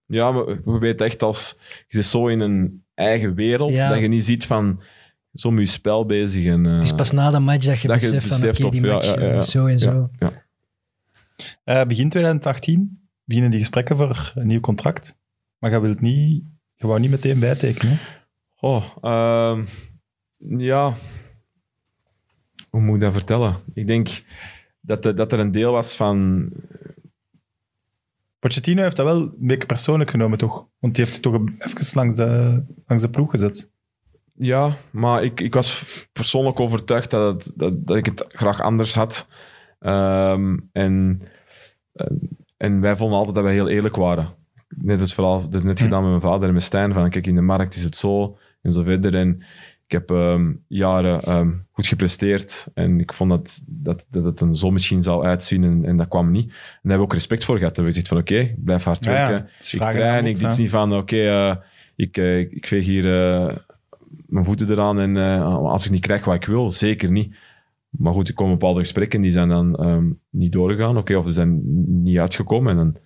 [0.06, 1.58] Ja, maar we weten echt als...
[1.88, 3.88] Je zit zo in een eigen wereld, Ja.
[3.88, 4.80] dat je niet ziet van...
[5.35, 6.47] Zo met je spel bezig.
[6.47, 8.64] En, eh, Het is pas na de match dat je dat je beseft van, oké,
[8.64, 9.41] of- die match, ja, ja, ja.
[9.41, 10.11] zo en zo.
[11.64, 15.18] Eh, begin 2018 beginnen die gesprekken voor een nieuw contract.
[15.59, 16.43] Maar je wilt niet,
[16.74, 17.97] je wou niet meteen bijtekenen.
[17.97, 18.20] hè?
[18.61, 19.64] Oh, ehm,
[20.59, 20.95] ja.
[22.70, 23.57] Hoe moet ik dat vertellen?
[23.74, 24.22] Ik denk
[24.80, 26.49] dat, er- dat er een deel was van...
[28.39, 30.66] Pochettino heeft dat wel een beetje persoonlijk genomen, toch?
[30.78, 33.70] Want die heeft het toch even langs de, langs de ploeg gezet.
[34.35, 38.95] Ja, maar ik, ik was persoonlijk overtuigd dat, het, dat, dat ik het graag anders
[38.95, 39.28] had.
[39.78, 41.22] Ehm, en,
[41.93, 44.35] en, en wij vonden altijd dat wij heel eerlijk waren.
[44.68, 45.85] Net het verhaal, dat net Hm.
[45.85, 48.39] gedaan met mijn vader en met Stijn, van kijk, in de markt is het zo
[48.62, 49.14] en zo verder.
[49.14, 49.43] En
[49.87, 54.57] ik heb ehm, jaren ehm, goed gepresteerd en ik vond dat, dat, dat het er
[54.57, 56.45] zo misschien zou uitzien en, en dat kwam niet.
[56.45, 57.76] En daar hebben we ook respect voor gehad.
[57.76, 59.28] We hebben gezegd van oké, ik blijf hard Ja, ja.
[59.28, 59.49] werken.
[59.59, 60.62] Is ik train, ik dit is ja.
[60.62, 61.57] niet van oké, eh,
[61.97, 63.57] ik, eh, ik veeg hier eh,
[64.33, 67.35] mijn voeten eraan en eh, als ik niet krijg wat ik wil, zeker niet.
[67.89, 71.33] Maar goed, er komen bepaalde gesprekken die zijn dan ehm, niet doorgegaan, oké, of ze
[71.33, 71.61] zijn
[72.03, 72.70] niet uitgekomen.
[72.70, 72.97] En dan,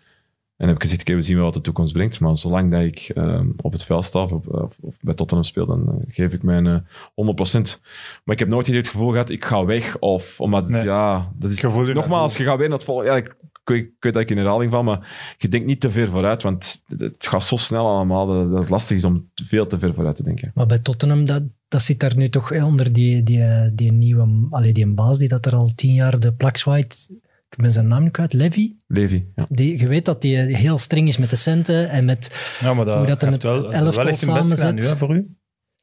[0.56, 2.20] en heb ik gezegd, oké, we zien wel wat de toekomst brengt.
[2.20, 5.66] Maar zolang dat ik ehm, op het veld sta of, of, of bij Tottenham speel,
[5.66, 7.80] dan eh, geef ik mijn eh 100%.
[8.24, 9.98] Maar ik heb nooit het gevoel gehad, ik ga weg.
[9.98, 10.84] Of omdat, Nee.
[10.84, 11.60] ja, dat is...
[11.62, 13.10] Nogmaals, je gaat weer naar het volgende...
[13.10, 15.80] Ja, ik, ik, weet, ik weet dat ik in herhaling val, maar je denkt niet
[15.80, 19.66] te ver vooruit, want het, gaat zo snel allemaal dat, het lastig is om veel
[19.66, 20.50] te ver vooruit te denken.
[20.54, 23.92] Maar bij Tottenham, dat, dat zit daar nu toch eh, onder die, die, eh, die
[23.92, 27.08] nieuwe, allee, die baas die dat er al tien jaar de plak zwaait.
[27.50, 28.76] Ik ben zijn naam niet kwijt, Levy.
[28.86, 29.46] Levi, ja.
[29.48, 32.84] Die, je weet dat die heel streng is met de centen en met Ja, maar
[32.84, 34.84] dat, Hoe dat er met wel, dat is wel elftal echt een best gedaan samenzet.
[34.84, 35.35] nu, hè, voor u.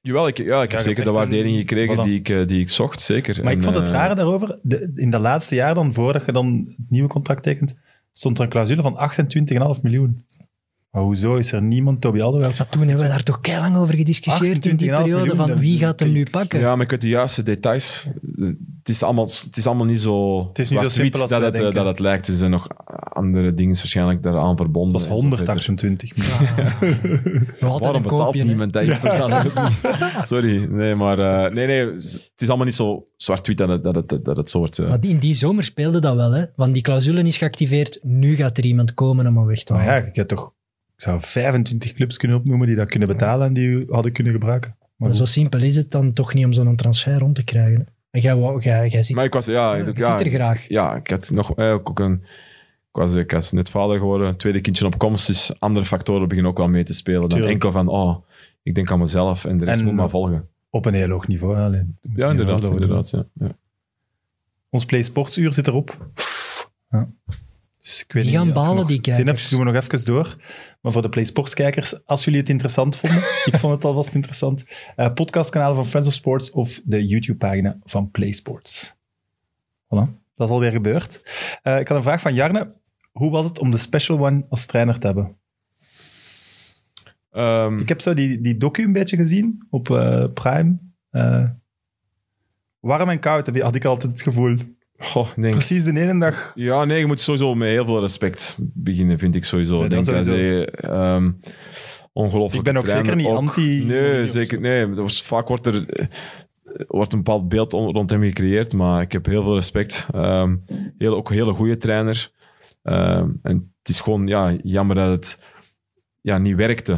[0.06, 2.04] Jawel, ik, ja, ik heb je hebt zeker de waardering gekregen voilà.
[2.04, 3.44] die, ik, eh, die ik zocht, zeker.
[3.44, 6.32] Maar ik vond het eh, rare daarover, de, in dat laatste jaar dan, voordat je
[6.32, 7.78] dan het nieuwe contract tekent,
[8.12, 8.98] stond er een clausule van
[9.76, 10.26] 28,5 miljoen.
[10.94, 12.58] Maar hoezo is er niemand, Toby Alderweireld?
[12.60, 15.58] Maar toen hebben we daar toch lang over gediscussieerd in die 28,5 periode miljoen, van
[15.58, 16.60] wie gaat hem nu pakken.
[16.60, 18.10] Ja, maar ik weet de juiste details.
[18.80, 21.30] Het is allemaal, het is allemaal niet zo Het is niet zo zwart-wit simpel als
[21.32, 21.78] dat, we het, eh, denken.
[21.80, 22.28] dat het lijkt.
[22.28, 22.68] Er zijn nog
[23.10, 24.92] andere dingen waarschijnlijk daaraan verbonden.
[24.94, 25.38] Dat is en zo verder.
[25.38, 26.48] 128 miljoen.
[27.60, 28.84] Nog altijd Waarom een betaalt niemand dat?
[29.44, 29.52] Niet.
[30.28, 33.96] Sorry, nee, maar eh, nee, nee, het is allemaal niet zo zwart-wit dat het, dat
[33.96, 34.80] het, dat het soort...
[34.80, 36.32] eh, Maar die- in die zomer speelde dat wel.
[36.32, 36.46] Hè?
[36.56, 39.84] Want die clausule is geactiveerd, nu gaat er iemand komen om hem weg te Maar
[39.86, 40.02] halen.
[40.02, 40.54] ja, ik heb toch
[41.04, 44.76] zou 25 clubs kunnen opnoemen die dat kunnen betalen en die u hadden kunnen gebruiken.
[44.96, 47.88] Maar zo simpel is het dan toch niet om zo'n transfer rond te krijgen.
[48.10, 50.68] En jij, wou- jij, jij zit, maar ik was, ja, je ik, zit er graag.
[50.68, 52.14] ja, ik had nog eh, ook een...
[52.90, 56.52] Ik was, ik was net vader geworden, tweede kindje op komst, dus andere factoren beginnen
[56.52, 57.20] ook wel mee te spelen.
[57.22, 57.52] Dan Tuurlijk.
[57.52, 58.18] enkel van, oh,
[58.64, 60.48] ik denk aan mezelf en de rest En- moet maar volgen.
[60.70, 61.56] Op een heel hoog niveau.
[61.56, 61.64] hè.
[61.64, 62.64] Allee, moet Ja, inderdaad.
[62.64, 63.24] inderdaad ja.
[63.34, 63.52] Ja.
[64.70, 66.08] Ons Play Sportsuur zit erop.
[66.90, 67.08] Ja.
[67.84, 70.36] Dus ik weet Die gaan balen, nog die zin hebt, doen we nog even door.
[70.82, 73.20] Maar voor de Play Sports kijkers, als jullie het interessant vonden,
[73.52, 74.66] ik vond het alvast interessant,
[74.96, 78.96] eh podcastkanalen van Friends of Sports of de YouTube-pagina van Play Sports.
[79.86, 81.22] Voilà, dat is alweer gebeurd.
[81.62, 82.76] Eh, ik had een vraag van Jarne.
[83.12, 85.38] Hoe was het om de Special One als trainer te hebben?
[87.32, 90.78] Ehm, Ik heb zo die, die docu een beetje gezien op eh, Prime.
[91.10, 91.46] Eh,
[92.80, 94.58] warm en koud heb je, had ik altijd het gevoel.
[94.98, 96.52] Goh, ik denk, Precies de ene dag.
[96.56, 99.80] Ja, nee, je moet sowieso met heel veel respect beginnen, vind ik sowieso.
[99.80, 100.32] Nee, denk dat sowieso.
[100.44, 101.32] hij ehm
[102.14, 104.88] ongelooflijk Ik ben ook zeker niet anti- Nee, zeker nee.
[104.88, 106.06] Was, vaak wordt er eh,
[106.88, 110.08] wordt een bepaald beeld rond hem gecreëerd, maar ik heb heel veel respect.
[110.14, 110.56] Ehm
[110.98, 112.32] heel, ook een hele goede trainer.
[112.84, 115.42] Ehm, en het is gewoon ja, jammer dat het
[116.22, 116.98] ja, niet werkte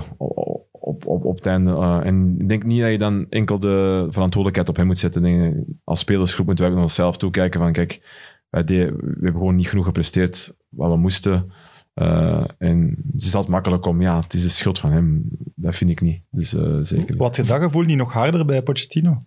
[1.45, 5.21] Eh, en ik denk niet dat je dan enkel de verantwoordelijkheid op hem moet zetten.
[5.21, 8.01] Denk, als spelersgroep moeten we ook naar onszelf toekijken van kijk,
[8.49, 11.51] wij deden- we hebben gewoon niet genoeg gepresteerd wat we moesten.
[11.93, 15.23] Eh, en het is altijd makkelijk om, ja, het is de schuld van hem.
[15.55, 16.21] Dat vind ik niet.
[16.29, 17.17] Dus eh, zeker niet.
[17.17, 19.17] Wat je dat gevoel niet nog harder bij Pochettino?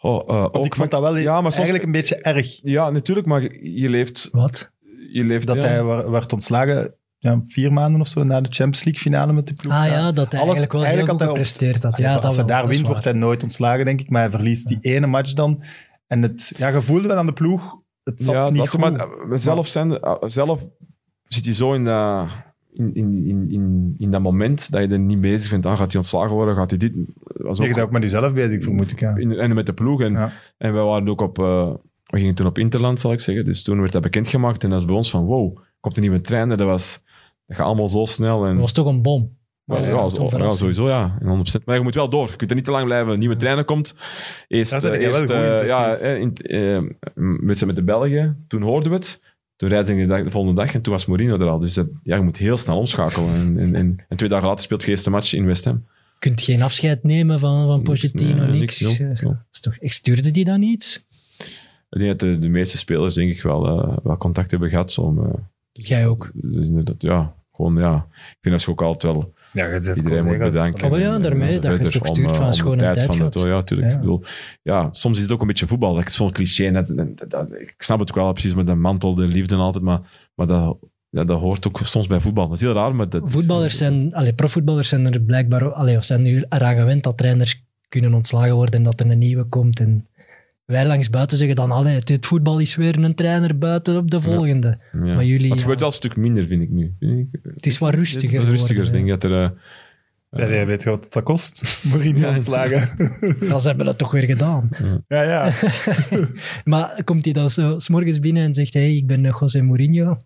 [0.00, 2.60] Oh, eh, ook ik vond dat wel ja, maar soms, eigenlijk een beetje erg.
[2.62, 4.28] Ja, natuurlijk, maar je leeft...
[4.32, 4.72] Wat?
[5.12, 5.62] Je leeft Dat ja.
[5.62, 9.52] hij werd ontslagen ja, vier maanden of zo na de Champions League finale met de
[9.54, 9.72] ploeg.
[9.72, 11.96] Ah ja, dat hij Alles- eigenlijk wel eigenlijk heel goed had hij op- gepresteerd had.
[11.98, 14.10] Ja, als hij daar wint, wordt hij nooit ontslagen, denk ik.
[14.10, 15.62] Maar hij verliest die ene match dan.
[16.06, 18.80] En het ja, je voelde wel aan de ploeg, het zat ja, niet goed.
[18.80, 20.66] maar, eh, zelf, zijn, eh, zelf
[21.24, 22.28] zit je zo in dat,
[22.72, 25.66] in, in, in, in, in dat moment dat je er niet bezig bent.
[25.66, 26.54] Ah, gaat hij ontslagen worden?
[26.56, 26.92] Gaat hij dit?
[27.24, 29.00] Was Je ook, bent ook met jezelf bezig, vermoed ik.
[29.00, 29.16] Ja.
[29.16, 30.00] in, en met de ploeg.
[30.02, 30.32] En, Ja.
[30.58, 31.38] en wij waren ook op...
[31.38, 31.70] eh,
[32.06, 33.44] we gingen toen op Interland, zal ik zeggen.
[33.44, 34.64] Dus toen werd dat bekendgemaakt.
[34.64, 36.56] En dat is bij ons van, wow, komt een nieuwe trainer.
[36.56, 37.02] Dat was...
[37.50, 38.44] Dat gaat allemaal zo snel.
[38.44, 39.38] En, Dat was toch een bom.
[39.64, 39.90] Ja, Ja,
[40.38, 41.18] dat sowieso, ja.
[41.20, 41.26] En
[41.60, 41.64] 100%.
[41.64, 42.28] Maar je moet wel door.
[42.30, 43.12] Je kunt er niet te lang blijven.
[43.12, 43.94] Een nieuwe trainer komt.
[44.48, 46.00] Eerst, Daar zit eh, eerst, in, eh, ja, precies.
[46.02, 46.96] eh, in,
[47.40, 48.44] met, met de Belgen.
[48.48, 49.22] Toen hoorden we het.
[49.56, 51.58] Toen reisde ik de, dag, de volgende dag en toen was Mourinho er al.
[51.58, 53.34] Dus dat, ja, je moet heel snel omschakelen.
[53.34, 55.84] En, en, en, en twee dagen later speelt je eerste match in West Ham.
[56.12, 58.78] Je kunt geen afscheid nemen van, van Pochettino, Nee, niks.
[58.78, 61.04] dat is toch, ik stuurde die dan niet?
[61.90, 64.98] Ik denk dat de, de meeste spelers denk ik wel, eh, wel contact hebben gehad.
[64.98, 65.32] Om, eh,
[65.72, 66.30] dus Jij dat- ook.
[66.34, 67.34] Dus inderdaad, ja.
[67.60, 68.06] Gewoon, ja.
[68.10, 70.90] Ik vind dat je ook altijd wel Ja, je zet iedereen moet bedanken.
[70.92, 73.20] Oh, ja, daarmee, dat je Dus toch om, stuurt eh, van een schone tijd van
[73.20, 73.88] het- Ja, tuurlijk.
[73.90, 73.94] Ja.
[73.94, 74.22] Ik bedoel,
[74.62, 75.94] ja, soms is het ook een beetje voetbal.
[75.94, 76.68] Dat is zo'n cliché.
[76.68, 79.60] Net, dat- dat- ik snap het ook wel precies met de mantel, de liefde en
[79.60, 79.84] altijd.
[79.84, 80.00] Maar,
[80.34, 80.76] maar dat,
[81.08, 82.46] ja, dat hoort ook soms bij voetbal.
[82.48, 86.04] Dat is heel raar, maar dat Voetballers zijn, allee, profvoetballers zijn er blijkbaar allee, of
[86.04, 89.80] zijn er eraan gewend dat trainers kunnen ontslagen worden en dat er een nieuwe komt.
[89.80, 90.06] En
[90.70, 94.20] wij langs buiten zeggen dan, allee, dit voetbal is weer een trainer buiten op de
[94.20, 94.78] volgende.
[94.92, 94.98] Ja.
[94.98, 95.66] Maar jullie, het ja.
[95.66, 96.94] wel een stuk minder, vind ik nu.
[96.98, 97.40] Vind ik.
[97.54, 98.84] Het is wat rustiger Het is wat rustiger.
[98.84, 99.44] geworden, Ik denk dat er...
[100.30, 101.62] eh, Ja, jij weet je wat dat kost?
[101.90, 102.34] Mourinho Ja.
[102.34, 102.88] ontslagen.
[103.48, 104.68] Ja, ze hebben dat toch weer gedaan.
[105.08, 105.52] ja, ja.
[106.64, 110.18] Maar komt hij dan zo 's morgens binnen en zegt, hey, ik ben José Mourinho.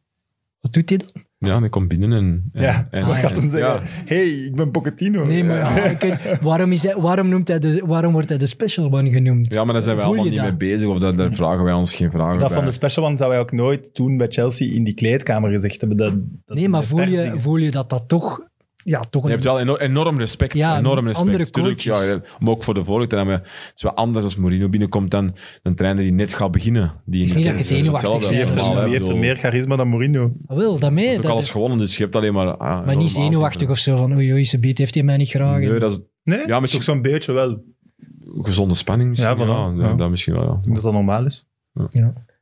[0.60, 1.22] Wat doet hij dan?
[1.44, 2.44] Ja, hij komt binnen en...
[2.52, 2.88] en ja.
[2.90, 3.72] en, Wat gaat hem zeggen?
[3.74, 3.80] ja.
[4.04, 5.24] hey, ik ben Pochettino.
[5.24, 5.96] Nee, maar ja,
[6.40, 9.52] waarom, is hij, waarom, noemt hij de, waarom wordt hij de special one genoemd?
[9.52, 10.42] Ja, maar daar zijn we allemaal niet dat?
[10.44, 10.88] mee bezig.
[10.88, 12.56] Of dat, daar vragen wij ons geen vragen Dat bij.
[12.56, 15.80] van de special one zou hij ook nooit toen bij Chelsea in die kleedkamer gezegd
[15.80, 15.98] hebben.
[15.98, 16.14] Dat,
[16.44, 18.52] dat nee, maar voel je, voel je dat dat toch...
[18.84, 20.52] Ja, toch Je een, hebt wel enorm, enorm respect.
[20.54, 21.26] Ja, enorm respect.
[21.28, 22.08] andere Tuurlijk, ja, coaches.
[22.08, 23.34] ja, maar ook voor de vorige trainer.
[23.34, 26.92] Het is wel anders als Mourinho binnenkomt dan een trainer die net gaat beginnen.
[27.04, 28.28] Die Het is niet dat je is zenuwachtig bent.
[28.28, 30.32] Wie heeft, Ja, er, heeft er meer charisma dan Mourinho?
[30.46, 30.98] Ah, wel, dat mee.
[30.98, 32.56] Hij heeft ook Dat, alles gewonnen, dus je hebt alleen maar...
[32.56, 35.28] ah, maar niet zenuwachtig of zo, van oei, oei, ze biedt, heeft hij mij niet
[35.28, 35.58] graag.
[35.60, 36.46] Nee, dat is Nee?
[36.46, 37.62] Ja, misschien- Toch zo'n beetje wel.
[38.42, 39.30] Gezonde spanning misschien.
[39.36, 39.78] Ja, Ja, voilà.
[39.78, 39.94] ja, Ja.
[39.94, 40.58] dat misschien wel, ja.
[40.62, 41.46] denk dat dat normaal is.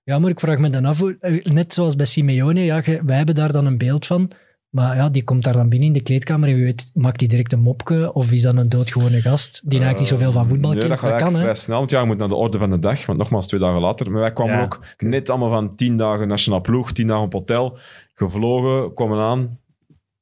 [0.04, 3.16] Ja, maar ik vraag me dan af, hoe- eh, net zoals bij Simeone, ja, wij
[3.16, 4.30] hebben daar dan een beeld van.
[4.72, 7.28] Maar ja, die komt daar dan binnen in de kleedkamer en wie weet, maakt hij
[7.28, 10.70] direct een mopje of is dat een doodgewone gast die eigenlijk niet zoveel van voetbal
[10.70, 11.00] Nee, kent?
[11.00, 13.06] dat Dat kan, vrij snel, want ja, je moet naar de orde van de dag.
[13.06, 14.10] Want nogmaals, twee dagen later.
[14.10, 14.62] Maar wij kwamen Ja.
[14.62, 17.78] ook net allemaal van tien dagen nationaal ploeg, tien dagen op hotel,
[18.14, 19.58] gevlogen, kwamen aan.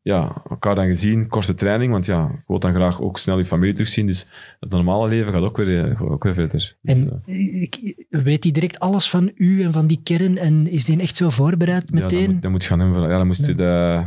[0.02, 3.46] Ja, elkaar dan gezien, korte training, want ja, je wilt dan graag ook snel je
[3.46, 4.06] familie terugzien.
[4.06, 4.28] Dus
[4.60, 6.76] het normale leven gaat ook weer, eh, gaat ook weer verder.
[6.82, 10.66] Dus, En eh, ik, weet hij direct alles van u en van die kern en
[10.66, 12.32] is die echt zo voorbereid ja, meteen?
[12.32, 12.94] moet, dan moet je gaan hem...
[12.94, 13.64] Ja, dan moest je de...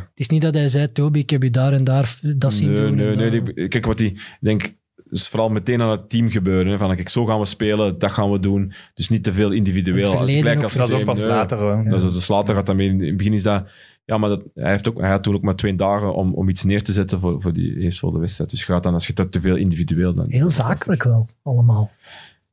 [0.09, 2.67] Het is niet dat hij zei, Toby, ik heb u daar en daar dat zien
[2.67, 2.95] nee, doen.
[2.95, 3.55] Nee, nee, dat.
[3.55, 4.11] die- kijk, wat die...
[4.11, 4.75] Ik denk,
[5.09, 6.71] is vooral meteen aan het team gebeuren.
[6.71, 8.73] Hè, van, kijk, zo gaan we spelen, dat gaan we doen.
[8.93, 10.11] Dus niet te veel individueel.
[10.27, 11.27] Het ook als Dat is ook pas nee.
[11.27, 11.57] later.
[11.57, 11.83] hoor.
[11.89, 12.89] Dat is, dus later gaat dat mee.
[12.89, 13.69] In het begin is dat...
[14.05, 16.49] Ja, maar dat, hij, heeft ook, hij had toen ook maar twee dagen om, om
[16.49, 18.49] iets neer te zetten voor, voor die eerst voor de wedstrijd.
[18.49, 20.13] Dus je gaat dan, als je dat te veel individueel...
[20.13, 21.91] Dan, Heel zakelijk wel, allemaal.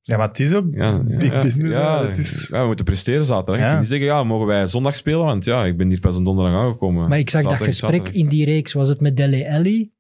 [0.00, 1.76] Ja, maar het is ook Ja, ja, big ja, business.
[1.76, 2.48] Het is...
[2.52, 3.56] ja, we moeten presteren zaterdag.
[3.56, 3.62] Ja.
[3.62, 5.24] Je kunt niet zeggen, ja, mogen wij zondag spelen?
[5.24, 7.08] Want ja, ik ben hier pas een donderdag aangekomen.
[7.08, 8.22] Maar ik zag dat Zaterdag gesprek zaterdag.
[8.22, 9.90] in die reeks, was het met Dele Alli?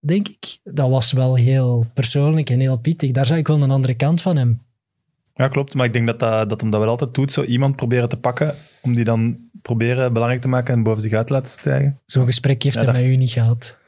[0.00, 0.58] denk ik.
[0.64, 3.10] Dat was wel heel persoonlijk en heel pittig.
[3.10, 4.62] Daar zag ik wel een andere kant van hem.
[5.34, 5.74] Ja, klopt.
[5.74, 7.32] Maar ik denk dat, dat, dat hem dat wel altijd doet.
[7.32, 11.12] Zo iemand proberen te pakken, om die dan proberen belangrijk te maken en boven zich
[11.12, 11.98] uit te laten stijgen.
[12.04, 13.78] Zo'n gesprek heeft Ja, hij dat- met u niet gehad.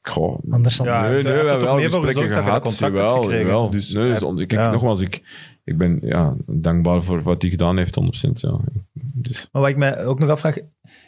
[0.00, 2.78] Goh, Anders had Ja, hij nee, heeft- nee, we hebben toch wel gesprekken gehad.
[2.78, 3.46] Jawel, gekregen.
[3.46, 3.70] jawel.
[3.70, 4.70] Dus nee, dus, kijk, ja.
[4.70, 5.22] nogmaals, ik,
[5.64, 8.40] ik ben ja, dankbaar voor wat hij gedaan heeft, 100%.
[8.40, 8.58] Ja.
[8.92, 10.64] Dus, Maar wat ik mij ook nog afvraag, ik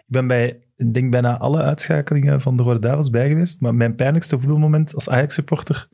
[0.06, 3.94] ben bij, ik denk bijna alle uitschakelingen van de Rode Duivels bij geweest, maar mijn
[3.94, 5.88] pijnlijkste voetbalmoment als Ajax-supporter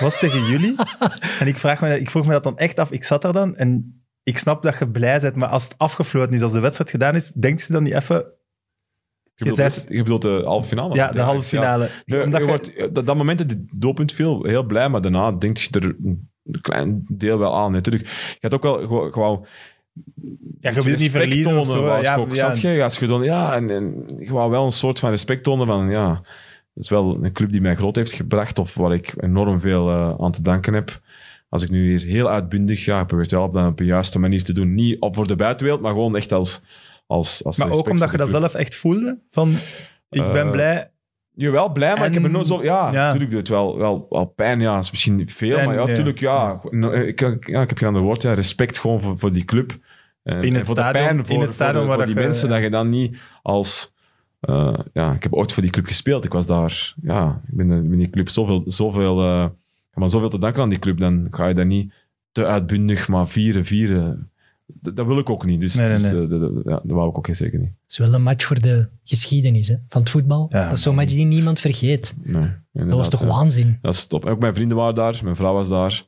[0.00, 0.74] was tegen jullie.
[1.40, 2.90] En ik, vraag me, ik vroeg me dat dan echt af.
[2.90, 6.34] Ik zat daar dan en ik snap dat je blij bent, maar als het afgefloten
[6.34, 8.16] is, als de wedstrijd gedaan is, denkt ze dan niet even...
[9.34, 10.94] je, bedoelt, zet- je bedoelt de halve finale?
[10.94, 11.88] Ja, de halve finale.
[12.06, 15.56] Omdat je je- wordt, dat, dat moment, het doelpunt viel, heel blij, maar daarna denk
[15.56, 16.28] je er een
[16.60, 17.72] klein deel wel aan.
[17.72, 19.12] Natuurlijk, je hebt ook wel gewoon...
[19.12, 19.46] gewoon
[20.60, 22.02] ja, je wilt niet verliezen of tonen, zo.
[22.02, 22.34] Ja, ook.
[22.34, 22.82] ja, je?
[22.82, 26.08] Als je dan, ja, en, wou wel een soort van respect tonen van, ja,
[26.74, 29.88] dat is wel een club die mij groot heeft gebracht of waar ik enorm veel
[29.88, 31.00] eh, aan te danken heb.
[31.56, 34.52] Als ik nu hier heel uitbundig, ik probeer het wel op, een juiste manier te
[34.52, 34.74] doen.
[34.74, 36.62] Niet op voor de buitenwereld, maar gewoon echt als...
[37.06, 39.48] als, als maar ook omdat je de dat zelf echt voelde, van
[40.10, 40.90] ik ben Eh, blij.
[41.34, 42.62] Jawel, blij, maar En- ik heb er nooit zo...
[42.62, 43.04] Ja, ja.
[43.04, 44.60] natuurlijk doet het wel, wel, wel pijn.
[44.60, 46.60] Ja, is misschien veel, maar ja, natuurlijk, ja.
[46.70, 48.22] No, Ik, ja, ik heb geen ander woord.
[48.22, 49.76] Ja, respect gewoon voor, voor die club.
[50.22, 52.12] En, In het voor stadion- de pijn, in voor, het stadion voor, waar de- voor
[52.12, 53.92] die je- mensen, dat je dan niet als...
[54.40, 56.24] eh, ja, ik heb ooit voor die club gespeeld.
[56.24, 56.94] Ik was daar...
[57.02, 58.62] Ja, ik ben, ben die club zoveel...
[58.66, 59.46] zoveel eh,
[59.96, 60.98] maar zoveel te danken aan die club.
[60.98, 61.94] Dan ga je daar niet
[62.32, 64.30] te uitbundig maar vieren, vieren.
[64.66, 65.60] Dat, dat wil ik ook niet.
[65.60, 67.68] Dus, Nee, nee, dus, eh, dat, dat- ja, dat wou ik ook zeker niet.
[67.82, 70.46] Het is wel een match voor de geschiedenis hè, van het voetbal.
[70.50, 70.64] Ja.
[70.64, 72.16] dat is zo'n match die niemand vergeet.
[72.22, 73.26] Nee, Dat was toch ja.
[73.26, 73.78] waanzin?
[73.82, 74.24] Dat is top.
[74.24, 76.04] En ook mijn vrienden waren daar, mijn vrouw was daar.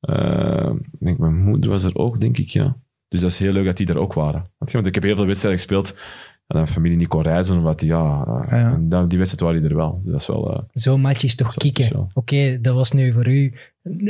[0.00, 2.76] Eh, ik denk, mijn moeder was er ook, denk ik, ja.
[3.08, 4.44] Dus dat is heel leuk dat die er ook waren.
[4.58, 5.96] Want ik heb heel veel wedstrijden gespeeld
[6.46, 8.72] en mijn familie niet kon reizen, omdat die, ja, eh, ja.
[8.72, 10.00] en dan- die wedstrijd waren die er wel.
[10.04, 10.52] Dus dat is wel...
[10.54, 11.84] eh, Zo'n match is toch kicken.
[11.84, 12.10] speciaal.
[12.14, 13.52] Oké, dat was nu voor u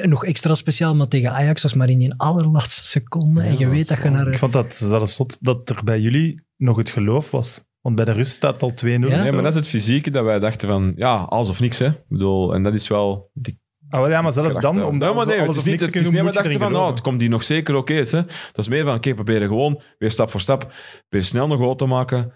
[0.07, 3.41] nog extra speciaal, maar tegen Ajax was maar in die allerlaatste seconde.
[3.43, 4.29] Ja, en je dat weet dat je naar...
[4.29, 7.65] Ik vond dat zelfs zot dat er bij jullie nog het geloof was.
[7.81, 8.89] Want bij de rust staat het al 2-0.
[8.89, 8.97] Ja?
[8.97, 11.79] of nee, maar dat is het fysieke dat wij dachten van, ja, alles of niks,
[11.79, 11.87] hè.
[11.87, 13.31] Ik bedoel, en dat is wel...
[13.33, 13.63] Die
[13.95, 15.65] Ah, wel, ja, maar zelfs dan, kracht, omdat ja, maar nee, alles het is of
[15.65, 17.01] niet, niks het te is kunnen niet, doen, we moet je dachten van, nou, het
[17.01, 17.93] komt die nog zeker oké.
[17.93, 18.23] is, hè.
[18.23, 20.73] Dat is meer van, oké, proberen gewoon weer stap voor stap,
[21.09, 22.33] weer snel een goal te maken.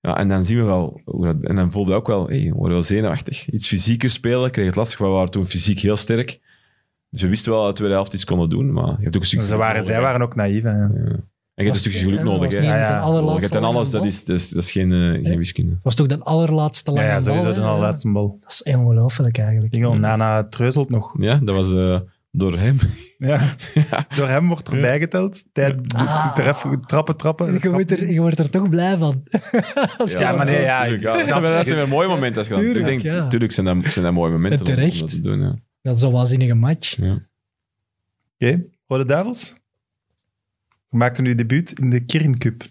[0.00, 2.42] Ja, en dan zien we wel, hoe dat, en dan voelde je ook wel, hey,
[2.42, 3.50] we worden wel zenuwachtig.
[3.50, 6.40] Iets fysieker spelen, kreeg het lastig, we waren toen fysiek heel sterk.
[7.08, 9.16] Dus we wisten wel dat we de tweede helft iets konden doen, maar je hebt
[9.16, 10.62] ook een Ze waren, zij waren ook naïef.
[10.62, 10.70] Hè.
[10.70, 10.88] ja.
[11.60, 12.58] En je hebt een stukje geluk Ja, nodig, hè.
[12.60, 13.06] niet Ja, ja.
[13.34, 15.78] Je hebt dan alles, dat is, dat is, dat is geen, eh, geen wiskunde.
[15.82, 17.22] was toch de allerlaatste Ja, lange ja, bal?
[17.22, 18.38] sowieso de allerlaatste bal.
[18.40, 19.84] Dat is ongelooflijk eigenlijk.
[19.84, 21.14] Al, Nana treuzelt nog.
[21.18, 22.00] Ja, dat was eh,
[22.30, 22.78] door hem.
[23.18, 23.40] Ja.
[24.16, 24.80] Door hem wordt er Ja.
[24.80, 25.44] bijgeteld.
[25.52, 26.34] Tijd, Ah.
[26.34, 27.58] tref- trappen, trappen.
[27.62, 29.22] Je wordt, er, je wordt er toch blij van.
[30.18, 31.42] Ja, maar nee, ja, ik Dat zijn,
[31.76, 32.38] weer mooie momenten.
[32.38, 33.26] Als je Tuurlijk, denkt, ja.
[33.26, 35.00] tuurlijk zijn dat, zijn dat mooie momenten En om- terecht.
[35.00, 35.40] dat te doen.
[35.40, 35.54] Ja.
[35.82, 36.96] Dat is een waanzinnige match.
[36.96, 37.18] Ja.
[38.38, 39.54] Oké, Rode Duivels.
[40.90, 42.62] Je maakte nu debuut in de Kirin Cup.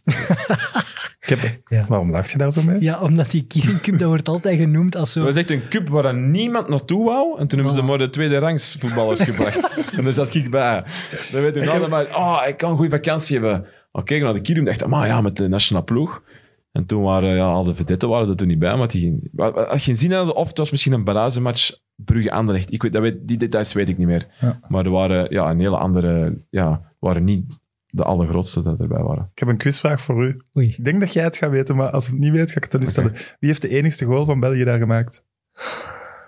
[1.20, 1.86] Ik heb, Ja.
[1.88, 2.82] Waarom lacht je daar zo mee?
[2.82, 5.20] Ja, omdat die Kirin Cup, dat wordt altijd genoemd als zo...
[5.20, 7.39] Dat was echt een cup waar dan niemand naartoe wou.
[7.39, 7.88] En toen hebben ze Oh.
[7.88, 9.93] maar de tweede rangs voetballers gebracht.
[9.97, 10.84] en daar zat ik bij.
[11.32, 13.65] Dan weet ik nog maar, oh, ik kan een goede vakantie hebben.
[13.91, 16.24] Oké, ik naar de Kirum dacht, maar ja, met de nationale ploeg.
[16.72, 18.76] En toen waren ja, al de vedetten waren er toen niet bij.
[18.78, 22.74] Maar die, wat geen zin hadden, of het was misschien een barragematch Brugge-Anderlecht.
[22.74, 24.28] Ik weet, dat weet, die details weet ik niet meer.
[24.39, 24.59] Ja.
[24.67, 26.41] Maar er waren ja, een hele andere...
[26.49, 27.57] Ja, waren niet
[27.90, 29.30] de allergrootste dat erbij waren.
[29.34, 30.42] Ik heb een quizvraag voor u.
[30.58, 30.68] Oei.
[30.78, 32.64] Ik denk dat jij het gaat weten, maar als ik het niet weet, ga ik
[32.64, 33.12] het dan stellen.
[33.14, 35.24] Wie heeft de enigste goal van België daar gemaakt?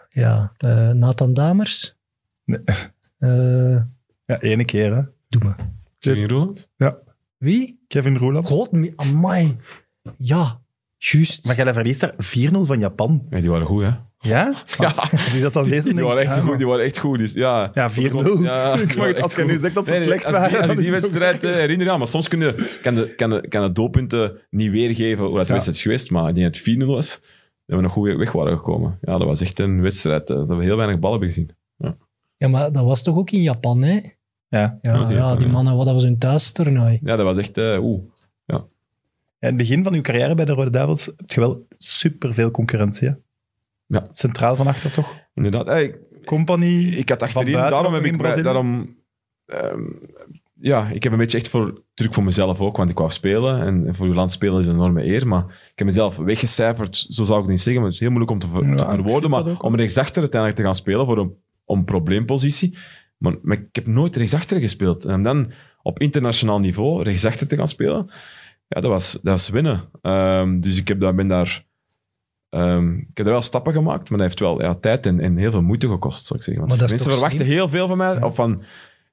[0.09, 1.95] Ja, eh, Nathan Damers.
[2.45, 2.59] Nee.
[3.17, 3.81] Eh,
[4.25, 5.01] Ja, ene keer, hè.
[5.29, 5.71] doe maar.
[5.99, 6.69] Kevin Roeland?
[7.37, 7.83] Wie?
[7.87, 8.47] Kevin Roeland.
[8.47, 9.57] God, amai.
[10.17, 10.61] Ja,
[11.09, 11.45] juist.
[11.45, 12.17] Maar jij verliest daar 4-0
[12.61, 13.25] van Japan.
[13.29, 13.89] Ja, die waren goed, hè?
[14.19, 14.53] Ja?
[14.77, 16.57] Als, als ik dat dan dan Die waren echt ja, goed.
[16.57, 17.17] Die waren echt goed.
[17.17, 17.93] Dus, ja, Ja, 4-0.
[17.95, 18.41] Ja, Ik die
[18.87, 20.49] mag waren het- echt als je nu zegt dat ze Nee, nee, slecht als waren,
[20.49, 23.15] Die, als dan je die wedstrijd eh, herinneren, ja, maar soms kun je, kan, de,
[23.15, 25.53] kan, de, kan het doelpunten niet weergeven hoe dat de Ja.
[25.53, 26.11] wedstrijd is geweest.
[26.11, 27.19] Maar ik denk dat het 4-0 was.
[27.65, 28.97] Dat we nog goed weg waren gekomen.
[29.01, 31.49] Ja, dat was echt een wedstrijd eh, dat we heel weinig ballen hebben gezien.
[32.37, 33.99] Ja, maar dat was toch ook in Japan, hè?
[34.47, 34.79] Ja.
[34.81, 35.51] Ja, ja die ja.
[35.53, 36.99] mannen, wat dat was hun thuistoernooi.
[37.03, 37.57] Ja, dat was echt...
[37.57, 38.03] eh oeh.
[39.41, 43.07] In het begin van uw carrière bij de Rode Duivels heb je wel superveel concurrentie.
[43.07, 43.13] hè?
[43.85, 44.07] Ja.
[44.11, 45.15] Centraal van achter, toch?
[45.33, 45.67] Inderdaad.
[45.67, 46.83] Eh, ik, Company.
[46.83, 48.17] ik had achterin, daarom heb ik...
[48.17, 48.41] bij-?
[48.41, 48.95] Daarom,
[49.45, 49.81] ehm,
[50.53, 53.61] ja, ik heb een beetje echt voor, druk voor mezelf ook, want ik wou spelen.
[53.61, 55.27] En, en voor uw land spelen is een enorme eer.
[55.27, 58.09] Maar ik heb mezelf weggecijferd, zo zou ik het niet zeggen, maar het is heel
[58.17, 59.29] moeilijk om te, ver- Ja, te ik verwoorden.
[59.29, 61.33] Maar om rechtsachter uiteindelijk te gaan spelen voor een,
[61.65, 62.77] om probleempositie.
[63.17, 65.05] Maar, maar ik heb nooit rechtsachter gespeeld.
[65.05, 65.51] En dan
[65.81, 68.09] op internationaal niveau rechtsachter te gaan spelen,
[68.71, 69.83] ja, dat was, dat was winnen.
[70.01, 71.69] Ehm, dus ik heb, daar- ben daar
[72.49, 75.37] Ehm, ik heb er wel stappen gemaakt, maar dat heeft wel ja, tijd en, en
[75.37, 76.67] heel veel moeite gekost, zou ik zeggen.
[76.67, 77.51] Want mensen verwachten slim?
[77.51, 78.13] heel veel van mij.
[78.13, 78.25] Ja.
[78.25, 78.63] Of van,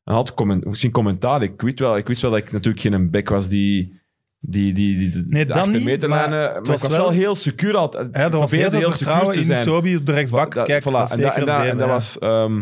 [0.05, 1.43] en had comment, misschien commentaar.
[1.43, 4.01] Ik wist, wel, ik wist wel dat ik natuurlijk geen bek was die...
[4.41, 7.11] Die, die, die, die Nee, de dan niet, maar Maar, ik was was wel, wel-
[7.11, 8.09] heel secuur altijd.
[8.13, 10.51] Ja, er was heel veel vertrouwen in Toby op de rechtsbak.
[10.51, 10.91] Kijk, voilà.
[10.91, 11.93] dat en, zeker en, dat, zeer, en dat ja.
[11.93, 12.19] was...
[12.19, 12.57] ehm,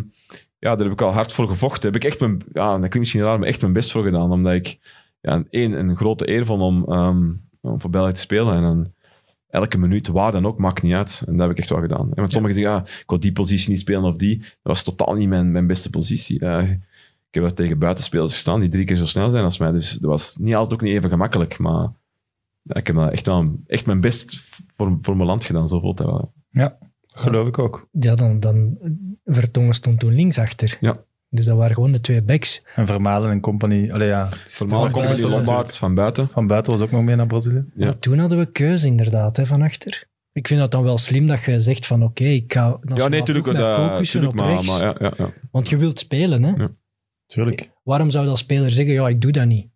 [0.59, 1.93] ja, daar heb ik al hard voor gevochten.
[1.93, 2.43] Heb ik echt mijn...
[2.53, 4.33] Ja, dat klinkt misschien raar, maar echt mijn best voor gedaan.
[4.33, 4.79] Omdat ik...
[5.27, 8.55] Ja, één, een grote eer vond om, ehm, om voor België te spelen.
[8.55, 8.93] En dan
[9.49, 11.23] elke minuut, waar dan ook, maakt niet uit.
[11.27, 12.09] En dat heb ik echt wel gedaan.
[12.09, 14.39] En want sommigen zeggen, ja, ik wil die positie niet spelen of die.
[14.39, 16.41] Dat was totaal niet mijn, mijn beste positie.
[16.41, 16.71] Eh,
[17.29, 19.73] ik heb wel tegen buitenspelers gestaan die drie keer zo snel zijn als mij.
[19.73, 21.59] Dus dat was niet altijd ook niet even gemakkelijk.
[21.59, 21.93] Maar
[22.63, 24.39] ja, ik heb echt, wel, echt mijn best
[24.75, 25.69] voor, voor mijn land gedaan.
[25.69, 26.33] Zo voelt dat wel.
[27.07, 27.89] Geloof ik ook.
[27.91, 28.79] Ja, dan, dan
[29.25, 30.79] Vertongen stond toen linksachter.
[30.81, 31.05] Ja.
[31.29, 32.63] Dus dat waren gewoon de twee backs.
[32.75, 33.93] En Vermalen en compagnie.
[33.93, 34.29] Allee, ja.
[34.69, 36.29] buiten, Lombaard van buiten.
[36.29, 37.65] Van buiten was ook nog mee naar Brazilië.
[37.75, 37.85] Ja.
[37.85, 40.09] Maar toen hadden we keuze inderdaad, hè, van achter.
[40.33, 43.23] Ik vind dat dan wel slim dat je zegt van oké, ik ga Ja, nee,
[43.23, 44.69] mij focussen tuurlijk, op maar, rechts.
[44.69, 45.31] maar ja, ja, ja.
[45.51, 46.51] Want je wilt spelen, hè.
[46.51, 46.71] Ja.
[47.27, 47.71] Tuurlijk.
[47.83, 49.69] Waarom zou dat speler zeggen, ja, ik doe dat niet?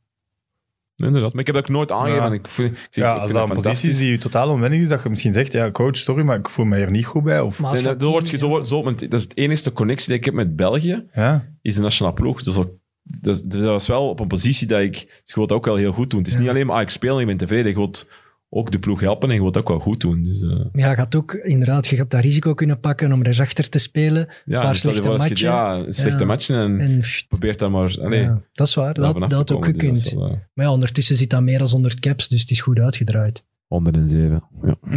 [1.01, 1.33] Nee, inderdaad.
[1.33, 2.23] Maar ik heb dat ook nooit aangegeven.
[2.23, 2.27] Ja.
[2.29, 3.99] En Ik vind, ik zeg, Ja, ik als vind dat een positie is fantastisch.
[3.99, 6.65] die je totaal onwennig is, dat je misschien zegt, ja, coach, sorry, maar ik voel
[6.65, 7.41] me hier niet goed bij.
[7.41, 8.07] Of, Maar als Nee, je dat,
[8.39, 11.47] zo word dat is de enige connectie die ik heb met België, ja.
[11.63, 12.43] is de nationale ploeg.
[12.43, 12.69] Dus dat,
[13.03, 14.93] dat, dat was wel op een positie dat ik...
[14.93, 16.19] Dus je wilt dat ook wel heel goed doen.
[16.19, 16.41] Het is Ja.
[16.41, 17.71] niet alleen maar, ah, ik speel en ik ben tevreden.
[17.71, 18.09] Je wilt
[18.53, 20.23] ook de ploeg helpen en je wilt ook wel goed doen.
[20.23, 23.69] Dus, eh, Ja, je gaat ook inderdaad, je gaat dat risico kunnen pakken om rechtsachter
[23.69, 24.29] te spelen.
[24.45, 25.49] ja, paar stel je slechte voor als je- matchen.
[25.49, 26.25] Ja, een slechte Ja.
[26.27, 27.97] matchen en, En probeert dan maar...
[28.01, 29.63] Allee, ja, dat is waar, dat, dat had ook.
[29.65, 30.11] Dus dat gekund.
[30.13, 32.79] wel, eh, Maar ja, ondertussen zit dat meer dan 100 caps, dus het is goed
[32.79, 33.45] uitgedraaid.
[33.67, 34.43] 107.
[34.63, 34.75] Ja,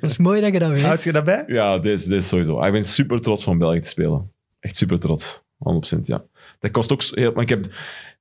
[0.00, 0.82] Dat is mooi dat je dat weet.
[0.82, 1.44] Houd je daarbij?
[1.46, 2.62] ja dit, is, dit is sowieso.
[2.64, 4.30] Ik ben super trots van België te spelen.
[4.60, 5.42] Echt super trots.
[5.96, 6.24] 100%, ja.
[6.60, 7.32] Dat kost ook heel...
[7.32, 7.66] Maar ik heb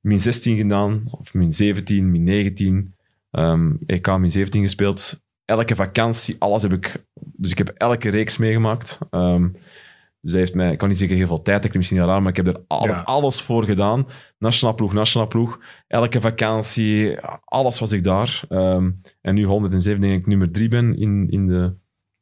[0.01, 2.95] min 16 gedaan, of min 17, min 19.
[3.31, 5.21] ehm EK min 17 gespeeld.
[5.45, 7.05] Elke vakantie, alles heb ik...
[7.13, 8.99] Dus ik heb elke reeks meegemaakt.
[9.09, 9.43] Ehm,
[10.21, 10.71] dus dat heeft mij...
[10.71, 12.61] Ik kan niet zeggen heel veel tijd, dat klinkt misschien raar, maar ik heb er
[12.67, 13.03] altijd Ja.
[13.03, 14.07] alles voor gedaan.
[14.37, 15.59] Nationaal ploeg, nationaal ploeg.
[15.87, 18.41] Elke vakantie, alles was ik daar.
[18.49, 18.91] Ehm,
[19.21, 21.73] en nu 107 denk ik nummer 3 ben in, in de...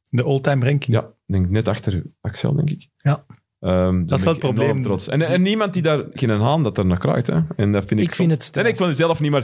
[0.10, 0.98] De all-time ranking.
[0.98, 2.88] Ja, ik denk net achter Axel, denk ik.
[2.98, 3.26] Ja.
[3.68, 4.82] Ehm, Dat is wel het probleem.
[4.82, 5.08] Trots.
[5.08, 7.28] En, en niemand die daar geen haan dat er naar krijgt.
[7.28, 7.40] Hè.
[7.56, 8.56] En dat vind ik, Ik vind soms- het.
[8.56, 9.42] Nee, nee, ik wil zelf niet, maar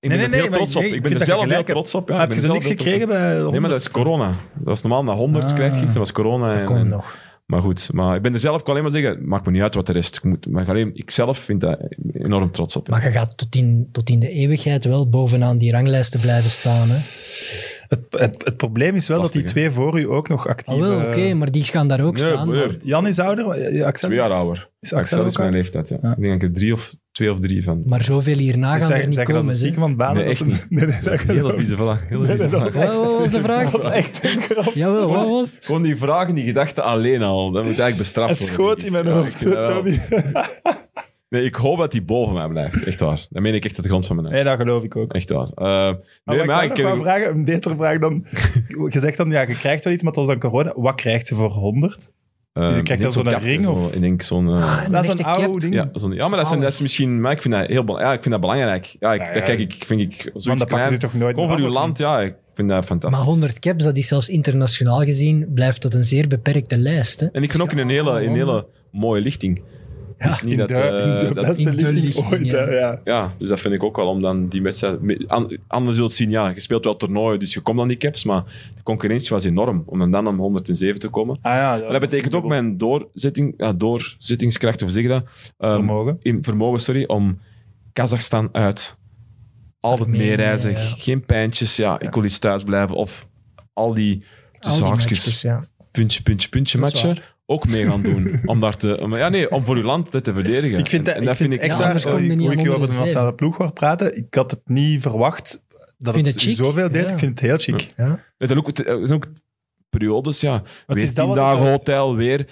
[0.00, 0.82] ik ben nee, er heel trots op.
[0.82, 2.08] ik Ik ben er zelf heel trots op.
[2.08, 3.92] Ja, Heb je er niks gekregen bij Nee, maar dat is 100?
[3.92, 4.26] corona.
[4.28, 5.54] Dat was normaal na 100 Ah.
[5.54, 6.48] krijg je gisteren, was corona.
[6.50, 7.16] Dat En, komt en- nog.
[7.52, 9.62] Maar goed, maar ik ben er zelf, ik kan alleen maar zeggen, maakt me niet
[9.62, 10.46] uit wat de rest ik moet.
[10.50, 11.78] Maar alleen, ik zelf vind daar
[12.12, 12.88] enorm trots op.
[12.88, 16.88] Maar je gaat tot in, tot in de eeuwigheid wel bovenaan die ranglijsten blijven staan.
[16.88, 16.96] Hè?
[17.88, 20.74] Het, het, het probleem is wel dat die twee voor u ook nog actief...
[20.74, 22.48] Ah, wel, eh, oké, maar die gaan daar ook Nee, staan.
[22.48, 23.72] maar- Jan is ouder.
[23.74, 24.68] Ja, Axel Twee is- jaar ouder.
[24.80, 25.60] Is Axel Axel is mijn ouder?
[25.60, 25.98] leeftijd, ja.
[26.08, 26.10] Ja.
[26.16, 27.82] Ik denk dat ik er drie of, twee of drie van.
[27.86, 29.46] Maar zoveel hierna Dus gaan zeg- er niet dat komen.
[29.46, 29.52] hè.
[29.52, 30.14] zieke van banen...
[30.14, 30.66] Nee, dat echt niet.
[30.78, 32.10] Nee, nee, dat Hele vieze vraag.
[32.10, 32.72] Nee, nee, dat wat
[33.18, 33.70] was de vraag?
[33.70, 34.74] Dat was echt een grap.
[34.74, 35.66] Jawel, wat was het?
[35.66, 38.64] Gewoon die vragen, die gedachten alleen al, dat moet eigenlijk bestraft Het worden.
[38.64, 39.04] schoot denk in ik.
[39.04, 39.64] mijn Ja, hoofd, dat.
[39.64, 39.98] Toby.
[41.30, 42.84] Nee, ik hoop dat hij boven mij blijft.
[42.84, 43.26] Echt waar.
[43.30, 44.44] Dat meen ik echt uit de grond van mijn hart.
[44.44, 45.12] Nee, dat geloof ik ook.
[45.12, 45.46] Echt waar.
[45.46, 48.24] Uh, Maar nee, wat maar ik ik, wel nog wou vragen, een betere vraag dan...
[48.88, 50.72] Je zegt dan, ja, je krijgt wel iets, maar het was dan corona.
[50.76, 52.12] Wat krijgt je voor 100?
[52.58, 53.94] Uh, Dus je krijgt dan zo'n ring, Zo, of?
[53.94, 54.46] ik denk zo'n...
[54.54, 55.74] uh, Ah, Dat is een oude ding.
[55.74, 57.20] ja, maar dat is, dat is misschien...
[57.20, 58.96] Maar ik vind dat heel ja, ik vind dat belangrijk.
[59.00, 59.32] Ja, ik, Ja, ja.
[59.34, 61.12] dat kijk ik, vind ik Want zoiets dat pakken ze klein.
[61.12, 62.20] toch nooit voor af, uw of land, ja.
[62.20, 63.18] Ik vind dat fantastisch.
[63.18, 67.20] Maar 100 caps, dat is zelfs internationaal gezien, blijft dat een zeer beperkte lijst.
[67.20, 67.26] Hè?
[67.32, 69.62] En ik vind ook in een hele, in een hele mooie lichting.
[70.18, 70.68] Het is niet In dat...
[70.68, 72.70] de, eh, in de dat- beste in de lichting lichting, ooit, ja.
[72.70, 73.00] ja.
[73.04, 74.98] Ja, dus dat vind ik ook wel om dan die wedstrijd...
[75.66, 78.44] Anders zult zien, ja, je speelt wel toernooien, dus je komt dan die caps, maar
[78.76, 81.38] de concurrentie was enorm om dan, dan om 107 te komen.
[81.42, 85.24] Ah, ja, ja, Maar dat betekent ook mijn doorzetting, ja, doorzettingskracht, of zeg je dat?
[85.58, 86.16] Ehm, Vermogen.
[86.22, 87.38] In vermogen, sorry, om
[87.92, 88.96] Kazachstan uit.
[89.80, 90.78] Altijd meereizen, ja.
[90.78, 92.96] geen pijntjes, ja, ik wil eens thuis blijven.
[92.96, 93.28] Of
[93.72, 94.24] al die
[94.60, 95.64] Al matches, ja.
[95.90, 97.16] puntje, puntje, puntje matchen
[97.50, 98.40] ook mee gaan doen.
[98.44, 100.78] om daar te, om, ja, nee, om voor uw land dit te verdedigen.
[100.78, 102.94] Ik vind dat, en, ik vind echt waar, kom je hoe ik hier over de
[102.94, 102.98] 107.
[103.04, 105.66] nationale ploeg hoor praten, ik had het niet verwacht
[105.98, 107.04] dat Vind het, het zoveel deed.
[107.04, 107.10] ja.
[107.12, 107.92] Ik vind het heel chic.
[107.96, 108.24] Ja.
[108.38, 109.26] Het zijn ook, het zijn ook
[109.88, 110.62] periodes, ja.
[110.86, 112.46] Weer tien ik dagen wel- hotel, weer.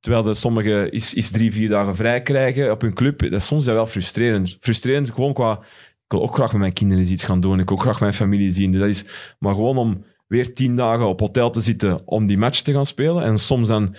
[0.00, 3.18] Terwijl de sommigen is, is drie, vier dagen vrij krijgen op hun club.
[3.18, 4.56] Dat is soms wel frustrerend.
[4.60, 5.52] Frustrerend gewoon qua...
[6.04, 7.60] Ik wil ook graag met mijn kinderen iets gaan doen.
[7.60, 8.70] Ik wil ook graag mijn familie zien.
[8.72, 9.04] Dus dat is,
[9.38, 12.86] maar gewoon om weer tien dagen op hotel te zitten om die match te gaan
[12.86, 13.22] spelen.
[13.22, 13.96] En soms dan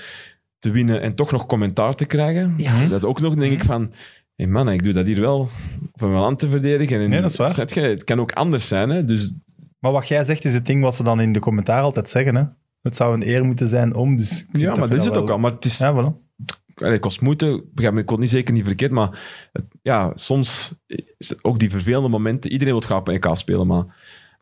[0.60, 2.53] te winnen en toch nog commentaar te krijgen.
[2.57, 2.86] Ja.
[2.88, 3.91] Dat is ook nog, denk ik, van...
[4.36, 5.49] Hey man, ik doe dat hier wel
[5.94, 6.99] voor mijn land te verdedigen.
[7.02, 7.64] En, Nee, dat is waar.
[7.73, 7.80] je?
[7.81, 8.90] Het kan ook anders zijn.
[8.90, 9.06] Hè?
[9.06, 9.34] Dus
[9.80, 12.36] Maar wat jij zegt is het ding wat ze dan in de commentaar altijd zeggen.
[12.36, 12.44] Hè?
[12.81, 14.48] Het zou een eer moeten zijn om, dus...
[14.52, 15.38] ja, maar dat is het wel- ook al.
[15.40, 16.27] Maar het is, Ja, voilà.
[16.76, 19.19] Allee, het kost moeite, begrijp me, ik wil niet zeker niet verkeerd, maar
[19.53, 20.76] het- ja, soms
[21.18, 22.52] is het ook die vervelende momenten.
[22.52, 23.86] Iedereen wil graag op een EK spelen, maar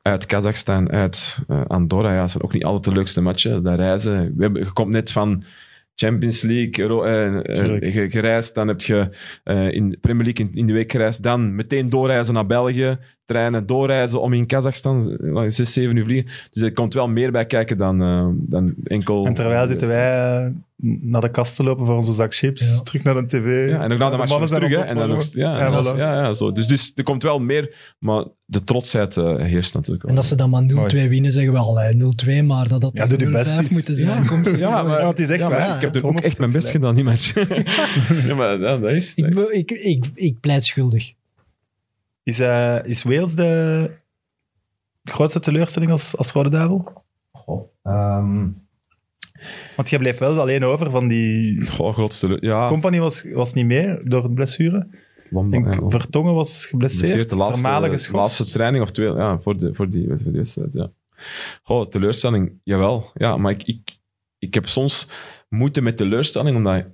[0.01, 2.13] uit Kazachstan, uit eh, Andorra.
[2.13, 3.63] Ja, dat zijn ook niet altijd de leukste matchen.
[3.63, 4.33] Daar reizen.
[4.35, 5.43] We hebben, je komt net van
[5.99, 8.55] Champions League Euro, eh, eh, gereisd.
[8.55, 9.09] Dan heb je
[9.43, 11.23] eh, in de Premier League in, in de week gereisd.
[11.23, 12.97] Dan meteen doorreizen naar België.
[13.27, 16.31] Treinen doorreizen om in Kazachstan eh, zes, zeven uur vliegen.
[16.51, 19.25] Dus er komt wel meer bij kijken dan, eh, dan enkel...
[19.25, 20.11] En terwijl zitten wij
[20.45, 20.51] eh,
[21.01, 22.81] naar de kast te lopen voor onze zak chips, Ja.
[22.83, 23.69] terug naar de tv.
[23.69, 24.69] Ja, en ook na de match zijn terug.
[24.69, 25.97] Hè, en dan nog, ja, Ja, en dat is- voilà.
[25.97, 26.51] ja, ja, zo.
[26.51, 30.11] Dus, dus er komt wel meer, maar de trotsheid eh, heerst natuurlijk wel.
[30.11, 32.91] En als ze dan maar 0-2 winnen, zeggen we al eh, 0-2, maar dat dat
[32.93, 33.71] Ja, doe je best 0-5 eens.
[33.71, 34.25] moeten zijn.
[34.27, 35.75] Kom, ze- Ja, maar- Ja, het is echt Ja, waar.
[35.75, 37.33] ik heb Ja, er ook echt mijn best gedaan, die match.
[38.27, 39.15] ja, maar ja, dat is...
[39.15, 41.13] ik, ik, ik, ik pleit schuldig.
[42.27, 43.91] Is, eh, is Wales de
[45.03, 47.03] grootste teleurstelling als, als Rode Duivel?
[47.83, 48.47] Ehm,
[49.75, 51.67] Want jij bleef wel alleen over van die...
[51.67, 52.37] goh, grootste...
[52.41, 54.87] Ja, Company was, was niet mee door een blessure.
[55.29, 55.89] Ja.
[55.89, 57.29] Vertongen was geblesseerd.
[57.29, 60.73] De laatste, de laatste training of twee, ja, voor, de, voor, die, voor die wedstrijd,
[60.73, 60.89] ja.
[61.63, 63.11] Goh, teleurstelling, jawel.
[63.13, 63.97] Ja, maar ik, ik,
[64.39, 65.07] ik heb soms
[65.49, 66.85] moeite met teleurstelling, omdat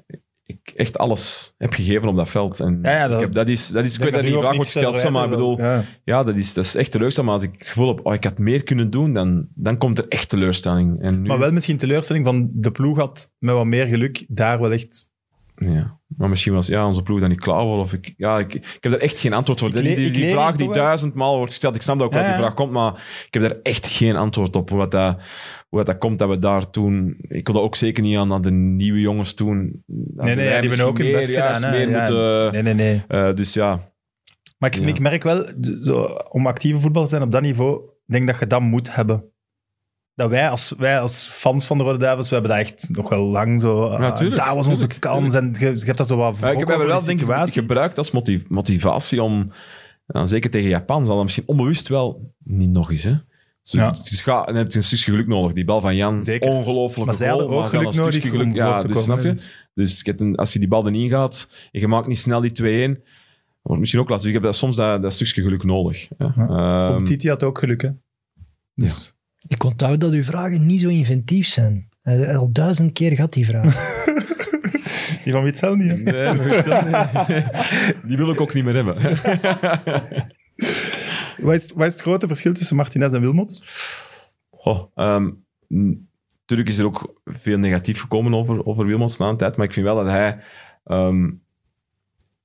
[0.45, 2.59] ik echt alles heb gegeven op dat veld.
[2.59, 4.55] En Ja, ja, dat- ik heb, dat is, dat is, ik weet dat die vraag
[4.55, 5.57] wordt gesteld, maar ik bedoel.
[5.59, 5.83] Ja.
[6.03, 7.31] ja, dat is, dat is echt teleurstelling.
[7.31, 9.97] Maar als ik het gevoel heb, oh, ik had meer kunnen doen, dan, dan komt
[9.97, 11.01] er echt teleurstelling.
[11.01, 14.59] En nu, Maar wel misschien teleurstelling van de ploeg had met wat meer geluk daar
[14.59, 15.11] wel echt...
[15.55, 17.79] Ja, maar misschien was ja, onze ploeg dan niet klaar was.
[17.79, 19.71] Of ik, ja, ik, ik heb daar echt geen antwoord voor.
[19.71, 22.53] Die, die, die vraag die duizendmaal wordt gesteld, ik snap dat ook dat die vraag
[22.53, 22.93] komt, maar
[23.27, 24.69] ik heb daar echt geen antwoord op.
[24.69, 25.17] Dat, dat,
[25.73, 27.15] hoe dat, dat komt dat we daar toen...
[27.27, 29.83] Ik wil dat ook zeker niet aan, aan de nieuwe jongens toen...
[29.85, 31.63] Nee, nee, die hebben ook hun best gedaan.
[31.63, 31.71] hè.
[31.71, 33.03] Meer Ja, moeten, nee, nee, nee.
[33.27, 33.91] eh, dus ja,
[34.57, 34.87] Maar ik, Ja.
[34.87, 35.45] ik merk wel,
[35.81, 39.23] zo, om actieve voetballer te zijn op dat niveau, denk dat je dat moet hebben.
[40.15, 43.09] Dat wij als, wij als fans van de Rode Duivels, we hebben dat echt nog
[43.09, 43.83] wel lang zo...
[43.85, 46.49] ah, tuurlijk, daar was onze tuurlijk, kans en je, je hebt dat zo wat Ja,
[46.51, 49.51] ik heb wel denk ik gebruikt als motiv- motivatie om,
[50.05, 53.03] ja, zeker tegen Japan, zal dat misschien onbewust wel niet nog eens.
[53.03, 53.13] Hè?
[53.63, 53.87] Zo, Ja.
[53.87, 55.53] Het is, ga, dan heb je een stukje geluk nodig.
[55.53, 56.49] Die bal van Jan, Zeker.
[56.49, 57.05] ongelooflijk.
[57.05, 58.55] Maar zij hadden ook geluk nodig geluk.
[58.55, 59.47] Ja, te dus snap je?
[59.73, 62.41] Dus ik heb een, als je die bal erin gaat en je maakt niet snel
[62.41, 62.99] die 2-1, wordt
[63.61, 64.27] het misschien ook lastig.
[64.27, 66.07] Dus ik heb dat, soms dat, dat stukje geluk nodig.
[66.17, 66.33] Ja.
[66.35, 67.89] Ehm, Titi had ook geluk, hè.
[68.75, 69.13] Dus,
[69.47, 71.89] Ik onthoud dat uw vragen niet zo inventief zijn.
[72.35, 74.01] Al duizend keer gehad die vraag.
[75.23, 76.33] Die van Witzel niet, hè.
[76.33, 77.43] nee, ja, nee.
[78.07, 78.95] die wil ik ook niet meer hebben.
[81.43, 83.65] Wat is, wat is het grote verschil tussen Martinez en Wilmots?
[84.49, 84.83] Oh,
[86.39, 89.73] natuurlijk is er ook veel negatief gekomen over, over Wilmots na een tijd, maar ik
[89.73, 90.39] vind wel dat hij
[90.83, 91.29] ehm,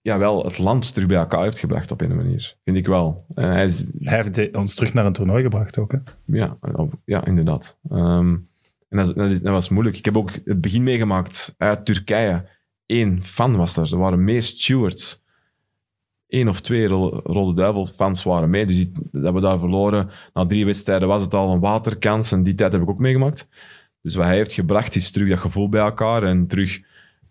[0.00, 2.56] ja, wel het land terug bij elkaar heeft gebracht op een manier.
[2.64, 3.24] Vind ik wel.
[3.34, 5.98] En hij is, Hij heeft ons terug naar een toernooi gebracht ook, hè.
[6.24, 6.58] ja,
[7.04, 7.78] ja, inderdaad.
[7.90, 8.36] Ehm,
[8.88, 9.96] en dat, dat was moeilijk.
[9.96, 12.48] Ik heb ook het begin meegemaakt uit Turkije.
[12.86, 13.92] Eén fan was er.
[13.92, 15.22] Er waren meer stewards.
[16.28, 18.66] Eén of twee Ro- Rode Duivel-fans waren mee.
[18.66, 20.10] Dus die- dat we daar verloren.
[20.34, 22.32] Na drie wedstrijden was het al een waterkans.
[22.32, 23.48] En die tijd heb ik ook meegemaakt.
[24.02, 26.22] Dus wat hij heeft gebracht is terug dat gevoel bij elkaar.
[26.22, 26.80] En terug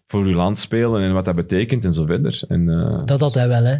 [0.07, 2.41] voor uw land spelen en wat dat betekent en zo verder.
[2.47, 3.75] En, eh, Dat had hij wel, hè.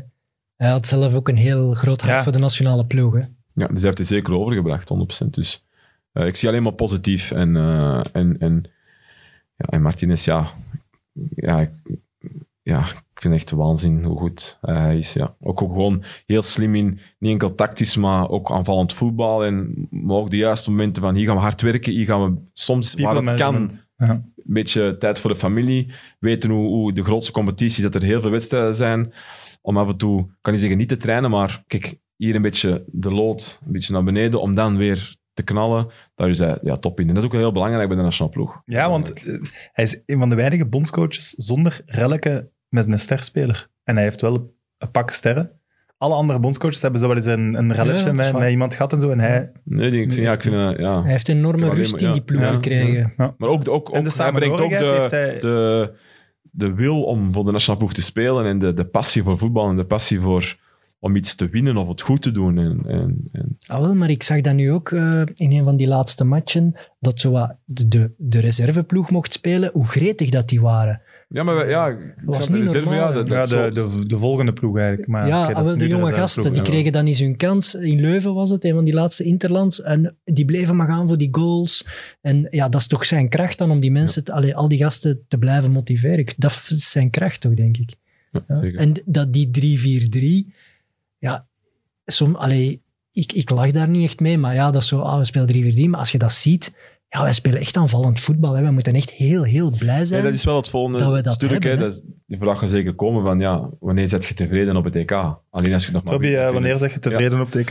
[0.56, 2.24] Hij had zelf ook een heel groot hart Ja.
[2.24, 3.20] voor de nationale ploeg, hè.
[3.54, 5.34] Ja, dus hij heeft het zeker overgebracht, 100%.
[5.34, 5.66] Dus
[6.12, 7.32] eh, ik zie alleen maar positief.
[7.32, 8.64] En, eh, en, en,
[9.58, 10.52] ja, en Martinez, ja,
[11.36, 11.70] ja,
[12.62, 12.86] ja,
[13.18, 15.14] ik vind echt waanzin hoe goed hij is.
[15.14, 15.36] Ja.
[15.42, 19.46] Ook, ook gewoon heel slim in, niet enkel tactisch, maar ook aanvallend voetbal.
[19.46, 22.42] En maar ook de juiste momenten van hier gaan we hard werken, hier gaan we
[22.54, 23.72] soms, waar People het kan.
[23.98, 24.10] Ja.
[24.10, 25.92] een beetje tijd voor de familie.
[26.20, 29.14] Weten hoe, hoe de grootste competities, dat er heel veel wedstrijden zijn.
[29.62, 32.84] Om af en toe, kan niet zeggen niet te trainen, maar kijk, hier een beetje
[32.92, 35.88] de lood, een beetje naar beneden, om dan weer te knallen.
[36.16, 37.08] Daar is hij ja, top in.
[37.08, 38.62] En dat is ook heel belangrijk bij de nationale ploeg.
[38.66, 39.34] Ja, want eh,
[39.72, 43.70] hij is een van de weinige bondscoaches zonder relke met een sterspeler.
[43.84, 45.52] En hij heeft wel een pak sterren.
[45.98, 49.10] Alle andere bondscoaches hebben zo wel eens een, een relletje met, iemand gehad en zo.
[49.10, 49.52] En hij...
[49.64, 51.02] Nee, die, ik vind, ja, ik vind, eh, ja.
[51.02, 52.14] Hij heeft enorme Alleen rust in ja.
[52.14, 52.48] die ploeg Ja.
[52.48, 53.14] gekregen.
[53.18, 53.36] Ja.
[53.38, 55.40] Maar ook, ook, de hij brengt ook de, hij...
[55.40, 55.94] de,
[56.42, 59.70] de wil om voor de nationale ploeg te spelen en de, de passie voor voetbal
[59.70, 60.56] en de passie voor,
[61.00, 62.58] om iets te winnen of het goed te doen.
[62.58, 65.76] En, en, en, Ah, wel, maar ik zag dat nu ook eh, in een van
[65.76, 71.02] die laatste matchen, dat zo de, de reserveploeg mocht spelen, hoe gretig dat die waren.
[71.28, 73.76] Ja, maar we- ja, ik Was snap de niet reserve, normaal, ja, dat, Ja, dat
[73.76, 75.08] de, de, de volgende ploeg eigenlijk.
[75.08, 76.68] Maar, ja, oké, dat is wel, nu de jonge reserveploeg, gasten, die ja.
[76.70, 77.76] kregen dan eens hun kans.
[77.76, 79.82] In Leuven was het, een van die laatste interlands.
[79.82, 81.88] En die bleven maar gaan voor die goals.
[82.22, 84.78] En ja, dat is toch zijn kracht dan om die mensen, te- allee, al die
[84.78, 86.18] gasten te blijven motiveren.
[86.20, 87.94] Ik- Dat is zijn kracht toch, denk ik.
[88.30, 88.56] ja, Ja.
[88.60, 88.80] zeker.
[88.80, 90.54] En dat die 3-4-3,
[91.18, 91.48] ja,
[92.06, 92.82] som, allee,
[93.12, 95.48] ik, ik lach daar niet echt mee, maar ja, dat is zo, ah, we spelen
[95.48, 96.74] 3-4-3, maar als je dat ziet,
[97.18, 98.54] ja, wij spelen echt aanvallend voetbal.
[98.54, 98.64] Hè.
[98.64, 100.22] We moeten echt heel, heel blij zijn.
[100.22, 100.98] Nee, dat is wel het volgende.
[100.98, 101.94] dat we dat Natuurlijk, hebben, hè, hè.
[101.96, 104.96] dat is- die vraag gaat zeker komen van, ja, wanneer zet je tevreden op het
[104.96, 105.12] EK?
[105.12, 107.70] Alleen als je het nog maar eh, wanneer zeg je tevreden op TK?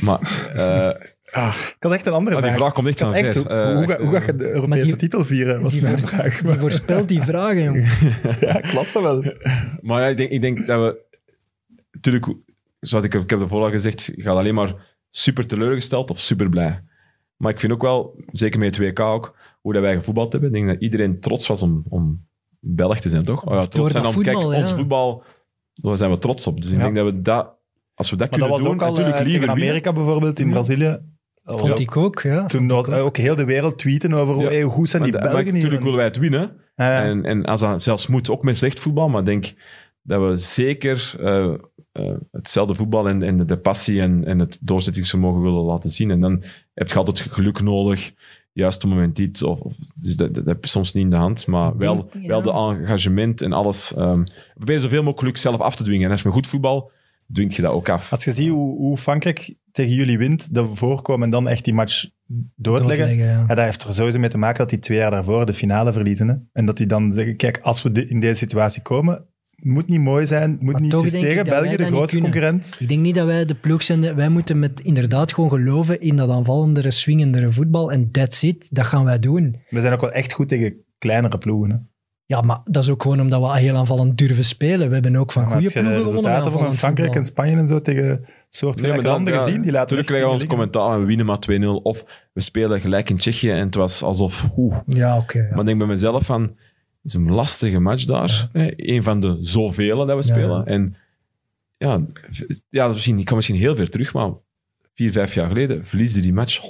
[0.00, 0.90] Maar eh,
[1.76, 2.60] Ik had echt een andere Ah, die vraag.
[2.62, 5.60] vraag komt echt hoe, Eh, hoe, ga, hoe ga je de Europese die- titel vieren,
[5.62, 6.40] was die mijn voor- vraag.
[6.42, 7.84] Die voorspelt die vragen, jongen.
[8.40, 9.22] ja, klasse wel.
[9.80, 11.06] Maar ja, ik denk, ik denk dat we...
[11.92, 12.26] Natuurlijk,
[12.80, 14.74] zoals ik, ik heb ervoor al gezegd, je gaat alleen maar
[15.10, 16.82] super teleurgesteld of super blij.
[17.38, 20.50] Maar ik vind ook wel, zeker met het WK ook, hoe dat wij gevoetbald hebben.
[20.50, 22.26] Ik denk dat iedereen trots was om, om
[22.60, 23.44] Belg te zijn, toch?
[23.44, 24.44] Oh ja, Door trots zijn dat om, kijk, ja.
[24.44, 25.22] ons voetbal,
[25.74, 26.60] daar zijn we trots op.
[26.62, 26.82] Dus ik Ja.
[26.82, 27.56] denk dat we dat,
[27.94, 29.68] als we dat Maar dat kunnen was doen, ook al natuurlijk eh, liever tegen winnen.
[29.74, 30.52] Amerika bijvoorbeeld, in Ja.
[30.52, 30.98] Brazilië.
[31.44, 32.46] Vond ik ook, ja.
[32.46, 34.48] Toen was ook heel de wereld tweeten over Ja.
[34.48, 35.52] hey, hoe goed zijn die Maar Belgen hier.
[35.52, 36.56] Natuurlijk willen wij het winnen.
[36.76, 37.02] Ja.
[37.02, 39.08] En, en als dat zelfs moet, ook met slecht voetbal.
[39.08, 39.54] Maar ik denk
[40.02, 41.54] dat we zeker eh,
[41.92, 46.10] eh, hetzelfde voetbal en, en de passie en, en het doorzettingsvermogen willen laten zien.
[46.10, 46.42] En dan
[46.78, 48.12] heb je altijd geluk nodig.
[48.52, 49.42] Juist op het moment niet.
[49.42, 51.46] Of, of- dus dat, dat heb je soms niet in de hand.
[51.46, 52.28] Maar wel, denk, ja.
[52.28, 53.94] wel de engagement en alles.
[53.94, 54.24] ehm we
[54.54, 56.04] proberen zoveel mogelijk geluk zelf af te dwingen.
[56.04, 56.90] En als je met goed voetbal,
[57.32, 58.12] dwingt je dat ook af.
[58.12, 61.64] Als je ziet hoe, hoe Frankrijk tegen jullie wint, dat we voorkomen en dan echt
[61.64, 62.06] die match
[62.56, 63.06] doodleggen.
[63.06, 63.44] Doodleggen, ja.
[63.48, 65.92] Ja, dat heeft er sowieso mee te maken dat die twee jaar daarvoor de finale
[65.92, 66.28] verliezen.
[66.28, 66.34] Hè?
[66.52, 69.24] En dat die dan zeggen, kijk, als we in deze situatie komen,
[69.62, 72.76] moet niet mooi zijn, het moet Maar niet tegen België, de grootste concurrent.
[72.78, 74.14] Ik denk niet dat wij de ploeg zijn.
[74.14, 77.92] Wij moeten met inderdaad gewoon geloven in dat aanvallendere, swingendere voetbal.
[77.92, 78.74] En that's it.
[78.74, 79.56] Dat gaan wij doen.
[79.68, 81.70] We zijn ook wel echt goed tegen kleinere ploegen.
[81.70, 81.76] Hè?
[82.26, 84.88] Ja, maar dat is ook gewoon omdat we heel aanvallend durven spelen.
[84.88, 86.12] We hebben ook van goede de ploegen gewonnen.
[86.12, 87.24] resultaten van Frankrijk en.
[87.24, 89.62] Spanje en zo tegen soortgelijke dan- landen ja, gezien?
[89.62, 91.82] Die laten Natuurlijk krijgen we ons commentaar, we winnen maar 2-0.
[91.82, 94.48] Of we spelen gelijk in Tsjechië en het was alsof...
[94.56, 95.38] Oeh, Ja, oké.
[95.38, 95.48] ja.
[95.50, 96.56] Maar ik denk bij mezelf van,
[97.08, 98.48] is een lastige match daar.
[98.76, 100.66] Een van de zoveel dat we spelen.
[100.66, 100.96] En
[101.76, 102.06] ja,
[102.68, 104.30] ja misschien, ik kan misschien heel ver terug, maar
[104.94, 106.60] vier, vijf jaar geleden verliesde die match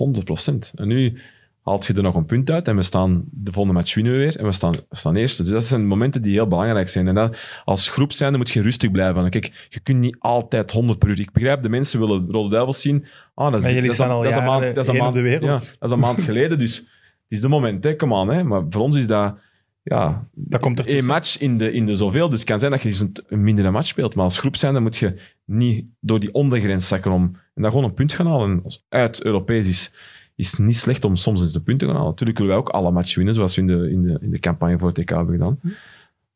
[0.50, 0.74] 100%.
[0.74, 1.18] En nu
[1.62, 4.18] haalt je er nog een punt uit en we staan, de volgende match winnen we
[4.18, 5.42] weer en we staan, we staan eerste.
[5.42, 7.08] Dus dat zijn momenten die heel belangrijk zijn.
[7.08, 7.34] En dan,
[7.64, 9.30] als groep zijn, dan moet je rustig blijven.
[9.30, 11.20] Kijk, je kunt niet altijd 100 per uur.
[11.20, 13.04] Ik begrijp, de mensen willen Rode Duivels zien.
[13.34, 15.38] Ah, dat is, dat is, al dat is een maand, dat is een maand, ja,
[15.38, 16.86] dat is een maand geleden, dus het
[17.28, 18.28] is de moment, hè, come on.
[18.28, 18.44] Hè.
[18.44, 19.40] Maar voor ons is dat
[19.88, 22.28] ja, Dat komt er één match in de, in de zoveel.
[22.28, 24.14] Dus het kan zijn dat je eens een, een mindere match speelt.
[24.14, 27.70] Maar als groep zijn, dan moet je niet door die ondergrens zakken om en dan
[27.70, 28.50] gewoon een punt gaan halen.
[28.50, 29.92] En als uit Europees is,
[30.34, 32.10] is het niet slecht om soms eens de punten te gaan halen.
[32.10, 34.38] Natuurlijk willen wij ook alle matchen winnen, zoals we in de, in de, in de
[34.38, 35.60] campagne voor het TK hebben gedaan.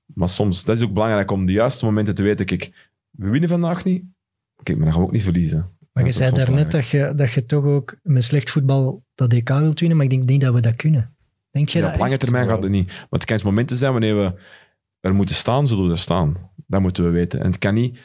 [0.07, 2.47] Maar soms, dat is ook belangrijk om de juiste momenten te weten.
[2.47, 4.05] Kijk, we winnen vandaag niet.
[4.63, 5.71] Kijk, maar dan gaan we ook niet verliezen.
[5.93, 9.31] Maar je Dat zei daarnet dat je, dat je toch ook met slecht voetbal dat
[9.31, 11.15] DK wilt winnen, maar ik denk niet dat we dat kunnen.
[11.53, 12.21] Denk je Ja, dat op lange echt?
[12.21, 12.87] termijn gaat het niet.
[12.87, 14.33] Maar het kan eens momenten zijn wanneer we
[15.01, 16.51] er moeten staan, zullen we er staan.
[16.67, 17.41] Dat moeten we weten.
[17.41, 18.01] En het kan niet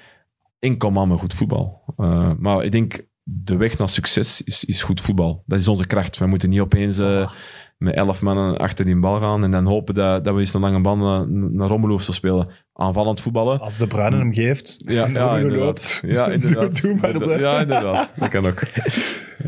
[0.59, 1.83] enkel maar goed voetbal.
[1.97, 5.43] Uh, maar ik denk, de weg naar succes is, is goed voetbal.
[5.45, 6.17] Dat is onze kracht.
[6.17, 7.31] We moeten niet opeens uh,
[7.77, 10.61] met elf mannen achter die bal gaan en dan hopen dat, dat we eens een
[10.61, 12.49] lange bal naar, naar Romelu of zo spelen.
[12.73, 13.59] Aanvallend voetballen.
[13.59, 15.59] Als de Bruinen hem geeft ja, en ja, inderdaad.
[15.65, 16.01] loopt.
[16.05, 16.81] Ja, inderdaad.
[16.81, 17.39] Doe maar, zeg.
[17.39, 18.13] ja, inderdaad.
[18.15, 18.59] Dat kan ook.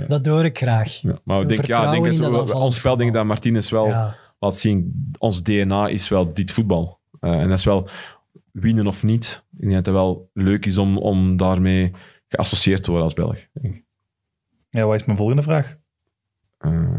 [0.07, 0.91] Dat hoor ik graag.
[1.01, 3.25] Ja, maar ik denk, ja, denk dat dat we- ons spel denk ik dat.
[3.25, 4.15] Martinez wel Ja.
[4.39, 6.99] laat zien, ons DNA is wel dit voetbal.
[7.21, 7.89] Uh, en dat is wel
[8.51, 9.43] winnen of niet.
[9.53, 11.91] Ik denk dat het wel leuk is om, om daarmee
[12.27, 13.37] geassocieerd te worden als Belg.
[14.69, 15.75] Ja, wat is mijn volgende vraag?
[16.65, 16.95] Uh,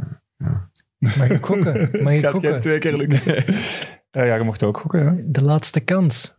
[1.01, 1.89] Mag ik gokken?
[2.03, 2.51] Mag ik Gaat gokken?
[2.51, 3.45] jij twee keer lukken?
[4.11, 5.05] ja, ja, je mocht ook gokken.
[5.05, 5.17] Ja.
[5.27, 6.39] De laatste kans.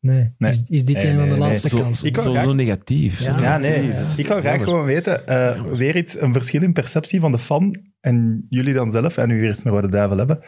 [0.00, 0.32] Nee.
[0.38, 0.50] Nee.
[0.50, 1.48] Is, is dit Nee, een van de nee, nee.
[1.48, 2.08] laatste zo, kansen?
[2.08, 3.20] Ik zo, graag- zo negatief.
[3.20, 3.58] zo Ja.
[3.58, 3.82] Nee.
[4.16, 7.38] Ik wou is graag gewoon weten, eh, weer iets, een verschil in perceptie van de
[7.38, 10.40] fan en jullie dan zelf, en nu weer eens een rode duivel hebben.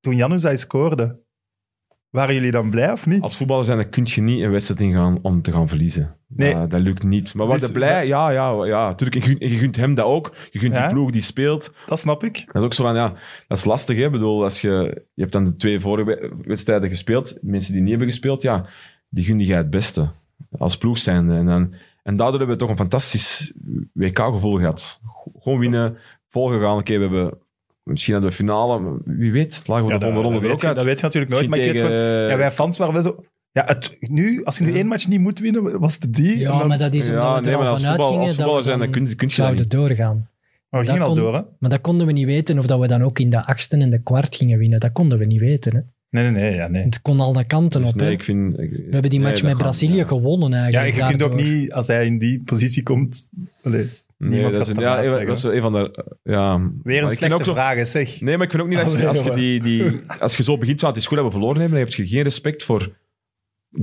[0.00, 1.16] Toen Januzaj scoorde,
[2.12, 3.22] waren jullie dan blij of niet?
[3.22, 6.16] Als voetballer zijn, dan kun je niet een wedstrijd ingaan om te gaan verliezen.
[6.28, 6.54] Nee.
[6.54, 7.34] Dat, dat lukt niet.
[7.34, 8.88] Maar wat Dus- blij, ja, ja, ja.
[8.88, 10.34] Natuurlijk, je, gunt- je gunt hem dat ook.
[10.50, 10.84] Je gunt Ja.
[10.84, 11.74] die ploeg die speelt.
[11.86, 12.44] Dat snap ik.
[12.46, 13.08] Dat is ook zo van, ja,
[13.48, 13.96] dat is lastig.
[13.96, 14.04] Hè?
[14.04, 17.38] Ik bedoel, als je, je hebt dan de twee vorige wedstrijden gespeeld.
[17.40, 18.64] Mensen die niet hebben gespeeld, ja,
[19.08, 20.08] die gun je het beste.
[20.58, 21.34] Als ploeg zijnde.
[21.34, 23.52] En, dan, en daardoor hebben we toch een fantastisch
[23.92, 25.00] WK-gevoel gehad.
[25.40, 25.96] Gewoon winnen,
[26.28, 26.78] volgegaan.
[26.78, 27.38] Oké, we hebben
[27.82, 30.42] misschien naar de finale, wie weet, lagen we Ja, de dat, volgende ronde dat er
[30.42, 30.76] weet ook je, uit.
[30.76, 31.48] dat weet je natuurlijk nooit.
[31.48, 33.24] Maar ik weet gewoon, ja, wij fans waren wel zo...
[33.52, 36.38] Ja, het, nu, als je nu één match niet moet winnen, was het die.
[36.38, 38.36] Ja, dan- maar dat is omdat Ja, we er al als van voetbal- uitgingen als
[38.36, 39.70] dat we zijn, dan dan kun je- kun je dat zouden niet.
[39.70, 40.28] doorgaan.
[40.70, 41.40] Maar we dat gingen al kon- door, hè?
[41.58, 43.90] Maar dat konden we niet weten of dat we dan ook in de achtste en
[43.90, 44.80] de kwart gingen winnen.
[44.80, 45.74] Dat konden we niet weten.
[45.74, 45.80] Hè.
[46.10, 46.54] Nee, nee, nee.
[46.54, 46.84] Ja, nee.
[46.84, 47.96] Het kon al de kanten Dus op.
[47.96, 48.12] nee, hè.
[48.12, 48.56] ik vind...
[48.56, 50.04] We hebben die match met Brazilië ja.
[50.04, 50.94] gewonnen ja, eigenlijk.
[50.94, 51.48] je kunt ook daardoor.
[51.48, 53.28] niet, als hij in die positie komt...
[54.30, 55.28] Niemand dat gaat is, ernaast ja, leggen.
[55.28, 56.04] dat is een van de...
[56.22, 58.20] Ja, weer een slechte ook zo- vraag, zeg.
[58.20, 60.58] Nee, maar ik vind ook niet dat je, als, je die, die, als je zo
[60.58, 62.82] begint, zo, het is goed dat we verloren hebben, dan heb je geen respect voor...
[62.82, 62.88] Ik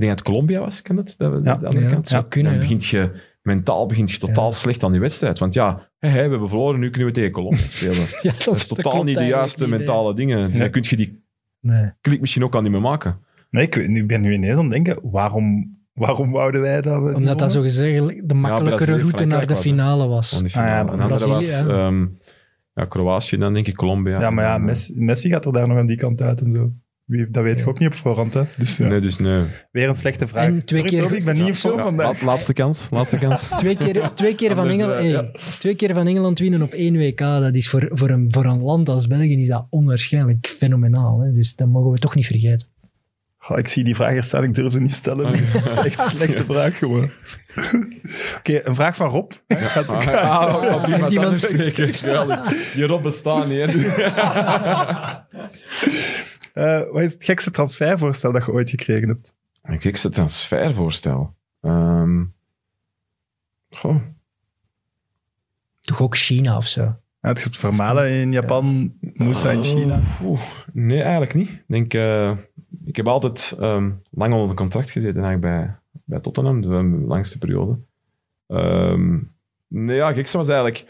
[0.00, 1.14] dat het Colombia was, kan het?
[1.18, 1.56] Dat Ja.
[1.56, 2.08] de andere Ja, kant.
[2.08, 2.66] zou kunnen, Dan ja.
[2.66, 3.28] begint je...
[3.42, 4.52] Mentaal begint je totaal Ja.
[4.52, 5.38] slecht aan die wedstrijd.
[5.38, 8.06] Want ja, hé, hé, we hebben verloren, nu kunnen we tegen Colombia spelen.
[8.22, 10.38] Ja, Dat is totaal niet de juiste niet, mentale dingen.
[10.44, 10.62] Dus Nee.
[10.62, 11.24] dan kun je die
[11.60, 11.90] Nee.
[12.00, 13.18] klik misschien ook al niet meer maken.
[13.50, 17.02] Nee, ik, weet- ik ben nu ineens aan het denken, waarom Waarom wouden wij dat?
[17.02, 20.42] we Omdat dat zo gezegd de makkelijkere route naar de finale was.
[20.42, 21.66] Ah, ja, en andere Brazilië, was ja.
[21.66, 22.06] ehm,
[22.74, 24.20] ja, Kroatië dan, denk ik, Colombia.
[24.20, 26.50] Ja, maar ja, eh, Messi, Messi gaat er daar nog aan die kant uit en
[26.50, 26.72] zo.
[27.04, 28.42] Wie, dat weet je ook niet op voorhand, hè.
[28.56, 29.44] Dus ja, Nee, dus nee.
[29.72, 30.46] weer een slechte vraag.
[30.46, 31.68] En twee Sorry, keer- ik ben niet op Zo.
[31.70, 32.22] vorm vandaag.
[32.22, 33.48] Laatste kans, laatste kans.
[33.58, 36.96] Twee keer, twee, keer van Engeland, eh, hey, twee keer van Engeland winnen op één
[36.96, 41.20] WK, dat is voor, voor, een, voor een land als België is dat onwaarschijnlijk fenomenaal.
[41.20, 41.32] Hè?
[41.32, 42.66] Dus dat mogen we toch niet vergeten.
[43.48, 45.24] Ik zie die vraag staan, ik durf ze niet stellen.
[45.52, 47.10] Dat is echt een slechte vraag, gewoon.
[48.36, 49.32] Oké, een vraag van Rob.
[49.46, 51.44] Hij gaat- Ah, Heeft iemand.
[51.96, 52.72] Geweldig.
[52.72, 53.72] Die Rob bestaat niet, hè.
[56.52, 59.34] Eh, wat is het gekste transfervoorstel dat je ooit gekregen hebt?
[59.62, 61.34] Een gekste transfervoorstel.
[61.60, 62.24] Ehm
[63.70, 63.96] goh.
[65.80, 66.99] Toch ook China of zo.
[67.20, 70.00] Ja, het Vermalen in Japan, Moussa in China.
[70.22, 70.40] Oeh,
[70.72, 71.48] nee, eigenlijk niet.
[71.48, 72.30] Ik denk, eh,
[72.84, 77.38] ik heb altijd ehm, lang onder een contract gezeten eigenlijk bij, bij Tottenham, de langste
[77.38, 77.78] periode.
[78.46, 79.18] Ehm,
[79.68, 80.84] nee, ja, gekste was eigenlijk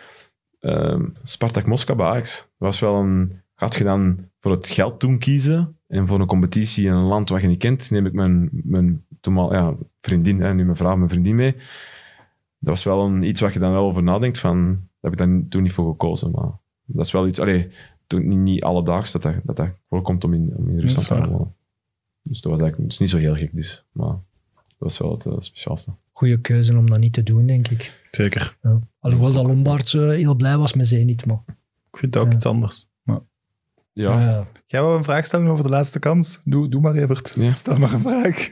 [0.61, 2.49] ehm, Spartak Moskou bij Ajax.
[2.57, 3.41] Was wel een...
[3.55, 7.29] Gaat je dan voor het geld toen kiezen en voor een competitie in een land
[7.29, 10.97] wat je niet kent, neem ik mijn, mijn toenmaal- ja, vriendin, hè, nu mijn vrouw,
[10.97, 11.53] mijn vriendin mee.
[12.59, 15.47] Dat was wel een, iets wat je dan wel over nadenkt van, heb ik dan
[15.49, 16.51] toen niet voor gekozen, maar
[16.85, 17.71] dat is wel iets, allee,
[18.07, 21.31] toen, niet, niet alledaags dat dat, dat dat voorkomt om in, om in Rusland te
[21.31, 21.55] wonen.
[22.23, 24.09] Dus dat was eigenlijk dat is niet zo heel gek, dus, maar
[24.55, 25.93] dat was wel het eh, speciaalste.
[26.13, 28.07] Goeie keuze om dat niet te doen, denk ik.
[28.11, 28.57] Zeker.
[28.63, 28.79] Ja.
[28.99, 31.43] Alhoewel dat Lombard eh, heel blij was met Zenit, maar...
[31.93, 32.37] Ik vind het ook Ja.
[32.37, 32.89] iets anders.
[33.03, 33.21] Maar.
[33.93, 34.45] Ja, Ja.
[34.67, 36.41] Jij wou een vraag stellen over de laatste kans?
[36.45, 37.33] Doe, doe maar, Evert.
[37.37, 37.55] Ja.
[37.55, 38.49] Stel maar een vraag.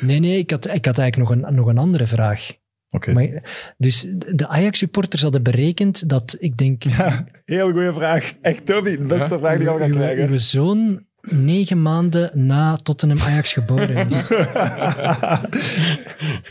[0.00, 2.58] Nee, nee, ik had, ik had eigenlijk nog een, nog een andere vraag.
[2.90, 3.12] Oké.
[3.12, 6.82] Maar, dus de Ajax-supporters hadden berekend dat, ik denk...
[6.82, 8.34] Ja, heel goede vraag.
[8.40, 10.30] Echt, Toby, de beste vraag die je al gaat krijgen.
[10.30, 14.28] uw zoon negen maanden na Tottenham Ajax geboren is.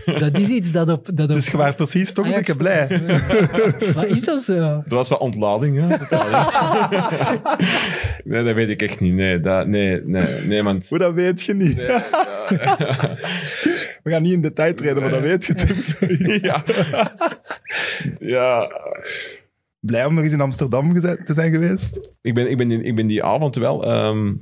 [0.23, 1.05] dat is iets dat op...
[1.13, 3.01] Dat op Dus je was precies toch een Ajax- beetje blij.
[3.95, 4.59] Maar is dat zo?
[4.59, 5.87] dat was wel ontlading, hè?
[8.31, 9.13] nee, dat weet ik echt niet.
[9.13, 10.87] Nee, dat, nee, nee, nee, want...
[10.89, 11.77] Hoe dat weet je niet.
[14.03, 16.43] We gaan niet in detail treden, maar dat weet je toch zoiets.
[16.43, 16.63] ja.
[18.19, 18.71] ja,
[19.79, 22.11] Blij om nog eens in Amsterdam te zijn geweest.
[22.21, 23.83] ik ben, ik ben, die, ik ben die avond wel...
[23.85, 24.25] ehm,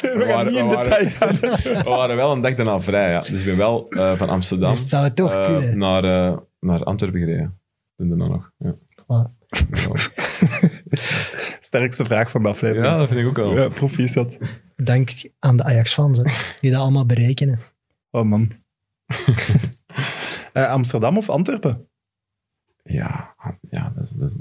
[0.00, 3.20] We gaan waren- we we wel een dag daarna vrij, ja.
[3.20, 5.78] Dus ik ben wel eh, van Amsterdam Dus het zou het toch kunnen.
[5.78, 7.58] naar, eh, naar Antwerpen gereden.
[7.96, 8.50] Toen daarna nog.
[8.58, 8.74] Ja.
[11.60, 12.86] Sterkste vraag van de aflevering.
[12.86, 13.56] ja, dat vind ik ook wel.
[13.58, 14.38] Ja, proficiat.
[14.74, 16.22] Dank aan de Ajax-fans,
[16.60, 17.58] die dat allemaal berekenen.
[18.10, 18.50] Oh man.
[20.52, 21.88] Eh, Amsterdam of Antwerpen?
[22.82, 23.34] Ja,
[23.70, 24.38] ja dat is, dat is-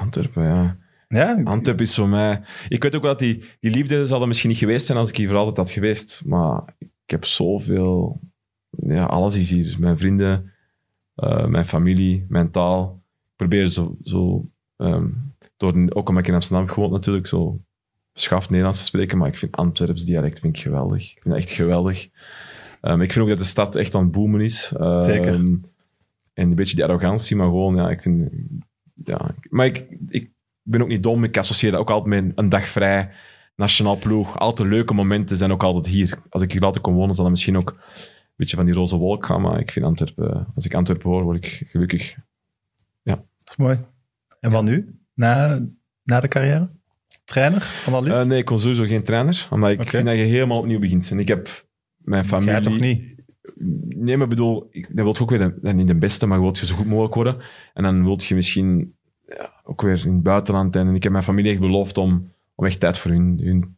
[0.00, 0.76] Antwerpen, ja.
[1.08, 2.42] Ja, Antwerpen is voor mij...
[2.68, 5.08] Ik weet ook wel dat die, die liefde zal er misschien niet geweest zijn als
[5.08, 6.22] ik hier voor altijd had geweest.
[6.24, 8.20] Maar ik heb zoveel...
[8.70, 9.76] Ja, alles is hier.
[9.78, 10.52] Mijn vrienden,
[11.14, 13.02] eh, mijn familie, mijn taal.
[13.24, 13.96] Ik probeer zo...
[14.02, 15.06] zo ehm,
[15.56, 17.60] door, ook omdat ik in Amsterdam heb gewoond natuurlijk, zo
[18.12, 19.18] beschaafd Nederlands te spreken.
[19.18, 21.02] Maar ik vind Antwerps dialect vind ik geweldig.
[21.02, 22.08] Ik vind dat echt geweldig.
[22.80, 24.72] Ehm, ik vind ook dat de stad echt aan het boomen is.
[24.76, 25.34] Ehm, Zeker.
[25.34, 25.70] En
[26.34, 28.32] een beetje die arrogantie, maar gewoon, ja, ik vind...
[29.04, 30.30] Ja, maar ik, ik
[30.62, 31.24] ben ook niet dom.
[31.24, 33.10] Ik associeer dat ook altijd met een dag vrij,
[33.56, 34.38] nationaal ploeg.
[34.38, 36.18] Altijd leuke momenten zijn ook altijd hier.
[36.28, 38.96] Als ik hier later kon wonen, zal dat misschien ook een beetje van die roze
[38.96, 39.40] wolk gaan.
[39.40, 40.46] Maar ik vind Antwerpen...
[40.54, 42.14] Als ik Antwerpen hoor, word ik gelukkig.
[43.02, 43.78] dat is mooi.
[44.40, 44.98] En wat nu?
[45.14, 45.60] Na,
[46.02, 46.70] na de carrière?
[47.24, 47.70] Trainer?
[47.86, 48.20] Analist?
[48.20, 49.46] Eh, nee, ik kon sowieso geen trainer.
[49.50, 51.10] Omdat ik vind dat je helemaal opnieuw begint.
[51.10, 51.66] En ik heb
[51.96, 52.52] mijn familie...
[52.52, 53.19] Jij toch niet?
[53.96, 56.42] Nee, maar bedoel, ik- dan wil je ook weer dan niet de beste, maar je
[56.42, 57.36] wilt je zo goed mogelijk worden.
[57.74, 58.94] En dan wil je misschien
[59.26, 60.76] ja, ook weer in het buitenland.
[60.76, 63.76] En ik heb mijn familie echt beloofd om, om echt tijd voor hun, hun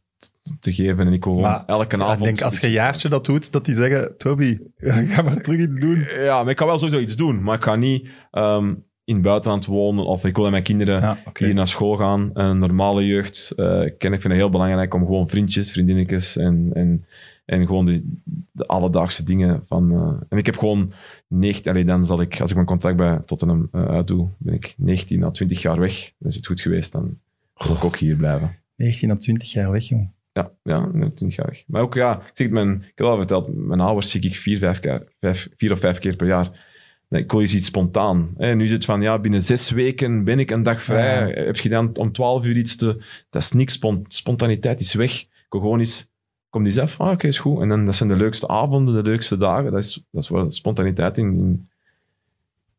[0.61, 1.07] te geven.
[1.07, 2.19] En ik wil gewoon Maar, elke Ja, avond...
[2.19, 4.59] ik denk als je een jaartje dat doet, dat die zeggen, Toby,
[5.13, 6.05] ga maar terug iets doen.
[6.21, 7.43] Ja, maar ik kan wel sowieso iets doen.
[7.43, 8.75] Maar ik ga niet ehm,
[9.05, 10.05] in het buitenland wonen.
[10.07, 12.31] Of ik wil dat mijn kinderen Ja, hier naar school gaan.
[12.33, 13.53] Een normale jeugd.
[13.57, 13.67] eh,
[13.99, 17.05] ken, ik vind het heel belangrijk om gewoon vriendjes, vriendinnetjes en, en,
[17.45, 18.19] en gewoon de,
[18.53, 19.93] de alledaagse dingen van...
[19.93, 20.93] eh, en ik heb gewoon
[21.29, 21.73] 19...
[21.73, 25.23] Allee, dan zal ik, als ik mijn contract bij Tottenham eh uitdoe, ben ik 19
[25.25, 26.13] à 20 jaar weg.
[26.19, 27.19] Dan is het goed geweest, dan
[27.57, 28.57] wil ik ook hier blijven.
[28.77, 30.11] 19 à 20 jaar weg, jong.
[30.33, 31.65] Ja, ja, nee, 20 jaar weg.
[31.67, 34.37] Maar ook, ja, ik, zeg het, mijn, ik heb al verteld, mijn ouders zie ik
[34.37, 36.71] vier, vijf keer, vijf, vier of vijf keer per jaar.
[37.09, 38.31] Ik wil iets spontaan.
[38.37, 38.55] Hè.
[38.55, 41.29] Nu is het van, ja, binnen zes weken ben ik een dag vrij.
[41.29, 41.45] Ja.
[41.45, 43.05] Heb je dan om twaalf uur iets te...
[43.31, 45.21] Dat is niks, spon- spontaniteit is weg.
[45.23, 46.11] Ik wil gewoon eens...
[46.53, 47.61] Kom die zelf, is goed.
[47.61, 49.71] En dan, dat zijn de leukste avonden, de leukste dagen.
[49.73, 51.69] Dat is, dat is waar spontaniteit in, in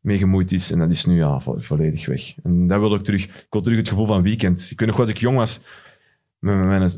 [0.00, 0.70] mee gemoeid is.
[0.70, 2.34] En dat is nu ja, vo- volledig weg.
[2.42, 3.24] En dat wil ik terug.
[3.24, 4.68] Ik wil terug het gevoel van weekend.
[4.70, 5.60] Ik weet nog, als ik jong was,
[6.38, 6.90] met mijn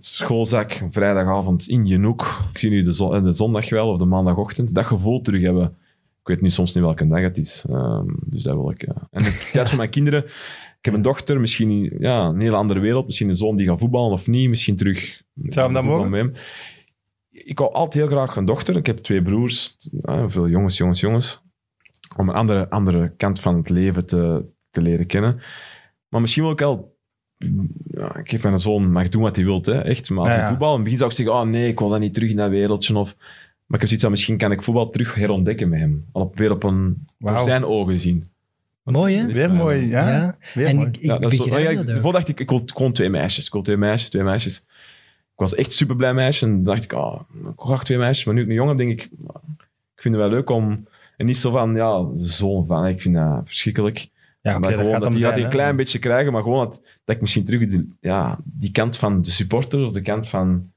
[0.00, 2.38] schoolzak vrijdagavond in je noek.
[2.52, 4.74] Ik zie nu de, de zondag wel of de maandagochtend.
[4.74, 5.64] Dat gevoel terug hebben.
[6.20, 7.64] Ik weet nu soms niet welke dag het is.
[7.70, 8.86] Ehm, dus dat wil ik.
[8.86, 8.94] Ja.
[9.10, 10.24] En de tijd van mijn kinderen.
[10.84, 13.06] Ik heb een dochter, misschien ja, een hele andere wereld.
[13.06, 14.48] Misschien een zoon die gaat voetballen of niet.
[14.48, 15.22] Misschien terug.
[15.34, 16.34] Zou hem dat mogen?
[17.30, 18.76] Ik wou altijd heel graag een dochter.
[18.76, 19.76] Ik heb twee broers.
[20.26, 21.42] veel jongens, jongens, jongens.
[22.16, 25.40] Om een andere, andere kant van het leven te, te leren kennen.
[26.08, 26.96] Maar misschien wil ik wel
[27.90, 30.10] ja, ik geef mijn zoon mag doen wat hij wil, hè, echt.
[30.10, 30.48] Maar als Ja, hij ja.
[30.48, 32.36] voetbal, in het begin zou ik zeggen, oh nee, ik wil dat niet terug in
[32.36, 32.98] dat wereldje.
[32.98, 33.16] Of,
[33.66, 36.06] maar ik heb zoiets van, misschien kan ik voetbal terug herontdekken met hem.
[36.12, 38.32] Al op, weer op een, door zijn ogen zien.
[38.84, 39.26] Mooi, hè?
[39.26, 40.08] Weer eh, mooi, ja.
[40.10, 40.36] Ja.
[40.54, 40.88] Weer en mooi.
[40.88, 42.92] ik, ik Ja, dat is zo- begrijp oh ja, dat dacht ik, ik wil gewoon
[42.92, 43.46] twee meisjes.
[43.46, 44.58] Ik wil twee meisjes, twee meisjes.
[45.32, 46.46] Ik was echt super blij meisje.
[46.46, 48.24] En dan dacht ik, oh, ik wil graag twee meisjes.
[48.24, 49.38] Maar nu ik een jongen denk ik, nou,
[49.96, 50.86] ik vind het wel leuk om...
[51.16, 54.08] En niet zo van, ja, zo'n van, ik vind dat verschrikkelijk.
[54.40, 55.44] Ja, maar dat gewoon gaat dat die dat zijn.
[55.44, 58.96] een klein beetje krijgen, maar gewoon dat, dat ik misschien terug de, ja, die kant
[58.96, 60.72] van de supporter of de kant van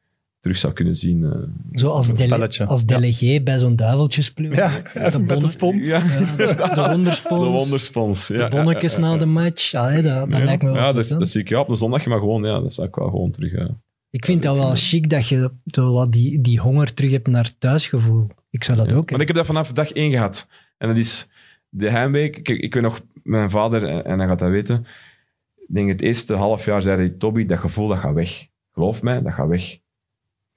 [0.48, 1.24] terug zou kunnen zien.
[1.26, 1.32] eh.
[1.72, 2.66] Zoals Een dele- spelletje.
[2.66, 4.56] als delegé bij zo'n duiveltjesploeg.
[4.56, 4.72] Ja,
[5.10, 5.88] de, met de spons.
[5.88, 5.98] Ja.
[6.04, 7.44] Ja, de, de wonderspons.
[7.44, 8.28] De wonderspons.
[8.28, 9.12] Ja, de bonnetjes ja, ja, ja.
[9.14, 9.74] na de match.
[9.74, 11.76] Allee, dat, dat ja, lijkt me wel Ja, dat, dat zie ik ja, op de
[11.76, 13.52] zondag, maar gewoon, ja, dat zou ik wel gewoon terug...
[13.52, 13.70] ja.
[14.10, 17.52] Ik vind dat wel chic dat je zo wat die, die honger terug hebt naar
[17.58, 18.28] thuisgevoel.
[18.50, 18.96] Ik zou dat Ja.
[18.96, 19.22] ook Maar hebben.
[19.22, 20.48] ik heb dat vanaf dag één gehad.
[20.78, 21.30] En dat is
[21.70, 22.38] de heimweek.
[22.38, 24.86] Ik, ik weet nog, mijn vader, en, en hij gaat dat weten,
[25.56, 28.48] ik denk het eerste half jaar zei hij, Toby, dat gevoel dat gaat weg.
[28.72, 29.78] Geloof mij, dat gaat weg.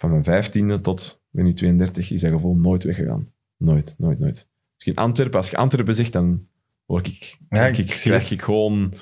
[0.00, 3.32] Van mijn vijftiende tot, ben nu 32, is dat gevoel nooit weggegaan.
[3.56, 4.48] Nooit, nooit, nooit.
[4.76, 6.46] Als in Antwerpen, als je Antwerpen zegt, dan
[6.84, 7.18] word ik,
[7.48, 8.30] Ja, ik krijg het.
[8.30, 8.92] ik gewoon,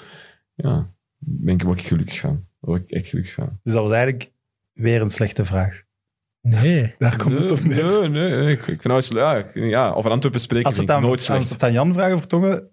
[0.54, 2.46] ja, ben ik, word ik gelukkig van.
[2.58, 3.58] Word ik echt gelukkig van.
[3.62, 4.32] Dus dat was eigenlijk
[4.72, 5.82] weer een slechte vraag.
[6.40, 6.94] Nee.
[6.98, 7.84] Daar komt het op neer.
[7.84, 8.52] Nee, nee, nee.
[8.52, 11.24] Ik, ik vind het ja, ik- ja, over Antwerpen spreken Als het aan, nooit als
[11.24, 11.48] slecht.
[11.50, 12.70] het aan Jan vragen vertongen,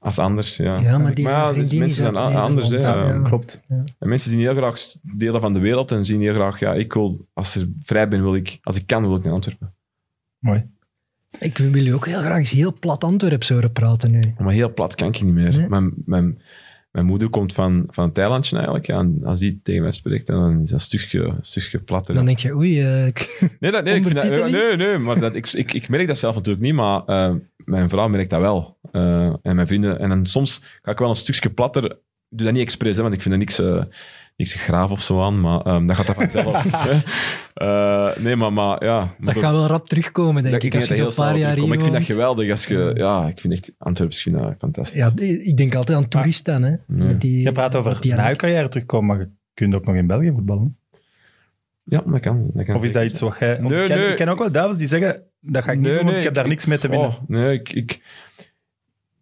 [0.00, 0.78] Als anders, ja.
[0.78, 2.70] Ja, maar die zijn dus mensen zijn anders.
[2.70, 2.76] Hè.
[2.76, 3.06] Ja.
[3.06, 3.22] Ja.
[3.22, 3.62] klopt.
[3.68, 6.92] En mensen zien heel graag delen van de wereld en zien heel graag, ja, ik
[6.92, 9.74] wil, als ik vrij ben, wil ik, als ik kan, wil ik naar Antwerpen.
[10.38, 10.64] Mooi.
[11.38, 14.20] Ik wil jullie ook heel graag eens heel plat Antwerps horen praten nu.
[14.38, 15.56] Maar heel plat kan ik niet meer.
[15.56, 15.68] Nee.
[15.68, 16.42] Mijn, mijn,
[16.90, 18.86] mijn moeder komt van, van een Thailandje eigenlijk.
[18.86, 22.14] Ja, en als die tegen mij spreekt, dan is dat een stukje, een stukje platter.
[22.14, 22.86] Dan denk je, oei, eh,
[23.60, 24.78] Nee, dat, nee, ik vind dat, Ondertiteling?
[24.78, 27.34] nee, nee, maar dat, ik, ik, ik merk dat zelf natuurlijk niet, maar eh,
[27.64, 28.78] mijn vrouw merkt dat wel.
[28.92, 29.98] Eh, en mijn vrienden.
[29.98, 31.84] En dan soms ga ik wel een stukje platter.
[31.84, 33.82] Ik doe dat niet expres, hè, want ik vind er niks, eh
[34.36, 36.66] niks graaf of zo aan, maar ehm dat gaat dat vanzelf.
[37.54, 39.14] Eh, nee, maar, maar ja.
[39.18, 40.74] dat gaat wel rap terugkomen, denk dat, ik.
[40.74, 42.50] Als je zo'n paar jaar hier ik vind dat geweldig.
[42.50, 45.00] Als je, ja, ik vind echt Antwerpen ik vind dat fantastisch.
[45.00, 45.12] Ja,
[45.44, 46.76] ik denk altijd aan toeristen, hè.
[46.86, 50.06] Met die, Je praat over na je carrière terugkomen, maar je kunt ook nog in
[50.06, 50.79] België voetballen.
[51.90, 52.50] Ja, dat kan.
[52.52, 53.58] Dat kan Of is dat iets wat jij...
[53.60, 54.08] Nee, ik, ken, nee.
[54.08, 56.18] ik ken ook wel duivels die zeggen, dat ga ik niet Nee, doen, want nee,
[56.18, 57.08] ik heb daar niks mee te winnen.
[57.08, 58.02] Oh, nee, ik, ik,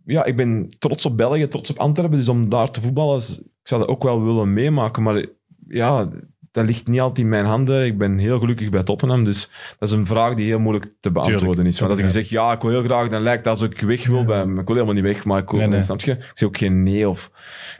[0.04, 2.18] ja, ik ben trots op België, trots op Antwerpen.
[2.18, 5.02] Dus om daar te voetballen, ik zou dat ook wel willen meemaken.
[5.02, 5.26] Maar
[5.68, 6.08] ja,
[6.52, 7.84] dat ligt niet altijd in mijn handen.
[7.84, 9.24] Ik ben heel gelukkig bij Tottenham.
[9.24, 11.78] Dus dat is een vraag die heel moeilijk te beantwoorden Tuurlijk, is.
[11.80, 13.80] Want als dat ik zeg, ja, ik wil heel graag, dan lijkt het alsof ik
[13.80, 14.24] weg wil.
[14.24, 15.82] Bij, ik wil helemaal niet weg, maar ik wil, Nee, nee.
[15.82, 16.12] snap je?
[16.12, 17.08] Ik zeg ook geen nee.
[17.08, 17.30] Of,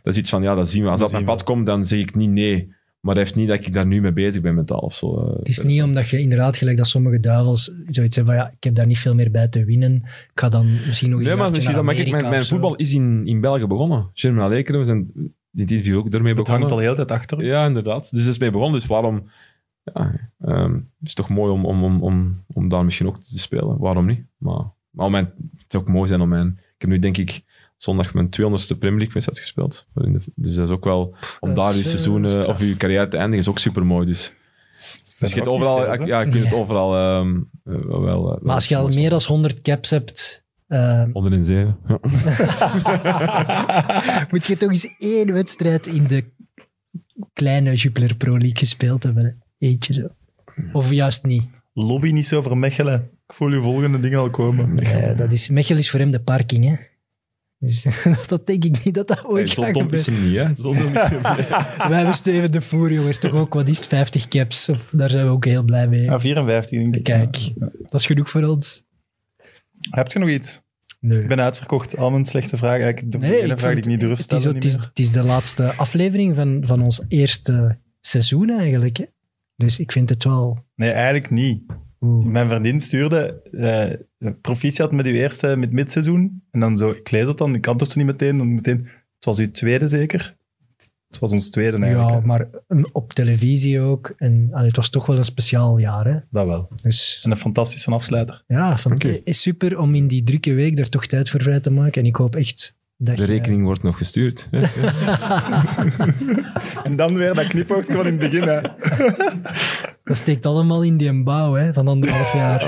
[0.02, 0.89] dat is iets van, ja, dat zien we.
[0.89, 2.77] Als Dat dat op mijn zien pad komt, dan zeg ik niet nee.
[3.00, 5.18] Maar dat heeft niet dat ik daar nu mee bezig ben mentaal of zo.
[5.18, 5.36] eh.
[5.38, 8.64] Het is niet omdat je inderdaad, gelijk dat sommige duivels zoiets hebben van ja, ik
[8.64, 9.94] heb daar niet veel meer bij te winnen.
[10.04, 13.26] Ik ga dan misschien nog Nee, maar misschien dat, maar kijk, mijn, voetbal is in,
[13.26, 14.10] in België begonnen.
[14.14, 15.10] Sherman Lekeren, we zijn
[15.50, 16.70] die interview ook ermee Het hangt begonnen.
[16.70, 17.44] al heel tijd achter.
[17.44, 18.10] Ja, inderdaad.
[18.10, 18.78] Dus dat is mee begonnen.
[18.80, 19.28] Dus waarom...
[19.94, 23.38] Ja, ehm, het is toch mooi om, om, om, om, om daar misschien ook te
[23.38, 23.78] spelen.
[23.78, 24.20] Waarom niet?
[24.36, 25.24] Maar, maar om mijn,
[25.56, 26.48] het zou ook mooi zijn om mijn...
[26.48, 27.42] Ik heb nu denk ik
[27.78, 29.86] zondag mijn 200ste Premier League wedstrijd gespeeld.
[30.34, 31.14] Dus dat is ook wel...
[31.40, 32.48] Om daar je seizoen eh, straf.
[32.48, 34.06] of je carrière te eindigen is ook super mooi.
[34.06, 34.34] Dus,
[35.18, 36.06] dus je kunt overal...
[36.06, 38.00] Ja, je kunt het overal ehm, wel...
[38.00, 41.76] wel Maar als je al meer dan 100 caps hebt, eh, 107.
[41.86, 41.98] Ja.
[44.30, 46.24] moet je toch eens één wedstrijd in de
[47.32, 49.24] kleine Jupiler Pro League gespeeld hebben.
[49.24, 49.30] hè.
[49.66, 50.09] Eentje zo.
[50.72, 51.44] Of juist niet.
[51.72, 53.10] Lobby niet zo over Mechelen.
[53.26, 54.76] Ik voel uw volgende dingen al komen.
[54.76, 56.74] Ja, dat is, Mechelen is voor hem de parking, hè.
[57.59, 57.86] Dus
[58.26, 60.35] dat denk ik niet dat dat ooit zo gaat dom is gebeuren.
[60.36, 60.62] hem niet, hè.
[60.62, 61.48] Zo dom is hem niet.
[61.89, 64.68] Wij hebben Steven de Voer, jongens, toch ook, wat is het, 50 caps?
[64.68, 66.02] Of, daar zijn we ook heel blij mee.
[66.02, 67.02] Ja, 54 denk ik.
[67.05, 67.52] Kijk, Ja.
[67.86, 68.85] dat is genoeg voor ons.
[69.90, 70.60] Heb je nog iets?
[71.01, 71.22] Nee.
[71.22, 71.97] Ik ben uitverkocht.
[71.97, 72.89] Al mijn slechte vragen.
[72.89, 74.55] Ik heb de Nee, ik vraag vond- die ik niet durf het is, stellen.
[74.56, 78.97] het, is, het is de laatste aflevering van, van ons eerste seizoen eigenlijk.
[78.97, 79.05] Hè?
[79.56, 80.64] Dus ik vind het wel...
[80.74, 81.62] Nee, eigenlijk niet.
[82.00, 82.26] Oeh.
[82.26, 86.42] Mijn vriendin stuurde eh proficiat met uw eerste met midseizoen.
[86.50, 88.38] En dan zo, ik lees het dan, ik antwoord ze niet meteen.
[88.38, 88.78] Dan meteen,
[89.16, 90.36] het was uw tweede zeker?
[91.08, 92.10] Het was ons tweede eigenlijk.
[92.10, 92.26] Ja, hè.
[92.26, 94.14] maar een- op televisie ook.
[94.16, 96.06] En allee, het was toch wel een speciaal jaar.
[96.06, 96.18] Hè?
[96.30, 96.68] Dat wel.
[96.82, 98.42] Dus En een fantastische afsluiter.
[98.46, 102.02] ja, van, super om in die drukke week er toch tijd voor vrij te maken.
[102.02, 104.48] En ik hoop echt Dat De je- rekening wordt nog gestuurd.
[106.84, 108.42] En dan weer dat knipoogje van in het begin.
[108.48, 108.60] Hè.
[110.04, 112.62] Dat steekt allemaal in die bouw hè, van anderhalf jaar.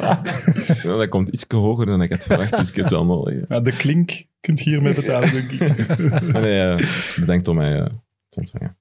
[0.82, 3.30] Ja, dat komt iets hoger dan ik had verwacht, dus ik heb het allemaal...
[3.30, 3.44] Ja.
[3.48, 6.32] Ja, de klink kunt je hiermee betalen, denk ik.
[6.32, 6.86] Nee, eh,
[7.20, 7.86] bedankt om mij eh,
[8.28, 8.76] te ontvangen.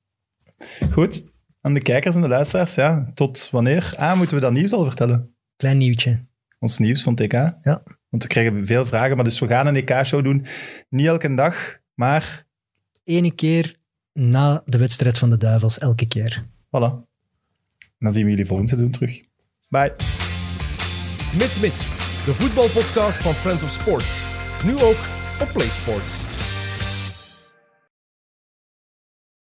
[0.92, 1.26] Goed.
[1.62, 3.94] Aan de kijkers en de luisteraars, ja, tot wanneer?
[3.98, 5.34] Ah, moeten we dat nieuws al vertellen?
[5.58, 6.26] Klein nieuwtje.
[6.60, 7.34] Ons nieuws van TK?
[7.62, 7.84] Ja.
[8.10, 10.46] Want we krijgen veel vragen, maar dus we gaan een EK-show doen.
[10.90, 12.46] Niet elke dag, maar
[13.04, 13.76] Ene keer
[14.14, 16.44] na de wedstrijd van de Duivels, elke keer.
[16.68, 17.08] voilà.
[17.80, 19.22] En dan zien we jullie volgend seizoen terug.
[19.70, 19.96] Bye.
[21.34, 21.78] Mit Mit,
[22.26, 24.24] de voetbalpodcast van Friends of Sports.
[24.66, 24.98] Nu ook
[25.42, 26.22] op PlaySports.